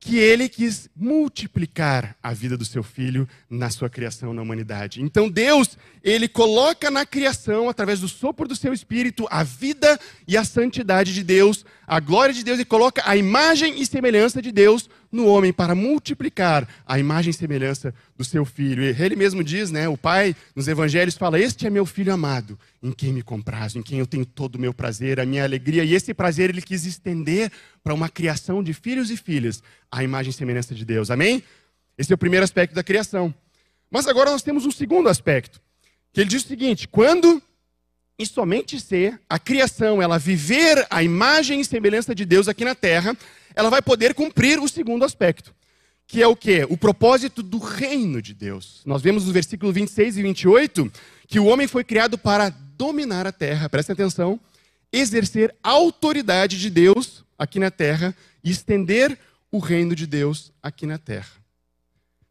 que 0.00 0.16
ele 0.16 0.48
quis 0.48 0.88
multiplicar 0.94 2.16
a 2.22 2.32
vida 2.32 2.56
do 2.56 2.64
seu 2.64 2.82
filho 2.82 3.28
na 3.50 3.68
sua 3.68 3.90
criação 3.90 4.32
na 4.32 4.40
humanidade. 4.40 5.02
Então 5.02 5.28
Deus, 5.28 5.76
ele 6.04 6.28
coloca 6.28 6.90
na 6.90 7.04
criação, 7.04 7.68
através 7.68 8.00
do 8.00 8.08
sopro 8.08 8.46
do 8.46 8.54
seu 8.54 8.72
espírito, 8.72 9.26
a 9.30 9.42
vida 9.42 9.98
e 10.26 10.36
a 10.36 10.44
santidade 10.44 11.12
de 11.12 11.24
Deus, 11.24 11.64
a 11.86 11.98
glória 11.98 12.32
de 12.32 12.44
Deus 12.44 12.60
e 12.60 12.64
coloca 12.64 13.02
a 13.04 13.16
imagem 13.16 13.80
e 13.80 13.86
semelhança 13.86 14.40
de 14.40 14.52
Deus 14.52 14.88
no 15.10 15.26
homem 15.26 15.52
para 15.52 15.74
multiplicar 15.74 16.68
a 16.86 16.98
imagem 16.98 17.30
e 17.30 17.34
semelhança 17.34 17.94
do 18.16 18.24
seu 18.24 18.44
filho. 18.44 18.82
E 18.82 18.88
ele 19.02 19.16
mesmo 19.16 19.42
diz, 19.42 19.70
né, 19.70 19.88
o 19.88 19.96
pai 19.96 20.36
nos 20.54 20.68
evangelhos 20.68 21.16
fala: 21.16 21.38
"Este 21.38 21.66
é 21.66 21.70
meu 21.70 21.86
filho 21.86 22.12
amado, 22.12 22.58
em 22.82 22.92
quem 22.92 23.12
me 23.12 23.22
comprazo, 23.22 23.78
em 23.78 23.82
quem 23.82 23.98
eu 23.98 24.06
tenho 24.06 24.26
todo 24.26 24.56
o 24.56 24.60
meu 24.60 24.74
prazer, 24.74 25.18
a 25.18 25.26
minha 25.26 25.44
alegria". 25.44 25.84
E 25.84 25.94
esse 25.94 26.12
prazer 26.12 26.50
ele 26.50 26.62
quis 26.62 26.84
estender 26.84 27.50
para 27.82 27.94
uma 27.94 28.08
criação 28.08 28.62
de 28.62 28.74
filhos 28.74 29.10
e 29.10 29.16
filhas, 29.16 29.62
a 29.90 30.04
imagem 30.04 30.30
e 30.30 30.34
semelhança 30.34 30.74
de 30.74 30.84
Deus. 30.84 31.10
Amém? 31.10 31.42
Esse 31.96 32.12
é 32.12 32.14
o 32.14 32.18
primeiro 32.18 32.44
aspecto 32.44 32.74
da 32.74 32.82
criação. 32.82 33.34
Mas 33.90 34.06
agora 34.06 34.30
nós 34.30 34.42
temos 34.42 34.66
um 34.66 34.70
segundo 34.70 35.08
aspecto, 35.08 35.60
que 36.12 36.20
ele 36.20 36.28
diz 36.30 36.44
o 36.44 36.48
seguinte: 36.48 36.86
quando 36.86 37.42
e 38.18 38.26
somente 38.26 38.80
se 38.80 39.16
a 39.30 39.38
criação 39.38 40.02
ela 40.02 40.18
viver 40.18 40.84
a 40.90 41.02
imagem 41.04 41.60
e 41.60 41.64
semelhança 41.64 42.14
de 42.14 42.24
Deus 42.24 42.48
aqui 42.48 42.64
na 42.64 42.74
terra, 42.74 43.16
ela 43.58 43.70
vai 43.70 43.82
poder 43.82 44.14
cumprir 44.14 44.60
o 44.60 44.68
segundo 44.68 45.04
aspecto, 45.04 45.52
que 46.06 46.22
é 46.22 46.28
o 46.28 46.36
que? 46.36 46.64
O 46.70 46.76
propósito 46.76 47.42
do 47.42 47.58
reino 47.58 48.22
de 48.22 48.32
Deus. 48.32 48.82
Nós 48.86 49.02
vemos 49.02 49.24
no 49.24 49.32
versículo 49.32 49.72
26 49.72 50.16
e 50.16 50.22
28 50.22 50.92
que 51.26 51.40
o 51.40 51.46
homem 51.46 51.66
foi 51.66 51.82
criado 51.82 52.16
para 52.16 52.50
dominar 52.50 53.26
a 53.26 53.32
terra, 53.32 53.68
presta 53.68 53.94
atenção, 53.94 54.38
exercer 54.92 55.52
a 55.60 55.70
autoridade 55.70 56.56
de 56.56 56.70
Deus 56.70 57.24
aqui 57.36 57.58
na 57.58 57.68
terra 57.68 58.14
e 58.44 58.50
estender 58.52 59.18
o 59.50 59.58
reino 59.58 59.92
de 59.96 60.06
Deus 60.06 60.52
aqui 60.62 60.86
na 60.86 60.96
terra. 60.96 61.32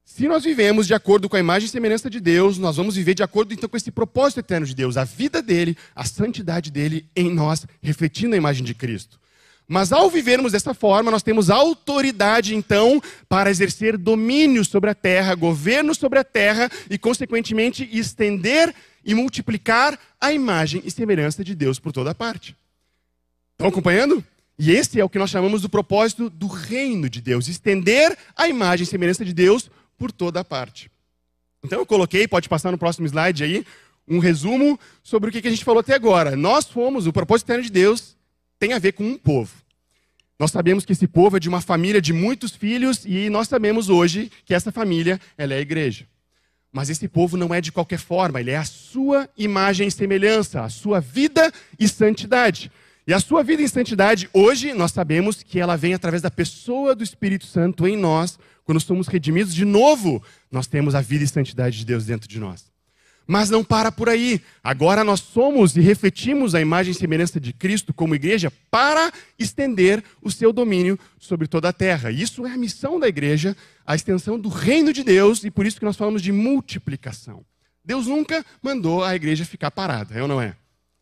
Se 0.06 0.30
nós 0.30 0.46
vivemos 0.46 0.88
de 0.88 0.94
acordo 0.94 1.28
com 1.28 1.36
a 1.36 1.42
imagem 1.42 1.68
e 1.68 1.70
semelhança 1.70 2.10
de 2.10 2.22
Deus, 2.22 2.58
nós 2.58 2.78
vamos 2.78 2.96
viver 2.96 3.16
de 3.16 3.22
acordo 3.22 3.54
então 3.54 3.68
com 3.68 3.76
esse 3.76 3.92
propósito 3.92 4.40
eterno 4.40 4.66
de 4.66 4.74
Deus, 4.74 4.96
a 4.96 5.04
vida 5.04 5.42
dele, 5.42 5.78
a 5.94 6.06
santidade 6.06 6.72
dele 6.72 7.06
em 7.14 7.30
nós, 7.30 7.68
refletindo 7.82 8.34
a 8.34 8.38
imagem 8.38 8.64
de 8.64 8.74
Cristo. 8.74 9.20
Mas 9.68 9.92
ao 9.92 10.10
vivermos 10.10 10.54
dessa 10.54 10.74
forma, 10.74 11.12
nós 11.12 11.22
temos 11.22 11.50
autoridade 11.50 12.56
então 12.56 13.02
para 13.28 13.50
exercer 13.50 13.98
domínio 13.98 14.64
sobre 14.64 14.90
a 14.90 14.96
terra, 14.96 15.36
governo 15.36 15.94
sobre 15.94 16.18
a 16.18 16.24
terra 16.24 16.72
e, 16.90 16.98
consequentemente, 16.98 17.88
estender 17.92 18.74
e 19.04 19.14
multiplicar 19.14 20.00
a 20.22 20.32
imagem 20.32 20.82
e 20.86 20.92
semelhança 20.92 21.44
de 21.44 21.54
Deus 21.54 21.80
por 21.80 21.92
toda 21.92 22.16
parte. 22.16 22.56
Estão 23.54 23.68
acompanhando? 23.68 24.24
E 24.58 24.72
esse 24.72 25.00
é 25.00 25.04
o 25.04 25.10
que 25.10 25.20
nós 25.20 25.30
chamamos 25.30 25.62
do 25.62 25.70
propósito 25.70 26.30
do 26.30 26.48
reino 26.48 27.10
de 27.10 27.22
Deus, 27.22 27.48
estender 27.48 28.18
a 28.36 28.48
imagem 28.48 28.84
e 28.84 28.88
semelhança 28.88 29.24
de 29.24 29.34
Deus 29.34 29.70
por 29.98 30.12
toda 30.12 30.44
parte. 30.44 30.90
Então 31.64 31.80
eu 31.80 31.86
coloquei, 31.86 32.28
pode 32.28 32.48
passar 32.50 32.72
no 32.72 32.78
próximo 32.78 33.06
slide 33.06 33.44
aí, 33.44 33.66
um 34.08 34.20
resumo 34.20 34.80
sobre 35.04 35.30
o 35.30 35.34
que 35.34 35.46
a 35.46 35.52
gente 35.52 35.66
falou 35.66 35.82
até 35.82 35.94
agora. 35.94 36.36
Nós 36.36 36.66
fomos, 36.66 37.06
o 37.06 37.14
propósito 37.14 37.48
eterno 37.48 37.64
de 37.64 37.72
Deus 37.72 38.17
tem 38.60 38.74
a 38.74 38.80
ver 38.80 38.94
com 38.94 39.04
um 39.04 39.18
povo. 39.18 39.54
Nós 40.40 40.52
sabemos 40.52 40.86
que 40.86 40.94
esse 40.94 41.08
povo 41.08 41.38
é 41.38 41.40
de 41.40 41.50
uma 41.50 41.62
família 41.62 42.02
de 42.02 42.14
muitos 42.14 42.52
filhos 42.52 43.04
e 43.06 43.30
nós 43.30 43.48
sabemos 43.48 43.90
hoje 43.90 44.32
que 44.46 44.54
essa 44.54 44.72
família 44.72 45.20
ela 45.38 45.54
é 45.54 45.58
a 45.58 45.62
igreja. 45.62 46.06
Mas 46.72 46.90
esse 46.90 47.08
povo 47.08 47.38
não 47.38 47.54
é 47.54 47.60
de 47.60 47.72
qualquer 47.72 47.98
forma, 47.98 48.40
ele 48.40 48.52
é 48.52 48.58
a 48.58 48.66
sua 48.66 49.28
imagem 49.36 49.88
e 49.88 49.92
semelhança, 49.92 50.62
a 50.62 50.70
sua 50.70 51.00
vida 51.00 51.52
e 51.80 51.88
santidade. 51.88 52.72
E 53.08 53.14
a 53.14 53.20
sua 53.20 53.42
vida 53.42 53.62
em 53.62 53.68
santidade, 53.68 54.30
hoje, 54.34 54.74
nós 54.74 54.92
sabemos 54.92 55.42
que 55.42 55.60
ela 55.60 55.78
vem 55.78 55.94
através 55.94 56.22
da 56.22 56.30
pessoa 56.30 56.94
do 56.94 57.04
Espírito 57.04 57.46
Santo 57.46 57.88
em 57.88 57.96
nós. 57.96 58.38
Quando 58.66 58.82
somos 58.82 59.08
redimidos 59.08 59.56
de 59.56 59.64
novo, 59.64 60.22
nós 60.52 60.68
temos 60.68 60.94
a 60.94 61.00
vida 61.00 61.24
e 61.24 61.28
santidade 61.28 61.78
de 61.80 61.86
Deus 61.86 62.06
dentro 62.06 62.28
de 62.28 62.38
nós. 62.38 62.66
Mas 63.28 63.50
não 63.50 63.64
para 63.64 63.92
por 63.92 64.08
aí. 64.08 64.42
Agora 64.64 65.04
nós 65.04 65.20
somos 65.20 65.76
e 65.76 65.82
refletimos 65.82 66.56
a 66.56 66.62
imagem 66.62 66.92
e 66.92 66.96
semelhança 66.96 67.40
de 67.40 67.52
Cristo 67.52 67.94
como 67.94 68.16
igreja 68.16 68.52
para 68.72 69.12
estender 69.38 70.02
o 70.22 70.32
seu 70.32 70.54
domínio 70.54 70.98
sobre 71.20 71.46
toda 71.46 71.68
a 71.68 71.74
terra. 71.74 72.10
Isso 72.10 72.48
é 72.48 72.52
a 72.52 72.58
missão 72.58 72.98
da 72.98 73.08
igreja, 73.08 73.56
a 73.86 73.96
extensão 73.96 74.40
do 74.40 74.48
reino 74.48 74.94
de 74.94 75.04
Deus, 75.04 75.44
e 75.44 75.52
por 75.52 75.66
isso 75.66 75.78
que 75.78 75.86
nós 75.86 75.98
falamos 75.98 76.22
de 76.22 76.32
multiplicação. 76.32 77.44
Deus 77.84 78.08
nunca 78.08 78.46
mandou 78.62 79.04
a 79.04 79.14
igreja 79.14 79.44
ficar 79.44 79.72
parada, 79.72 80.16
é 80.16 80.22
ou 80.22 80.28
não 80.28 80.42
é? 80.42 80.56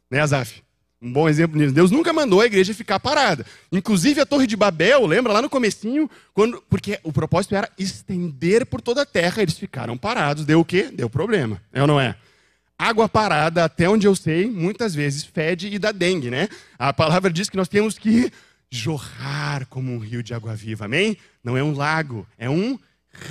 Né, 0.10 0.20
Azaf? 0.20 0.65
Um 1.02 1.12
bom 1.12 1.28
exemplo 1.28 1.60
nisso. 1.60 1.74
Deus 1.74 1.92
nunca 1.92 2.14
mandou 2.14 2.42
a 2.42 2.46
igreja 2.46 2.74
ficar 2.74 3.00
parada. 3.00 3.46
Inclusive 3.72 4.22
a 4.22 4.26
Torre 4.26 4.48
de 4.48 4.56
Babel, 4.56 5.06
lembra 5.06 5.34
lá 5.34 5.42
no 5.42 5.50
comecinho, 5.50 6.10
quando, 6.34 6.64
porque 6.70 7.00
o 7.04 7.12
propósito 7.12 7.56
era 7.56 7.70
estender 7.78 8.66
por 8.66 8.82
toda 8.82 9.02
a 9.02 9.06
terra, 9.06 9.42
eles 9.42 9.58
ficaram 9.58 9.98
parados. 9.98 10.46
Deu 10.46 10.62
o 10.62 10.66
quê? 10.66 10.90
Deu 10.92 11.10
problema. 11.10 11.62
É 11.72 11.82
ou 11.82 11.88
não 11.88 12.00
é? 12.00 12.16
Água 12.78 13.08
parada, 13.08 13.64
até 13.64 13.90
onde 13.90 14.06
eu 14.06 14.16
sei, 14.16 14.50
muitas 14.50 14.94
vezes 14.94 15.24
fede 15.24 15.68
e 15.68 15.80
dá 15.80 15.92
dengue, 15.92 16.30
né? 16.30 16.50
A 16.78 16.92
palavra 16.92 17.32
diz 17.32 17.50
que 17.50 17.56
nós 17.56 17.70
temos 17.70 17.98
que 17.98 18.32
jorrar 18.70 19.66
como 19.68 19.92
um 19.92 20.00
rio 20.00 20.22
de 20.22 20.34
água 20.34 20.56
viva, 20.56 20.86
amém? 20.86 21.18
Não 21.44 21.56
é 21.56 21.64
um 21.64 21.74
lago, 21.74 22.28
é 22.38 22.50
um 22.50 22.78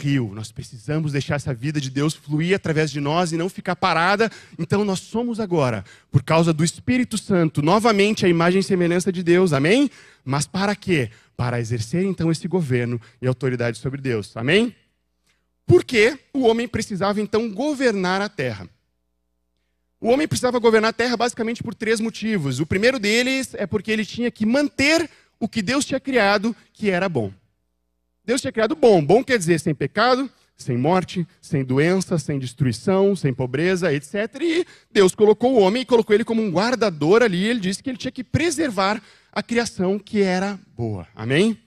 rio. 0.00 0.32
Nós 0.34 0.50
precisamos 0.50 1.12
deixar 1.12 1.36
essa 1.36 1.52
vida 1.52 1.80
de 1.80 1.90
Deus 1.90 2.14
fluir 2.14 2.54
através 2.54 2.90
de 2.90 3.00
nós 3.00 3.32
e 3.32 3.36
não 3.36 3.48
ficar 3.48 3.76
parada. 3.76 4.30
Então 4.58 4.84
nós 4.84 5.00
somos 5.00 5.40
agora, 5.40 5.84
por 6.10 6.22
causa 6.22 6.52
do 6.52 6.64
Espírito 6.64 7.18
Santo, 7.18 7.62
novamente 7.62 8.24
a 8.24 8.28
imagem 8.28 8.60
e 8.60 8.64
semelhança 8.64 9.12
de 9.12 9.22
Deus. 9.22 9.52
Amém? 9.52 9.90
Mas 10.24 10.46
para 10.46 10.74
quê? 10.74 11.10
Para 11.36 11.60
exercer 11.60 12.04
então 12.04 12.30
esse 12.30 12.48
governo 12.48 13.00
e 13.20 13.26
autoridade 13.26 13.78
sobre 13.78 14.00
Deus. 14.00 14.36
Amém? 14.36 14.74
Porque 15.66 16.18
o 16.32 16.40
homem 16.40 16.68
precisava 16.68 17.20
então 17.20 17.50
governar 17.50 18.20
a 18.20 18.28
terra. 18.28 18.68
O 20.00 20.08
homem 20.08 20.28
precisava 20.28 20.58
governar 20.58 20.90
a 20.90 20.92
terra 20.92 21.16
basicamente 21.16 21.62
por 21.62 21.74
três 21.74 21.98
motivos. 21.98 22.60
O 22.60 22.66
primeiro 22.66 22.98
deles 22.98 23.54
é 23.54 23.66
porque 23.66 23.90
ele 23.90 24.04
tinha 24.04 24.30
que 24.30 24.44
manter 24.44 25.08
o 25.40 25.48
que 25.48 25.62
Deus 25.62 25.84
tinha 25.84 25.98
criado, 25.98 26.54
que 26.72 26.90
era 26.90 27.08
bom. 27.08 27.32
Deus 28.24 28.40
tinha 28.40 28.52
criado 28.52 28.74
bom. 28.74 29.04
Bom 29.04 29.22
quer 29.22 29.38
dizer 29.38 29.60
sem 29.60 29.74
pecado, 29.74 30.30
sem 30.56 30.78
morte, 30.78 31.26
sem 31.40 31.64
doença, 31.64 32.18
sem 32.18 32.38
destruição, 32.38 33.14
sem 33.14 33.34
pobreza, 33.34 33.92
etc. 33.92 34.14
E 34.40 34.66
Deus 34.90 35.14
colocou 35.14 35.54
o 35.54 35.60
homem 35.60 35.82
e 35.82 35.86
colocou 35.86 36.14
ele 36.14 36.24
como 36.24 36.42
um 36.42 36.50
guardador 36.50 37.22
ali. 37.22 37.44
Ele 37.44 37.60
disse 37.60 37.82
que 37.82 37.90
ele 37.90 37.98
tinha 37.98 38.12
que 38.12 38.24
preservar 38.24 39.02
a 39.32 39.42
criação 39.42 39.98
que 39.98 40.22
era 40.22 40.58
boa. 40.76 41.06
Amém? 41.14 41.58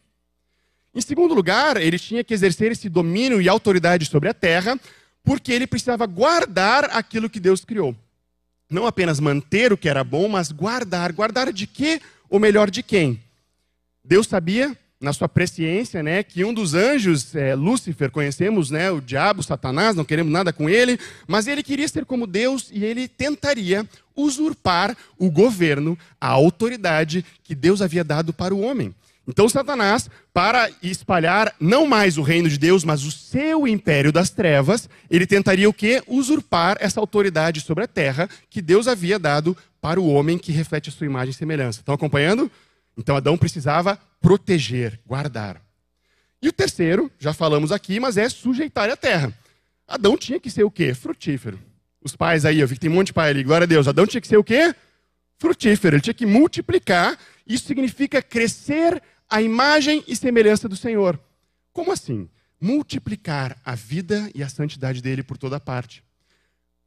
Em 0.96 1.02
segundo 1.02 1.34
lugar, 1.34 1.78
ele 1.78 2.00
tinha 2.00 2.24
que 2.24 2.34
exercer 2.34 2.72
esse 2.72 2.90
domínio 2.90 3.40
e 3.40 3.48
autoridade 3.48 4.06
sobre 4.06 4.30
a 4.30 4.34
terra, 4.34 4.80
porque 5.24 5.52
ele 5.52 5.68
precisava 5.68 6.08
guardar 6.08 6.86
aquilo 6.86 7.30
que 7.30 7.40
Deus 7.40 7.64
criou. 7.64 7.96
Não 8.70 8.88
apenas 8.88 9.20
manter 9.20 9.72
o 9.72 9.78
que 9.78 9.88
era 9.88 10.04
bom, 10.04 10.28
mas 10.28 10.52
guardar. 10.52 11.12
Guardar 11.12 11.54
de 11.54 11.68
quê? 11.68 12.02
Ou 12.30 12.40
melhor, 12.40 12.72
de 12.72 12.82
quem? 12.82 13.22
Deus 14.04 14.28
sabia 14.28 14.76
na 15.00 15.14
sua 15.14 15.30
presciência, 15.30 16.02
né, 16.02 16.24
que 16.24 16.44
um 16.44 16.54
dos 16.54 16.74
anjos, 16.74 17.36
é, 17.36 17.54
Lúcifer, 17.54 18.10
conhecemos, 18.10 18.72
né, 18.72 18.90
o 18.92 19.00
diabo, 19.00 19.44
Satanás, 19.44 19.96
não 19.96 20.04
queremos 20.04 20.34
nada 20.34 20.52
com 20.52 20.68
ele, 20.70 21.00
mas 21.28 21.48
ele 21.48 21.62
queria 21.62 21.88
ser 21.88 22.04
como 22.06 22.26
Deus 22.26 22.70
e 22.74 22.84
ele 22.84 23.08
tentaria 23.08 23.86
usurpar 24.16 24.98
o 25.18 25.30
governo, 25.30 25.98
a 26.20 26.28
autoridade 26.28 27.24
que 27.44 27.54
Deus 27.54 27.82
havia 27.82 28.04
dado 28.04 28.34
para 28.34 28.56
o 28.56 28.62
homem. 28.62 28.94
Então, 29.28 29.50
Satanás, 29.50 30.10
para 30.34 30.70
espalhar 30.82 31.54
não 31.60 31.86
mais 31.86 32.18
o 32.18 32.22
reino 32.22 32.50
de 32.50 32.58
Deus, 32.58 32.86
mas 32.86 33.04
o 33.04 33.12
seu 33.12 33.68
império 33.68 34.12
das 34.12 34.30
trevas, 34.30 34.90
ele 35.12 35.28
tentaria 35.28 35.70
o 35.70 35.74
quê? 35.74 36.02
Usurpar 36.08 36.78
essa 36.80 37.00
autoridade 37.00 37.60
sobre 37.60 37.84
a 37.84 37.88
terra 37.88 38.30
que 38.50 38.62
Deus 38.62 38.88
havia 38.88 39.20
dado 39.20 39.56
para 39.82 40.00
o 40.00 40.08
homem 40.08 40.38
que 40.38 40.54
reflete 40.54 40.90
a 40.90 40.94
sua 40.94 41.06
imagem 41.06 41.32
e 41.32 41.34
semelhança. 41.34 41.82
Estão 41.82 41.94
acompanhando? 41.94 42.50
Então 42.98 43.16
Adão 43.16 43.38
precisava 43.38 44.00
proteger, 44.20 45.00
guardar. 45.06 45.62
E 46.42 46.48
o 46.50 46.54
terceiro, 46.54 47.12
já 47.20 47.34
falamos 47.34 47.72
aqui, 47.72 48.00
mas 48.00 48.18
é 48.18 48.28
sujeitar 48.28 48.90
a 48.90 48.98
terra. 48.98 49.34
Adão 49.88 50.18
tinha 50.18 50.40
que 50.40 50.50
ser 50.50 50.64
o 50.64 50.72
quê? 50.72 50.94
Frutífero. 50.94 51.60
Os 52.04 52.16
pais 52.16 52.46
aí, 52.46 52.60
eu 52.60 52.68
vi 52.68 52.76
que 52.76 52.82
tem 52.82 52.90
um 52.90 52.94
monte 52.94 53.08
de 53.08 53.14
pai 53.14 53.30
ali, 53.30 53.44
glória 53.44 53.66
a 53.66 53.68
Deus. 53.68 53.88
Adão 53.88 54.06
tinha 54.06 54.22
que 54.22 54.28
ser 54.28 54.38
o 54.38 54.44
quê? 54.44 54.76
Frutífero. 55.38 55.96
Ele 55.96 56.02
tinha 56.02 56.14
que 56.14 56.26
multiplicar. 56.26 57.18
Isso 57.46 57.66
significa 57.66 58.22
crescer 58.22 59.02
a 59.30 59.42
imagem 59.42 60.04
e 60.08 60.16
semelhança 60.16 60.68
do 60.68 60.76
Senhor. 60.76 61.20
Como 61.74 61.92
assim? 61.92 62.30
Multiplicar 62.60 63.58
a 63.64 63.76
vida 63.76 64.30
e 64.34 64.44
a 64.44 64.50
santidade 64.50 65.02
dele 65.02 65.24
por 65.24 65.38
toda 65.38 65.60
parte. 65.60 66.04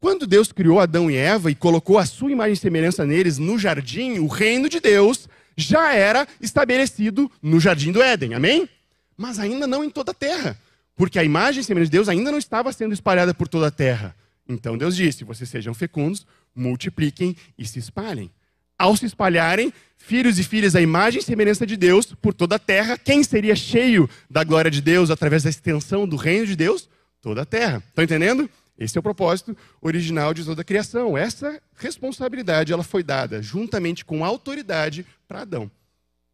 Quando 0.00 0.26
Deus 0.26 0.50
criou 0.50 0.80
Adão 0.80 1.10
e 1.10 1.16
Eva 1.16 1.50
e 1.50 1.54
colocou 1.54 1.98
a 1.98 2.06
sua 2.06 2.32
imagem 2.32 2.54
e 2.54 2.56
semelhança 2.56 3.04
neles 3.04 3.36
no 3.36 3.58
jardim, 3.58 4.18
o 4.18 4.26
reino 4.26 4.68
de 4.68 4.80
Deus 4.80 5.28
já 5.60 5.94
era 5.94 6.26
estabelecido 6.40 7.30
no 7.42 7.60
jardim 7.60 7.92
do 7.92 8.02
Éden, 8.02 8.34
amém? 8.34 8.68
Mas 9.16 9.38
ainda 9.38 9.66
não 9.66 9.84
em 9.84 9.90
toda 9.90 10.12
a 10.12 10.14
terra, 10.14 10.58
porque 10.96 11.18
a 11.18 11.24
imagem 11.24 11.60
e 11.60 11.64
semelhança 11.64 11.90
de 11.90 11.96
Deus 11.96 12.08
ainda 12.08 12.30
não 12.30 12.38
estava 12.38 12.72
sendo 12.72 12.94
espalhada 12.94 13.34
por 13.34 13.46
toda 13.48 13.66
a 13.68 13.70
terra. 13.70 14.14
Então 14.48 14.76
Deus 14.76 14.96
disse: 14.96 15.24
vocês 15.24 15.48
sejam 15.48 15.74
fecundos, 15.74 16.26
multipliquem 16.54 17.36
e 17.58 17.66
se 17.66 17.78
espalhem. 17.78 18.30
Ao 18.78 18.96
se 18.96 19.04
espalharem, 19.04 19.72
filhos 19.98 20.38
e 20.38 20.42
filhas 20.42 20.72
da 20.72 20.80
imagem 20.80 21.20
e 21.20 21.22
semelhança 21.22 21.66
de 21.66 21.76
Deus 21.76 22.06
por 22.06 22.32
toda 22.32 22.56
a 22.56 22.58
terra, 22.58 22.96
quem 22.96 23.22
seria 23.22 23.54
cheio 23.54 24.08
da 24.28 24.42
glória 24.42 24.70
de 24.70 24.80
Deus 24.80 25.10
através 25.10 25.42
da 25.42 25.50
extensão 25.50 26.08
do 26.08 26.16
reino 26.16 26.46
de 26.46 26.56
Deus? 26.56 26.88
Toda 27.20 27.42
a 27.42 27.44
terra. 27.44 27.82
Estão 27.86 28.02
entendendo? 28.02 28.48
Esse 28.80 28.96
é 28.96 29.00
o 29.00 29.02
propósito 29.02 29.54
original 29.82 30.32
de 30.32 30.42
toda 30.42 30.62
a 30.62 30.64
criação. 30.64 31.16
Essa 31.16 31.60
responsabilidade 31.76 32.72
ela 32.72 32.82
foi 32.82 33.02
dada 33.02 33.42
juntamente 33.42 34.06
com 34.06 34.24
autoridade 34.24 35.06
para 35.28 35.42
Adão. 35.42 35.70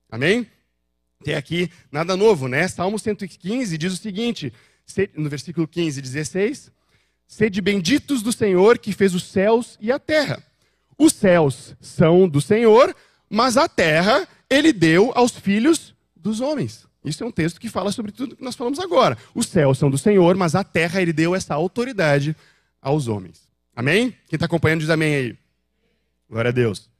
Amém? 0.08 0.46
Tem 1.24 1.34
aqui 1.34 1.68
nada 1.90 2.16
novo, 2.16 2.46
né? 2.46 2.68
Salmo 2.68 3.00
115 3.00 3.76
diz 3.76 3.92
o 3.92 3.96
seguinte, 3.96 4.52
no 5.16 5.28
versículo 5.28 5.66
15 5.66 5.98
e 5.98 6.02
16: 6.02 6.70
Sede 7.26 7.60
benditos 7.60 8.22
do 8.22 8.32
Senhor 8.32 8.78
que 8.78 8.92
fez 8.92 9.12
os 9.12 9.24
céus 9.24 9.76
e 9.80 9.90
a 9.90 9.98
terra. 9.98 10.40
Os 10.96 11.12
céus 11.12 11.74
são 11.80 12.28
do 12.28 12.40
Senhor, 12.40 12.94
mas 13.28 13.56
a 13.56 13.68
terra 13.68 14.26
ele 14.48 14.72
deu 14.72 15.10
aos 15.16 15.32
filhos 15.32 15.96
dos 16.14 16.40
homens. 16.40 16.86
Isso 17.06 17.22
é 17.22 17.26
um 17.26 17.30
texto 17.30 17.60
que 17.60 17.68
fala 17.68 17.92
sobre 17.92 18.10
tudo 18.10 18.34
que 18.34 18.42
nós 18.42 18.56
falamos 18.56 18.80
agora. 18.80 19.16
Os 19.32 19.46
céus 19.46 19.78
são 19.78 19.88
do 19.88 19.96
Senhor, 19.96 20.34
mas 20.34 20.56
a 20.56 20.64
terra 20.64 21.00
ele 21.00 21.12
deu 21.12 21.36
essa 21.36 21.54
autoridade 21.54 22.34
aos 22.82 23.06
homens. 23.06 23.48
Amém? 23.76 24.10
Quem 24.26 24.36
está 24.36 24.46
acompanhando 24.46 24.80
diz 24.80 24.90
amém 24.90 25.14
aí. 25.14 25.38
Glória 26.28 26.48
a 26.48 26.52
Deus. 26.52 26.90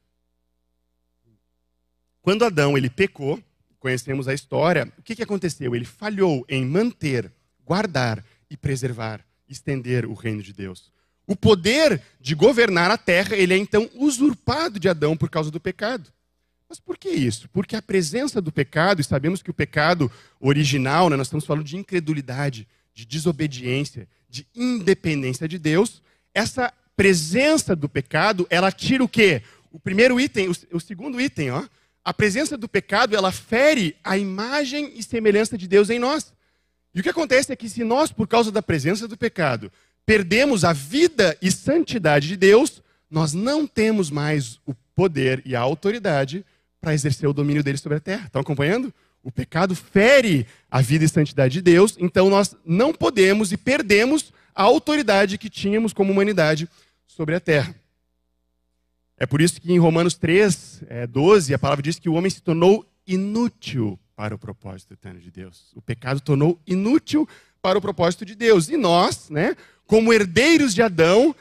Quando 2.21 2.45
Adão 2.45 2.77
ele 2.77 2.89
pecou, 2.89 3.37
conhecemos 3.79 4.29
a 4.29 4.33
história, 4.33 4.91
o 4.97 5.01
que, 5.01 5.13
que 5.13 5.23
aconteceu? 5.23 5.75
Ele 5.75 5.85
falhou 5.85 6.45
em 6.47 6.65
manter, 6.65 7.29
guardar 7.65 8.23
e 8.49 8.55
preservar, 8.55 9.19
estender 9.49 10.05
o 10.05 10.13
reino 10.13 10.41
de 10.41 10.53
Deus. 10.53 10.89
O 11.25 11.35
poder 11.35 12.01
de 12.21 12.33
governar 12.33 12.89
a 12.89 12.97
terra, 12.97 13.35
ele 13.35 13.53
é 13.53 13.57
então 13.57 13.89
usurpado 13.95 14.79
de 14.79 14.87
Adão 14.87 15.17
por 15.17 15.29
causa 15.29 15.51
do 15.51 15.59
pecado. 15.59 16.09
Mas 16.69 16.79
por 16.79 16.97
que 16.97 17.09
isso? 17.09 17.47
Porque 17.49 17.75
a 17.75 17.81
presença 17.81 18.41
do 18.41 18.51
pecado, 18.51 18.99
e 18.99 19.03
sabemos 19.03 19.41
que 19.41 19.49
o 19.49 19.53
pecado 19.53 20.11
original, 20.39 21.09
né, 21.09 21.15
nós 21.15 21.27
estamos 21.27 21.45
falando 21.45 21.65
de 21.65 21.77
incredulidade, 21.77 22.67
de 22.93 23.05
desobediência, 23.05 24.07
de 24.29 24.45
independência 24.55 25.47
de 25.47 25.57
Deus, 25.57 26.01
essa 26.33 26.73
presença 26.95 27.75
do 27.75 27.87
pecado, 27.87 28.45
ela 28.49 28.71
tira 28.71 29.03
o 29.03 29.07
quê? 29.07 29.43
O 29.71 29.79
primeiro 29.79 30.19
item, 30.19 30.49
o, 30.49 30.55
o 30.73 30.79
segundo 30.79 31.21
item, 31.21 31.51
ó. 31.51 31.63
A 32.03 32.13
presença 32.13 32.57
do 32.57 32.67
pecado, 32.67 33.15
ela 33.15 33.31
fere 33.31 33.95
a 34.03 34.17
imagem 34.17 34.93
e 34.95 35.03
semelhança 35.03 35.57
de 35.57 35.67
Deus 35.67 35.89
em 35.89 35.99
nós. 35.99 36.33
E 36.93 36.99
o 36.99 37.03
que 37.03 37.09
acontece 37.09 37.51
é 37.51 37.55
que 37.55 37.69
se 37.69 37.83
nós, 37.83 38.11
por 38.11 38.27
causa 38.27 38.51
da 38.51 38.61
presença 38.61 39.07
do 39.07 39.17
pecado, 39.17 39.71
perdemos 40.05 40.63
a 40.63 40.73
vida 40.73 41.37
e 41.41 41.51
santidade 41.51 42.27
de 42.27 42.37
Deus, 42.37 42.81
nós 43.11 43.33
não 43.33 43.67
temos 43.67 44.09
mais 44.09 44.59
o 44.65 44.73
poder 44.95 45.41
e 45.45 45.55
a 45.55 45.59
autoridade 45.59 46.45
para 46.79 46.93
exercer 46.93 47.27
o 47.27 47.33
domínio 47.33 47.63
dele 47.63 47.77
sobre 47.77 47.97
a 47.97 48.01
terra. 48.01 48.25
Estão 48.25 48.41
acompanhando? 48.41 48.93
O 49.23 49.31
pecado 49.31 49.75
fere 49.75 50.45
a 50.69 50.81
vida 50.81 51.03
e 51.03 51.09
santidade 51.09 51.53
de 51.53 51.61
Deus, 51.61 51.97
então 51.99 52.29
nós 52.29 52.55
não 52.65 52.93
podemos 52.93 53.51
e 53.51 53.57
perdemos 53.57 54.31
a 54.55 54.63
autoridade 54.63 55.37
que 55.37 55.49
tínhamos 55.49 55.93
como 55.93 56.11
humanidade 56.11 56.69
sobre 57.05 57.35
a 57.35 57.39
terra. 57.39 57.75
É 59.17 59.25
por 59.25 59.41
isso 59.41 59.59
que 59.59 59.71
em 59.73 59.79
Romanos 59.79 60.15
3, 60.15 60.83
é, 60.87 61.07
12, 61.07 61.53
a 61.53 61.59
palavra 61.59 61.81
diz 61.81 61.97
que 61.97 62.07
o 62.07 62.13
homem 62.13 62.29
se 62.29 62.41
tornou 62.41 62.85
inútil 63.05 63.99
para 64.15 64.35
o 64.35 64.37
propósito 64.37 64.93
eterno 64.93 65.19
de 65.19 65.31
Deus. 65.31 65.71
O 65.75 65.81
pecado 65.81 66.21
tornou 66.21 66.59
inútil 66.65 67.27
para 67.61 67.77
o 67.77 67.81
propósito 67.81 68.23
de 68.23 68.35
Deus. 68.35 68.69
E 68.69 68.77
nós, 68.77 69.29
né, 69.29 69.55
como 69.85 70.13
herdeiros 70.13 70.73
de 70.73 70.81
Adão, 70.81 71.35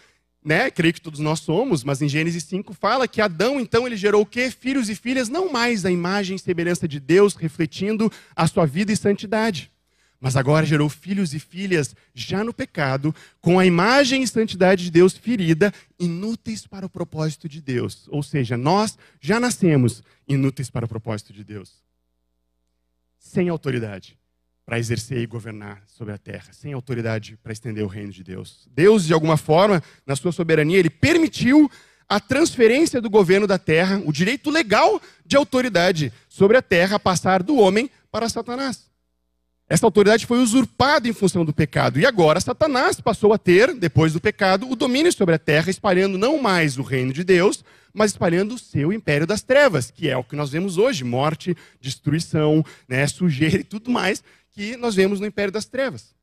né? 0.46 0.70
Creio 0.70 0.94
que 0.94 1.00
todos 1.00 1.18
nós 1.18 1.40
somos, 1.40 1.82
mas 1.82 2.00
em 2.00 2.08
Gênesis 2.08 2.44
5 2.44 2.72
fala 2.72 3.08
que 3.08 3.20
Adão, 3.20 3.58
então, 3.58 3.84
ele 3.84 3.96
gerou 3.96 4.22
o 4.22 4.26
quê? 4.26 4.48
Filhos 4.48 4.88
e 4.88 4.94
filhas, 4.94 5.28
não 5.28 5.50
mais 5.50 5.84
a 5.84 5.90
imagem 5.90 6.36
e 6.36 6.38
semelhança 6.38 6.86
de 6.86 7.00
Deus, 7.00 7.34
refletindo 7.34 8.10
a 8.36 8.46
sua 8.46 8.64
vida 8.64 8.92
e 8.92 8.96
santidade. 8.96 9.72
Mas 10.20 10.36
agora 10.36 10.64
gerou 10.64 10.88
filhos 10.88 11.34
e 11.34 11.40
filhas 11.40 11.96
já 12.14 12.44
no 12.44 12.54
pecado, 12.54 13.12
com 13.40 13.58
a 13.58 13.66
imagem 13.66 14.22
e 14.22 14.28
santidade 14.28 14.84
de 14.84 14.90
Deus 14.92 15.16
ferida, 15.16 15.74
inúteis 15.98 16.64
para 16.64 16.86
o 16.86 16.90
propósito 16.90 17.48
de 17.48 17.60
Deus. 17.60 18.06
Ou 18.08 18.22
seja, 18.22 18.56
nós 18.56 18.96
já 19.20 19.40
nascemos 19.40 20.00
inúteis 20.28 20.70
para 20.70 20.84
o 20.84 20.88
propósito 20.88 21.32
de 21.32 21.42
Deus. 21.42 21.72
Sem 23.18 23.48
autoridade 23.48 24.16
para 24.66 24.80
exercer 24.80 25.18
e 25.18 25.26
governar 25.26 25.80
sobre 25.86 26.12
a 26.12 26.18
terra, 26.18 26.48
sem 26.50 26.72
autoridade 26.72 27.38
para 27.40 27.52
estender 27.52 27.84
o 27.84 27.88
reino 27.88 28.10
de 28.10 28.24
Deus. 28.24 28.68
Deus, 28.74 29.06
de 29.06 29.12
alguma 29.12 29.36
forma, 29.36 29.80
na 30.04 30.16
sua 30.16 30.32
soberania, 30.32 30.76
ele 30.76 30.90
permitiu 30.90 31.70
a 32.08 32.18
transferência 32.18 33.00
do 33.00 33.08
governo 33.08 33.46
da 33.46 33.58
terra, 33.58 34.02
o 34.04 34.12
direito 34.12 34.50
legal 34.50 35.00
de 35.24 35.36
autoridade 35.36 36.12
sobre 36.28 36.56
a 36.56 36.62
terra 36.62 36.98
passar 36.98 37.44
do 37.44 37.56
homem 37.56 37.88
para 38.10 38.28
Satanás. 38.28 38.86
Essa 39.68 39.86
autoridade 39.86 40.26
foi 40.26 40.38
usurpada 40.38 41.08
em 41.08 41.12
função 41.12 41.44
do 41.44 41.52
pecado. 41.52 41.98
E 41.98 42.06
agora 42.06 42.40
Satanás 42.40 43.00
passou 43.00 43.32
a 43.32 43.38
ter, 43.38 43.74
depois 43.74 44.12
do 44.12 44.20
pecado, 44.20 44.68
o 44.70 44.76
domínio 44.76 45.12
sobre 45.12 45.34
a 45.34 45.38
terra, 45.38 45.70
espalhando 45.70 46.18
não 46.18 46.40
mais 46.40 46.78
o 46.78 46.82
reino 46.82 47.12
de 47.12 47.24
Deus, 47.24 47.64
mas 47.92 48.12
espalhando 48.12 48.54
o 48.54 48.58
seu 48.58 48.92
império 48.92 49.26
das 49.26 49.42
trevas, 49.42 49.90
que 49.90 50.08
é 50.08 50.16
o 50.16 50.22
que 50.22 50.36
nós 50.36 50.50
vemos 50.50 50.78
hoje: 50.78 51.02
morte, 51.02 51.56
destruição, 51.80 52.64
né, 52.88 53.06
sujeira 53.08 53.58
e 53.58 53.64
tudo 53.64 53.90
mais, 53.90 54.22
que 54.56 54.74
nós 54.74 54.94
vemos 54.94 55.20
no 55.20 55.26
Império 55.26 55.52
das 55.52 55.66
Trevas. 55.66 56.14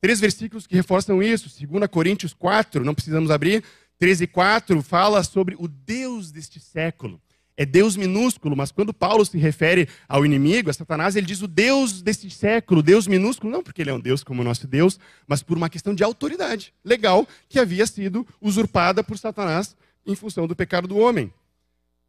Três 0.00 0.20
versículos 0.20 0.68
que 0.68 0.76
reforçam 0.76 1.20
isso. 1.20 1.50
2 1.66 1.88
Coríntios 1.90 2.32
4, 2.32 2.84
não 2.84 2.94
precisamos 2.94 3.28
abrir. 3.28 3.64
13 3.98 4.22
e 4.22 4.26
4 4.28 4.82
fala 4.82 5.24
sobre 5.24 5.56
o 5.58 5.66
Deus 5.66 6.30
deste 6.30 6.60
século. 6.60 7.20
É 7.56 7.66
Deus 7.66 7.96
minúsculo, 7.96 8.54
mas 8.54 8.70
quando 8.70 8.94
Paulo 8.94 9.24
se 9.24 9.36
refere 9.36 9.88
ao 10.06 10.24
inimigo, 10.24 10.70
a 10.70 10.72
Satanás, 10.72 11.16
ele 11.16 11.26
diz 11.26 11.42
o 11.42 11.48
Deus 11.48 12.02
deste 12.02 12.30
século, 12.30 12.82
Deus 12.82 13.08
minúsculo, 13.08 13.50
não 13.50 13.62
porque 13.62 13.82
ele 13.82 13.90
é 13.90 13.94
um 13.94 13.98
Deus 13.98 14.22
como 14.22 14.42
o 14.42 14.44
nosso 14.44 14.68
Deus, 14.68 15.00
mas 15.26 15.42
por 15.42 15.56
uma 15.56 15.70
questão 15.70 15.94
de 15.94 16.04
autoridade 16.04 16.72
legal 16.84 17.26
que 17.48 17.58
havia 17.58 17.86
sido 17.86 18.24
usurpada 18.40 19.02
por 19.02 19.18
Satanás 19.18 19.74
em 20.06 20.14
função 20.14 20.46
do 20.46 20.54
pecado 20.54 20.86
do 20.86 20.98
homem. 20.98 21.32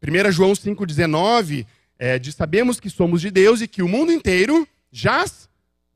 1 0.06 0.30
João 0.30 0.52
5,19 0.52 1.66
é, 1.98 2.18
diz: 2.18 2.34
Sabemos 2.34 2.78
que 2.78 2.90
somos 2.90 3.22
de 3.22 3.30
Deus 3.30 3.60
e 3.60 3.66
que 3.66 3.82
o 3.82 3.88
mundo 3.88 4.12
inteiro 4.12 4.68
jaz 4.92 5.47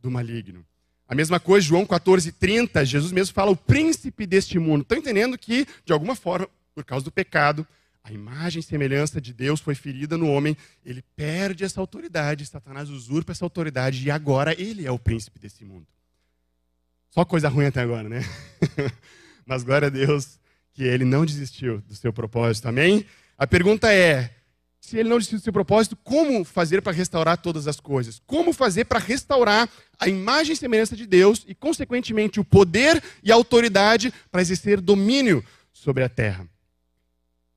do 0.03 0.11
maligno. 0.11 0.65
A 1.09 1.15
mesma 1.15 1.39
coisa, 1.39 1.67
João 1.67 1.87
14, 1.87 2.33
30, 2.33 2.85
Jesus 2.85 3.13
mesmo 3.13 3.35
fala 3.35 3.51
o 3.51 3.57
príncipe 3.57 4.27
deste 4.27 4.59
mundo. 4.59 4.83
Estão 4.83 4.99
entendendo 4.99 5.39
que, 5.39 5.67
de 5.85 5.93
alguma 5.93 6.17
forma, 6.17 6.49
por 6.75 6.85
causa 6.85 7.05
do 7.05 7.13
pecado, 7.13 7.67
a 8.05 8.13
imagem 8.13 8.61
e 8.61 8.63
semelhança 8.63 9.21
de 9.21 9.33
Deus 9.33 9.61
foi 9.61 9.75
ferida 9.75 10.19
no 10.19 10.29
homem, 10.29 10.57
ele 10.85 11.03
perde 11.15 11.65
essa 11.65 11.81
autoridade, 11.81 12.47
Satanás 12.47 12.91
usurpa 12.91 13.33
essa 13.33 13.45
autoridade 13.45 14.05
e 14.05 14.11
agora 14.11 14.61
ele 14.61 14.87
é 14.87 14.91
o 14.91 14.99
príncipe 14.99 15.39
desse 15.39 15.65
mundo. 15.65 15.87
Só 17.11 17.25
coisa 17.25 17.49
ruim 17.49 17.67
até 17.67 17.81
agora, 17.81 18.09
né? 18.09 18.23
Mas 19.47 19.63
glória 19.63 19.87
a 19.87 19.91
Deus 19.91 20.41
que 20.73 20.83
ele 20.83 21.05
não 21.05 21.25
desistiu 21.25 21.81
do 21.83 21.95
seu 21.95 22.13
propósito, 22.13 22.69
amém? 22.69 23.05
A 23.37 23.47
pergunta 23.47 23.93
é: 23.93 24.31
se 24.83 24.99
ele 24.99 25.09
não 25.09 25.17
desistiu 25.17 25.39
do 25.39 25.45
seu 25.45 25.53
propósito, 25.53 25.97
como 26.03 26.45
fazer 26.45 26.83
para 26.83 26.93
restaurar 26.93 27.39
todas 27.39 27.69
as 27.69 27.79
coisas? 27.79 28.21
Como 28.27 28.53
fazer 28.53 28.85
para 28.85 28.99
restaurar 28.99 29.69
a 29.99 30.09
imagem 30.09 30.55
e 30.55 30.57
semelhança 30.57 30.97
de 30.97 31.07
Deus 31.07 31.45
e, 31.47 31.55
consequentemente, 31.55 32.41
o 32.41 32.45
poder 32.45 33.01
e 33.23 33.31
a 33.31 33.35
autoridade 33.37 34.13
para 34.29 34.43
exercer 34.43 34.81
domínio 34.81 35.43
sobre 35.73 36.03
a 36.03 36.09
terra? 36.09 36.49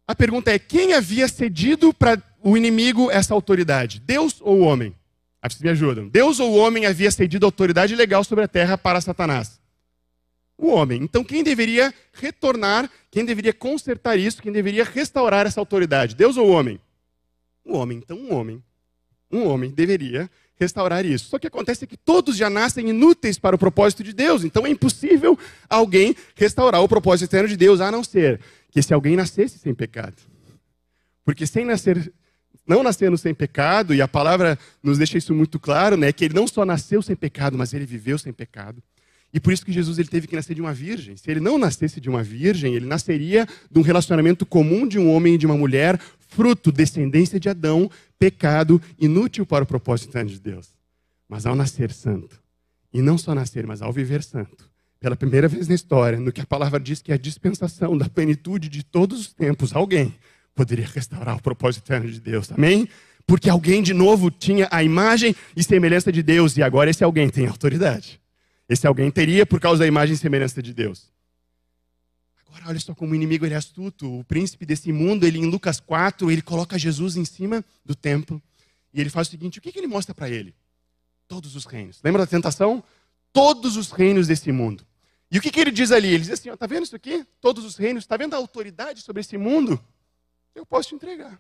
A 0.08 0.14
pergunta 0.14 0.52
é: 0.52 0.60
quem 0.60 0.94
havia 0.94 1.28
cedido 1.28 1.92
para 1.92 2.22
o 2.44 2.56
inimigo 2.56 3.10
essa 3.10 3.34
autoridade? 3.34 4.00
Deus 4.00 4.40
ou 4.40 4.60
o 4.60 4.64
homem? 4.64 4.96
Aí 5.42 5.50
vocês 5.50 5.64
me 5.64 5.70
ajudam. 5.70 6.08
Deus 6.08 6.40
ou 6.40 6.52
o 6.52 6.58
homem 6.58 6.86
havia 6.86 7.10
cedido 7.10 7.48
autoridade 7.48 7.96
legal 7.96 8.24
sobre 8.24 8.44
a 8.46 8.48
terra 8.48 8.78
para 8.78 9.02
Satanás? 9.02 9.60
O 10.56 10.68
homem. 10.68 11.02
Então 11.02 11.24
quem 11.24 11.44
deveria 11.44 11.92
retornar, 12.14 12.88
quem 13.10 13.26
deveria 13.26 13.52
consertar 13.52 14.16
isso, 14.16 14.44
quem 14.44 14.52
deveria 14.52 14.84
restaurar 14.84 15.48
essa 15.48 15.60
autoridade? 15.60 16.16
Deus 16.16 16.38
ou 16.38 16.48
o 16.48 16.52
homem? 16.52 16.80
O 17.66 17.76
homem. 17.78 17.98
Então 17.98 18.18
um 18.18 18.34
homem. 18.34 18.64
Um 19.32 19.48
homem 19.48 19.72
deveria 19.72 20.30
restaurar 20.58 21.06
isso. 21.06 21.26
Só 21.26 21.40
que 21.40 21.48
acontece 21.48 21.86
que 21.86 21.98
todos 21.98 22.38
já 22.38 22.50
nascem 22.50 22.90
inúteis 22.90 23.38
para 23.38 23.56
o 23.56 23.60
propósito 23.60 24.04
de 24.04 24.14
Deus. 24.14 24.44
Então 24.44 24.66
é 24.66 24.70
impossível 24.70 25.38
alguém 25.70 26.16
restaurar 26.36 26.82
o 26.82 26.88
propósito 26.88 27.30
eterno 27.30 27.50
de 27.50 27.58
Deus, 27.58 27.82
a 27.82 27.92
não 27.92 28.04
ser 28.04 28.40
que 28.72 28.82
se 28.82 28.94
alguém 28.94 29.16
nascesse 29.16 29.58
sem 29.58 29.74
pecado. 29.74 30.16
Porque 31.24 31.48
sem 31.48 31.66
nascer, 31.66 32.14
não 32.68 32.84
nascendo 32.84 33.18
sem 33.18 33.34
pecado, 33.34 33.94
e 33.94 34.02
a 34.02 34.08
palavra 34.08 34.58
nos 34.82 34.98
deixa 34.98 35.18
isso 35.18 35.34
muito 35.34 35.60
claro, 35.60 35.98
né, 35.98 36.12
que 36.12 36.26
ele 36.26 36.36
não 36.36 36.48
só 36.48 36.64
nasceu 36.64 37.02
sem 37.02 37.16
pecado, 37.16 37.58
mas 37.58 37.74
ele 37.74 37.86
viveu 37.86 38.18
sem 38.18 38.32
pecado. 38.32 38.82
E 39.36 39.40
por 39.42 39.52
isso 39.52 39.66
que 39.66 39.72
Jesus 39.74 40.00
ele 40.00 40.08
teve 40.08 40.28
que 40.28 40.36
nascer 40.36 40.56
de 40.56 40.62
uma 40.62 40.74
virgem. 40.74 41.18
Se 41.18 41.30
ele 41.30 41.42
não 41.42 41.58
nascesse 41.58 42.00
de 42.00 42.10
uma 42.10 42.24
virgem, 42.24 42.74
ele 42.74 42.86
nasceria 42.86 43.46
de 43.70 43.78
um 43.78 43.82
relacionamento 43.82 44.46
comum 44.46 44.88
de 44.88 44.98
um 44.98 45.14
homem 45.14 45.36
e 45.36 45.38
de 45.38 45.46
uma 45.46 45.58
mulher, 45.58 46.00
fruto, 46.30 46.72
descendência 46.72 47.38
de 47.38 47.50
Adão, 47.50 47.92
pecado, 48.18 48.82
inútil 48.98 49.46
para 49.46 49.66
o 49.66 49.68
propósito 49.68 50.24
de 50.24 50.40
Deus. 50.40 50.70
Mas 51.28 51.46
ao 51.46 51.54
nascer 51.54 51.92
santo, 51.92 52.42
e 52.94 53.02
não 53.02 53.18
só 53.18 53.36
nascer, 53.36 53.68
mas 53.68 53.82
ao 53.82 53.92
viver 53.92 54.24
santo, 54.24 54.70
pela 55.02 55.18
primeira 55.18 55.50
vez 55.50 55.68
na 55.68 55.76
história, 55.76 56.18
no 56.18 56.32
que 56.32 56.40
a 56.40 56.46
palavra 56.46 56.80
diz 56.80 57.02
que 57.02 57.12
é 57.12 57.16
a 57.16 57.18
dispensação 57.18 57.98
da 57.98 58.08
plenitude 58.08 58.70
de 58.70 58.86
todos 58.86 59.20
os 59.20 59.34
tempos, 59.34 59.76
alguém 59.76 60.16
poderia 60.56 60.88
restaurar 60.88 61.36
o 61.36 61.42
propósito 61.42 61.84
eterno 61.84 62.10
de 62.10 62.22
Deus. 62.22 62.54
Amém? 62.54 62.88
Porque 63.28 63.50
alguém 63.50 63.84
de 63.84 63.94
novo 63.94 64.32
tinha 64.32 64.70
a 64.72 64.82
imagem 64.82 65.36
e 65.58 65.62
semelhança 65.62 66.10
de 66.10 66.24
Deus, 66.24 66.56
e 66.56 66.64
agora 66.64 66.90
esse 66.90 67.04
alguém 67.04 67.28
tem 67.28 67.48
autoridade. 67.48 68.24
Esse 68.68 68.88
alguém 68.88 69.12
teria 69.12 69.46
por 69.46 69.60
causa 69.60 69.80
da 69.80 69.88
imagem 69.88 70.16
e 70.16 70.18
semelhança 70.18 70.62
de 70.62 70.74
Deus. 70.74 71.12
Agora, 72.48 72.70
olha 72.70 72.80
só 72.80 72.96
como 72.96 73.12
o 73.12 73.16
inimigo 73.16 73.46
ele 73.46 73.54
é 73.54 73.58
astuto. 73.58 74.20
O 74.20 74.24
príncipe 74.24 74.66
desse 74.66 74.92
mundo, 74.92 75.26
ele 75.26 75.38
em 75.38 75.46
Lucas 75.46 75.80
4, 75.80 76.32
ele 76.32 76.42
coloca 76.42 76.80
Jesus 76.80 77.16
em 77.18 77.26
cima 77.26 77.64
do 77.84 77.94
templo. 77.94 78.42
E 78.94 79.02
ele 79.02 79.10
faz 79.10 79.28
o 79.28 79.32
seguinte: 79.32 79.60
o 79.60 79.62
que, 79.62 79.72
que 79.72 79.80
ele 79.80 79.88
mostra 79.88 80.16
para 80.16 80.30
ele? 80.30 80.56
Todos 81.28 81.56
os 81.56 81.66
reinos. 81.66 82.00
Lembra 82.04 82.24
da 82.24 82.28
tentação? 82.28 82.84
Todos 83.34 83.76
os 83.76 83.92
reinos 83.92 84.28
desse 84.28 84.52
mundo. 84.52 84.86
E 85.30 85.38
o 85.38 85.42
que, 85.42 85.52
que 85.52 85.60
ele 85.60 85.72
diz 85.72 85.92
ali? 85.92 86.08
Ele 86.08 86.20
diz 86.20 86.32
assim: 86.32 86.50
está 86.50 86.66
vendo 86.66 86.84
isso 86.84 86.96
aqui? 86.96 87.26
Todos 87.42 87.66
os 87.66 87.76
reinos, 87.76 88.04
está 88.04 88.16
vendo 88.16 88.34
a 88.34 88.38
autoridade 88.38 89.02
sobre 89.02 89.20
esse 89.20 89.38
mundo? 89.38 89.80
Eu 90.56 90.66
posso 90.66 90.90
te 90.90 90.96
entregar. 90.96 91.40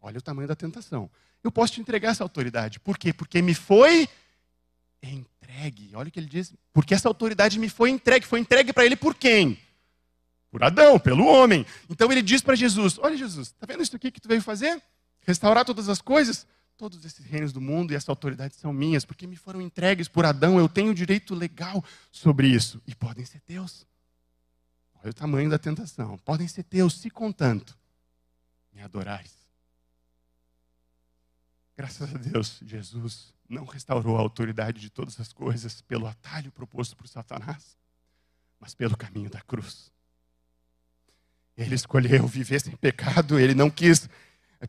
Olha 0.00 0.18
o 0.18 0.22
tamanho 0.22 0.48
da 0.48 0.56
tentação. 0.56 1.08
Eu 1.42 1.52
posso 1.52 1.74
te 1.74 1.80
entregar 1.80 2.10
essa 2.10 2.24
autoridade. 2.24 2.80
Por 2.80 2.98
quê? 2.98 3.12
Porque 3.12 3.40
me 3.40 3.54
foi 3.54 4.08
entregue. 5.02 5.33
Olha 5.94 6.08
o 6.08 6.10
que 6.10 6.18
ele 6.18 6.28
diz. 6.28 6.54
Porque 6.72 6.94
essa 6.94 7.08
autoridade 7.08 7.58
me 7.58 7.68
foi 7.68 7.90
entregue. 7.90 8.26
Foi 8.26 8.40
entregue 8.40 8.72
para 8.72 8.84
ele 8.84 8.96
por 8.96 9.14
quem? 9.14 9.58
Por 10.50 10.62
Adão, 10.62 10.98
pelo 10.98 11.26
homem. 11.26 11.66
Então 11.88 12.10
ele 12.10 12.22
diz 12.22 12.40
para 12.40 12.54
Jesus: 12.54 12.98
Olha, 12.98 13.16
Jesus, 13.16 13.48
está 13.48 13.66
vendo 13.66 13.82
isso 13.82 13.96
aqui 13.96 14.10
que 14.10 14.20
tu 14.20 14.28
veio 14.28 14.42
fazer? 14.42 14.82
Restaurar 15.20 15.64
todas 15.64 15.88
as 15.88 16.00
coisas? 16.00 16.46
Todos 16.76 17.04
esses 17.04 17.24
reinos 17.24 17.52
do 17.52 17.60
mundo 17.60 17.92
e 17.92 17.96
essa 17.96 18.10
autoridade 18.10 18.56
são 18.56 18.72
minhas, 18.72 19.04
porque 19.04 19.26
me 19.26 19.36
foram 19.36 19.60
entregues 19.60 20.08
por 20.08 20.24
Adão, 20.24 20.58
eu 20.58 20.68
tenho 20.68 20.92
direito 20.92 21.34
legal 21.34 21.84
sobre 22.10 22.48
isso. 22.48 22.82
E 22.86 22.94
podem 22.94 23.24
ser 23.24 23.40
teus. 23.40 23.86
Olha 24.96 25.10
o 25.10 25.14
tamanho 25.14 25.50
da 25.50 25.58
tentação. 25.58 26.18
Podem 26.18 26.48
ser 26.48 26.64
teus, 26.64 26.94
se 26.94 27.10
contanto 27.10 27.76
me 28.72 28.82
adorares. 28.82 29.32
Graças 31.76 32.14
a 32.14 32.18
Deus, 32.18 32.60
Jesus 32.64 33.33
não 33.48 33.64
restaurou 33.64 34.16
a 34.16 34.20
autoridade 34.20 34.80
de 34.80 34.90
todas 34.90 35.20
as 35.20 35.32
coisas 35.32 35.80
pelo 35.82 36.06
atalho 36.06 36.50
proposto 36.50 36.96
por 36.96 37.06
Satanás, 37.06 37.76
mas 38.60 38.74
pelo 38.74 38.96
caminho 38.96 39.30
da 39.30 39.40
cruz. 39.40 39.92
Ele 41.56 41.74
escolheu 41.74 42.26
viver 42.26 42.60
sem 42.60 42.74
pecado, 42.76 43.38
ele 43.38 43.54
não 43.54 43.70
quis 43.70 44.08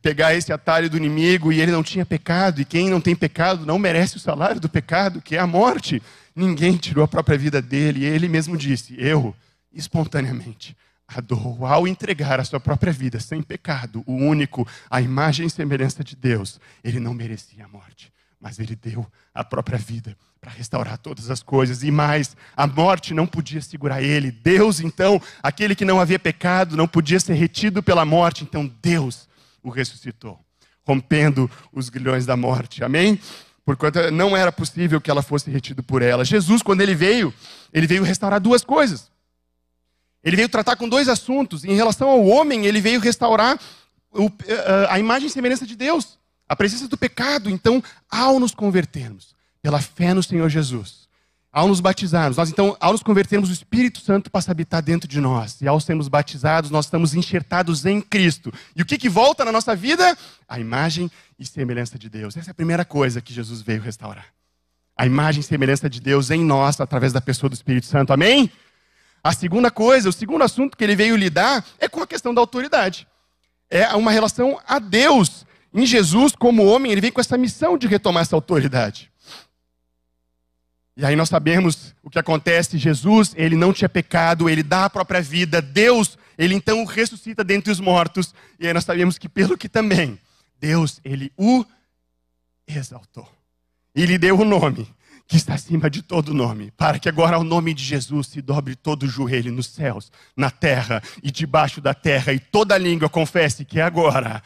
pegar 0.01 0.35
esse 0.35 0.51
atalho 0.51 0.89
do 0.89 0.97
inimigo 0.97 1.51
e 1.51 1.61
ele 1.61 1.71
não 1.71 1.83
tinha 1.83 2.05
pecado, 2.05 2.61
e 2.61 2.65
quem 2.65 2.89
não 2.89 3.01
tem 3.01 3.15
pecado 3.15 3.65
não 3.65 3.79
merece 3.79 4.17
o 4.17 4.19
salário 4.19 4.59
do 4.59 4.69
pecado, 4.69 5.21
que 5.21 5.35
é 5.35 5.39
a 5.39 5.47
morte. 5.47 6.01
Ninguém 6.35 6.77
tirou 6.77 7.03
a 7.03 7.07
própria 7.07 7.37
vida 7.37 7.61
dele, 7.61 8.01
e 8.01 8.05
ele 8.05 8.27
mesmo 8.27 8.57
disse: 8.57 8.95
Eu, 8.99 9.35
espontaneamente, 9.71 10.75
a 11.07 11.21
dor 11.21 11.65
ao 11.65 11.87
entregar 11.87 12.39
a 12.39 12.43
sua 12.43 12.59
própria 12.59 12.91
vida 12.91 13.19
sem 13.19 13.41
pecado, 13.41 14.03
o 14.05 14.13
único, 14.13 14.67
a 14.89 15.01
imagem 15.01 15.45
e 15.45 15.49
semelhança 15.49 16.03
de 16.03 16.15
Deus, 16.15 16.59
ele 16.83 16.99
não 16.99 17.13
merecia 17.13 17.65
a 17.65 17.67
morte, 17.67 18.11
mas 18.45 18.59
ele 18.59 18.75
deu 18.75 19.03
a 19.33 19.43
própria 19.43 19.75
vida 19.75 20.15
para 20.39 20.51
restaurar 20.51 20.99
todas 20.99 21.31
as 21.31 21.41
coisas 21.41 21.81
e 21.81 21.89
mais, 21.89 22.37
a 22.55 22.67
morte 22.67 23.11
não 23.11 23.25
podia 23.25 23.59
segurar 23.59 24.03
ele. 24.03 24.29
Deus, 24.29 24.79
então, 24.79 25.19
aquele 25.41 25.73
que 25.73 25.83
não 25.83 25.99
havia 25.99 26.19
pecado, 26.19 26.77
não 26.77 26.87
podia 26.87 27.19
ser 27.19 27.33
retido 27.33 27.81
pela 27.81 28.05
morte, 28.05 28.43
então 28.43 28.71
Deus 28.83 29.27
o 29.63 29.71
ressuscitou, 29.71 30.39
rompendo 30.85 31.49
os 31.73 31.89
grilhões 31.89 32.23
da 32.23 32.37
morte. 32.37 32.83
Amém? 32.83 33.19
Porquanto 33.65 34.11
não 34.11 34.37
era 34.37 34.51
possível 34.51 35.01
que 35.01 35.09
ela 35.09 35.23
fosse 35.23 35.49
retida 35.49 35.81
por 35.81 36.03
ela. 36.03 36.23
Jesus, 36.23 36.61
quando 36.61 36.81
ele 36.81 36.93
veio, 36.93 37.33
ele 37.73 37.87
veio 37.87 38.03
restaurar 38.03 38.39
duas 38.39 38.63
coisas. 38.63 39.09
Ele 40.23 40.35
veio 40.35 40.49
tratar 40.49 40.75
com 40.75 40.87
dois 40.87 41.09
assuntos. 41.09 41.65
Em 41.65 41.73
relação 41.73 42.09
ao 42.09 42.23
homem, 42.23 42.67
ele 42.67 42.79
veio 42.79 42.99
restaurar 42.99 43.59
a 44.87 44.99
imagem 44.99 45.29
e 45.29 45.31
semelhança 45.31 45.65
de 45.65 45.75
Deus, 45.75 46.19
a 46.47 46.55
presença 46.55 46.87
do 46.87 46.97
pecado. 46.97 47.49
Então, 47.49 47.83
ao 48.09 48.39
nos 48.39 48.53
convertermos 48.53 49.35
pela 49.61 49.81
fé 49.81 50.13
no 50.13 50.21
Senhor 50.21 50.49
Jesus, 50.49 51.05
ao 51.51 51.67
nos 51.67 51.79
batizarmos, 51.79 52.37
nós 52.37 52.49
então, 52.49 52.75
ao 52.79 52.91
nos 52.91 53.01
convertermos, 53.01 53.49
o 53.49 53.53
Espírito 53.53 54.01
Santo 54.01 54.29
passa 54.29 54.51
a 54.51 54.53
habitar 54.53 54.81
dentro 54.81 55.07
de 55.07 55.21
nós. 55.21 55.61
E 55.61 55.67
ao 55.67 55.79
sermos 55.79 56.07
batizados, 56.07 56.69
nós 56.69 56.85
estamos 56.85 57.15
enxertados 57.15 57.85
em 57.85 58.01
Cristo. 58.01 58.53
E 58.75 58.81
o 58.81 58.85
que, 58.85 58.97
que 58.97 59.07
volta 59.07 59.45
na 59.45 59.51
nossa 59.51 59.75
vida? 59.75 60.17
A 60.47 60.59
imagem 60.59 61.09
e 61.39 61.45
semelhança 61.45 61.97
de 61.97 62.09
Deus. 62.09 62.35
Essa 62.35 62.49
é 62.49 62.51
a 62.51 62.55
primeira 62.55 62.83
coisa 62.83 63.21
que 63.21 63.33
Jesus 63.33 63.61
veio 63.61 63.81
restaurar. 63.81 64.27
A 64.97 65.05
imagem 65.05 65.41
e 65.41 65.43
semelhança 65.43 65.89
de 65.89 65.99
Deus 66.01 66.29
em 66.29 66.43
nós, 66.43 66.79
através 66.79 67.13
da 67.13 67.21
pessoa 67.21 67.49
do 67.49 67.53
Espírito 67.53 67.85
Santo. 67.85 68.11
Amém? 68.11 68.51
A 69.23 69.33
segunda 69.33 69.71
coisa, 69.71 70.09
o 70.09 70.13
segundo 70.13 70.43
assunto 70.43 70.77
que 70.77 70.83
ele 70.83 70.95
veio 70.95 71.15
lidar 71.15 71.65
é 71.79 71.89
com 71.89 72.01
a 72.01 72.05
questão 72.05 72.33
da 72.33 72.41
autoridade. 72.41 73.07
É 73.69 73.87
uma 73.95 74.11
relação 74.11 74.59
a 74.67 74.77
Deus. 74.77 75.45
Em 75.75 75.85
Jesus, 75.85 76.31
como 76.33 76.65
homem, 76.65 76.89
ele 76.89 77.01
vem 77.01 77.11
com 77.11 77.19
essa 77.19 77.37
missão 77.37 77.77
de 77.77 77.85
retomar 77.85 78.21
essa 78.21 78.33
autoridade. 78.33 79.11
E 80.95 81.05
aí 81.05 81.17
nós 81.17 81.27
sabemos 81.27 81.93
o 82.01 82.09
que 82.09 82.17
acontece. 82.17 82.77
Jesus, 82.77 83.33
ele 83.35 83.57
não 83.57 83.73
tinha 83.73 83.89
pecado, 83.89 84.49
ele 84.49 84.63
dá 84.63 84.85
a 84.85 84.89
própria 84.89 85.21
vida. 85.21 85.61
Deus, 85.61 86.17
ele 86.37 86.55
então 86.55 86.85
ressuscita 86.85 87.43
dentre 87.43 87.73
os 87.73 87.81
mortos. 87.81 88.33
E 88.57 88.65
aí 88.65 88.73
nós 88.73 88.85
sabemos 88.85 89.17
que 89.17 89.27
pelo 89.27 89.57
que 89.57 89.67
também, 89.67 90.17
Deus, 90.61 91.01
ele 91.03 91.29
o 91.35 91.65
exaltou. 92.65 93.29
E 93.93 94.05
lhe 94.05 94.17
deu 94.17 94.39
o 94.39 94.45
nome 94.45 94.87
que 95.27 95.35
está 95.35 95.55
acima 95.55 95.89
de 95.89 96.01
todo 96.01 96.33
nome, 96.33 96.71
para 96.77 96.99
que 96.99 97.09
agora 97.09 97.35
ao 97.35 97.43
nome 97.43 97.73
de 97.73 97.83
Jesus 97.83 98.27
se 98.27 98.41
dobre 98.41 98.75
todo 98.75 99.03
o 99.03 99.07
joelho 99.07 99.51
nos 99.51 99.67
céus, 99.67 100.11
na 100.37 100.51
terra 100.51 101.01
e 101.21 101.31
debaixo 101.31 101.81
da 101.81 101.95
terra, 101.95 102.31
e 102.31 102.39
toda 102.39 102.77
língua 102.77 103.09
confesse 103.09 103.65
que 103.65 103.81
agora 103.81 104.41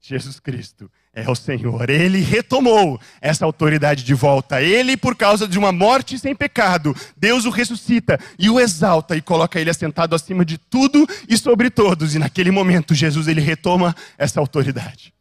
Jesus 0.00 0.40
Cristo 0.40 0.90
é 1.12 1.28
o 1.28 1.34
Senhor. 1.34 1.90
Ele 1.90 2.20
retomou 2.20 2.98
essa 3.20 3.44
autoridade 3.44 4.02
de 4.02 4.14
volta. 4.14 4.62
Ele, 4.62 4.96
por 4.96 5.14
causa 5.14 5.46
de 5.46 5.58
uma 5.58 5.72
morte 5.72 6.18
sem 6.18 6.34
pecado, 6.34 6.96
Deus 7.16 7.44
o 7.44 7.50
ressuscita 7.50 8.18
e 8.38 8.48
o 8.48 8.58
exalta 8.58 9.14
e 9.16 9.20
coloca 9.20 9.60
ele 9.60 9.68
assentado 9.68 10.14
acima 10.14 10.44
de 10.44 10.56
tudo 10.56 11.06
e 11.28 11.36
sobre 11.36 11.68
todos. 11.68 12.14
E 12.14 12.18
naquele 12.18 12.50
momento, 12.50 12.94
Jesus 12.94 13.28
ele 13.28 13.40
retoma 13.40 13.94
essa 14.16 14.40
autoridade. 14.40 15.12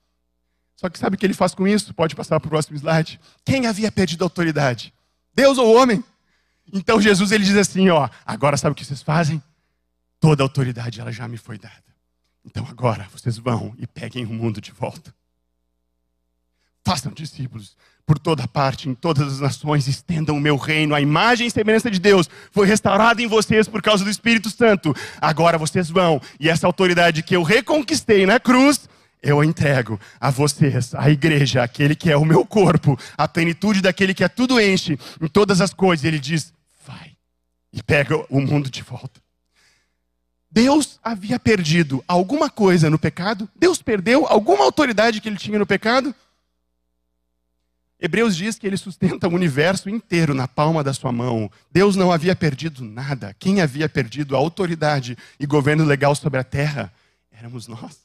Só 0.78 0.88
que 0.88 0.98
sabe 0.98 1.18
o 1.18 1.20
que 1.20 1.26
ele 1.26 1.34
faz 1.34 1.54
com 1.54 1.68
isso? 1.68 1.94
Pode 1.94 2.16
passar 2.16 2.40
para 2.40 2.48
o 2.48 2.50
próximo 2.50 2.78
slide. 2.78 3.20
Quem 3.44 3.68
havia 3.68 3.92
perdido 3.92 4.24
a 4.24 4.26
autoridade? 4.26 4.94
Deus 5.36 5.58
ou 5.58 5.76
homem? 5.76 6.02
Então 6.72 7.02
Jesus 7.02 7.34
ele 7.34 7.44
diz 7.44 7.58
assim, 7.58 7.90
ó, 7.90 8.08
agora 8.26 8.56
sabe 8.56 8.72
o 8.72 8.76
que 8.76 8.86
vocês 8.86 9.02
fazem? 9.02 9.44
Toda 10.22 10.42
a 10.42 10.46
autoridade 10.46 11.02
ela 11.02 11.12
já 11.12 11.28
me 11.28 11.38
foi 11.38 11.58
dada. 11.58 11.89
Então 12.50 12.66
agora 12.68 13.08
vocês 13.12 13.38
vão 13.38 13.76
e 13.78 13.86
peguem 13.86 14.26
o 14.26 14.34
mundo 14.34 14.60
de 14.60 14.72
volta. 14.72 15.14
Façam 16.84 17.12
discípulos 17.12 17.78
por 18.08 18.18
toda 18.18 18.48
parte, 18.48 18.90
em 18.90 18.96
todas 18.96 19.34
as 19.34 19.40
nações, 19.40 19.88
estendam 19.88 20.36
o 20.36 20.42
meu 20.42 20.58
reino. 20.58 20.96
A 20.96 21.02
imagem 21.02 21.46
e 21.46 21.52
semelhança 21.52 21.92
de 21.92 22.00
Deus 22.00 22.28
foi 22.52 22.66
restaurada 22.66 23.22
em 23.22 23.28
vocês 23.28 23.68
por 23.68 23.84
causa 23.84 24.04
do 24.04 24.10
Espírito 24.10 24.50
Santo. 24.50 24.96
Agora 25.22 25.60
vocês 25.60 25.92
vão, 25.92 26.20
e 26.40 26.50
essa 26.50 26.66
autoridade 26.66 27.22
que 27.22 27.36
eu 27.36 27.44
reconquistei 27.44 28.26
na 28.26 28.40
cruz, 28.40 28.90
eu 29.22 29.44
entrego 29.44 30.00
a 30.20 30.32
vocês, 30.32 30.96
a 30.96 31.08
igreja, 31.08 31.62
aquele 31.62 31.96
que 31.96 32.10
é 32.10 32.18
o 32.18 32.26
meu 32.26 32.44
corpo, 32.44 32.98
a 33.16 33.28
plenitude 33.28 33.80
daquele 33.80 34.16
que 34.16 34.24
é 34.24 34.28
tudo 34.28 34.60
enche 34.60 34.98
em 35.22 35.28
todas 35.28 35.62
as 35.62 35.72
coisas. 35.72 36.04
Ele 36.04 36.18
diz: 36.18 36.52
vai 36.84 37.12
e 37.72 37.84
pega 37.84 38.18
o 38.28 38.42
mundo 38.42 38.72
de 38.72 38.82
volta. 38.82 39.22
Deus 40.52 41.00
havia 41.04 41.40
perdido 41.40 42.04
alguma 42.08 42.50
coisa 42.50 42.90
no 42.90 42.98
pecado? 42.98 43.48
Deus 43.56 43.82
perdeu 43.82 44.26
alguma 44.28 44.64
autoridade 44.64 45.22
que 45.22 45.30
ele 45.30 45.38
tinha 45.38 45.60
no 45.60 45.66
pecado? 45.66 46.14
Hebreus 48.00 48.36
diz 48.36 48.58
que 48.58 48.66
ele 48.66 48.78
sustenta 48.78 49.28
o 49.28 49.34
universo 49.34 49.90
inteiro 49.90 50.34
na 50.34 50.48
palma 50.48 50.84
da 50.84 50.94
sua 50.94 51.12
mão. 51.12 51.52
Deus 51.70 51.98
não 51.98 52.12
havia 52.12 52.36
perdido 52.36 52.84
nada. 52.84 53.36
Quem 53.38 53.62
havia 53.62 53.90
perdido 53.90 54.36
a 54.36 54.40
autoridade 54.40 55.18
e 55.38 55.46
governo 55.46 55.84
legal 55.84 56.16
sobre 56.16 56.40
a 56.40 56.44
terra 56.44 56.92
éramos 57.32 57.68
nós. 57.68 57.98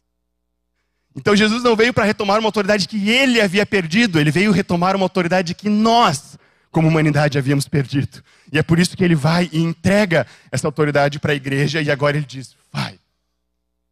Então 1.17 1.37
Jesus 1.37 1.63
não 1.63 1.77
veio 1.77 1.95
para 1.95 2.05
retomar 2.05 2.41
uma 2.41 2.49
autoridade 2.49 2.89
que 2.89 3.09
ele 3.09 3.41
havia 3.41 3.65
perdido, 3.65 4.19
ele 4.19 4.33
veio 4.33 4.51
retomar 4.51 4.97
uma 4.97 5.05
autoridade 5.05 5.55
que 5.55 5.69
nós, 5.69 6.37
como 6.75 6.89
humanidade, 6.89 7.39
havíamos 7.39 7.69
perdido. 7.69 8.23
E 8.53 8.59
é 8.59 8.63
por 8.63 8.81
isso 8.81 8.97
que 8.97 9.05
ele 9.05 9.15
vai 9.15 9.49
e 9.53 9.61
entrega 9.61 10.27
essa 10.51 10.67
autoridade 10.67 11.21
para 11.21 11.33
a 11.33 11.37
igreja 11.37 11.81
e 11.81 11.89
agora 11.89 12.17
ele 12.17 12.27
diz: 12.27 12.57
vai 12.73 12.99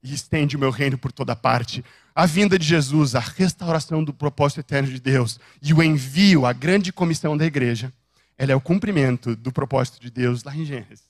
e 0.02 0.12
estende 0.12 0.56
o 0.56 0.58
meu 0.58 0.70
reino 0.70 0.98
por 0.98 1.12
toda 1.12 1.36
parte 1.36 1.84
a 2.14 2.26
vinda 2.26 2.58
de 2.58 2.66
Jesus, 2.66 3.14
a 3.14 3.20
restauração 3.20 4.04
do 4.04 4.12
propósito 4.12 4.60
eterno 4.60 4.90
de 4.90 5.00
Deus 5.00 5.40
e 5.62 5.72
o 5.72 5.82
envio, 5.82 6.44
a 6.44 6.52
grande 6.52 6.92
comissão 6.92 7.36
da 7.36 7.46
igreja, 7.46 7.90
ela 8.36 8.52
é 8.52 8.54
o 8.54 8.60
cumprimento 8.60 9.34
do 9.34 9.50
propósito 9.50 9.98
de 10.00 10.10
Deus 10.10 10.42
lá 10.42 10.54
em 10.54 10.64
Gênesis, 10.64 11.08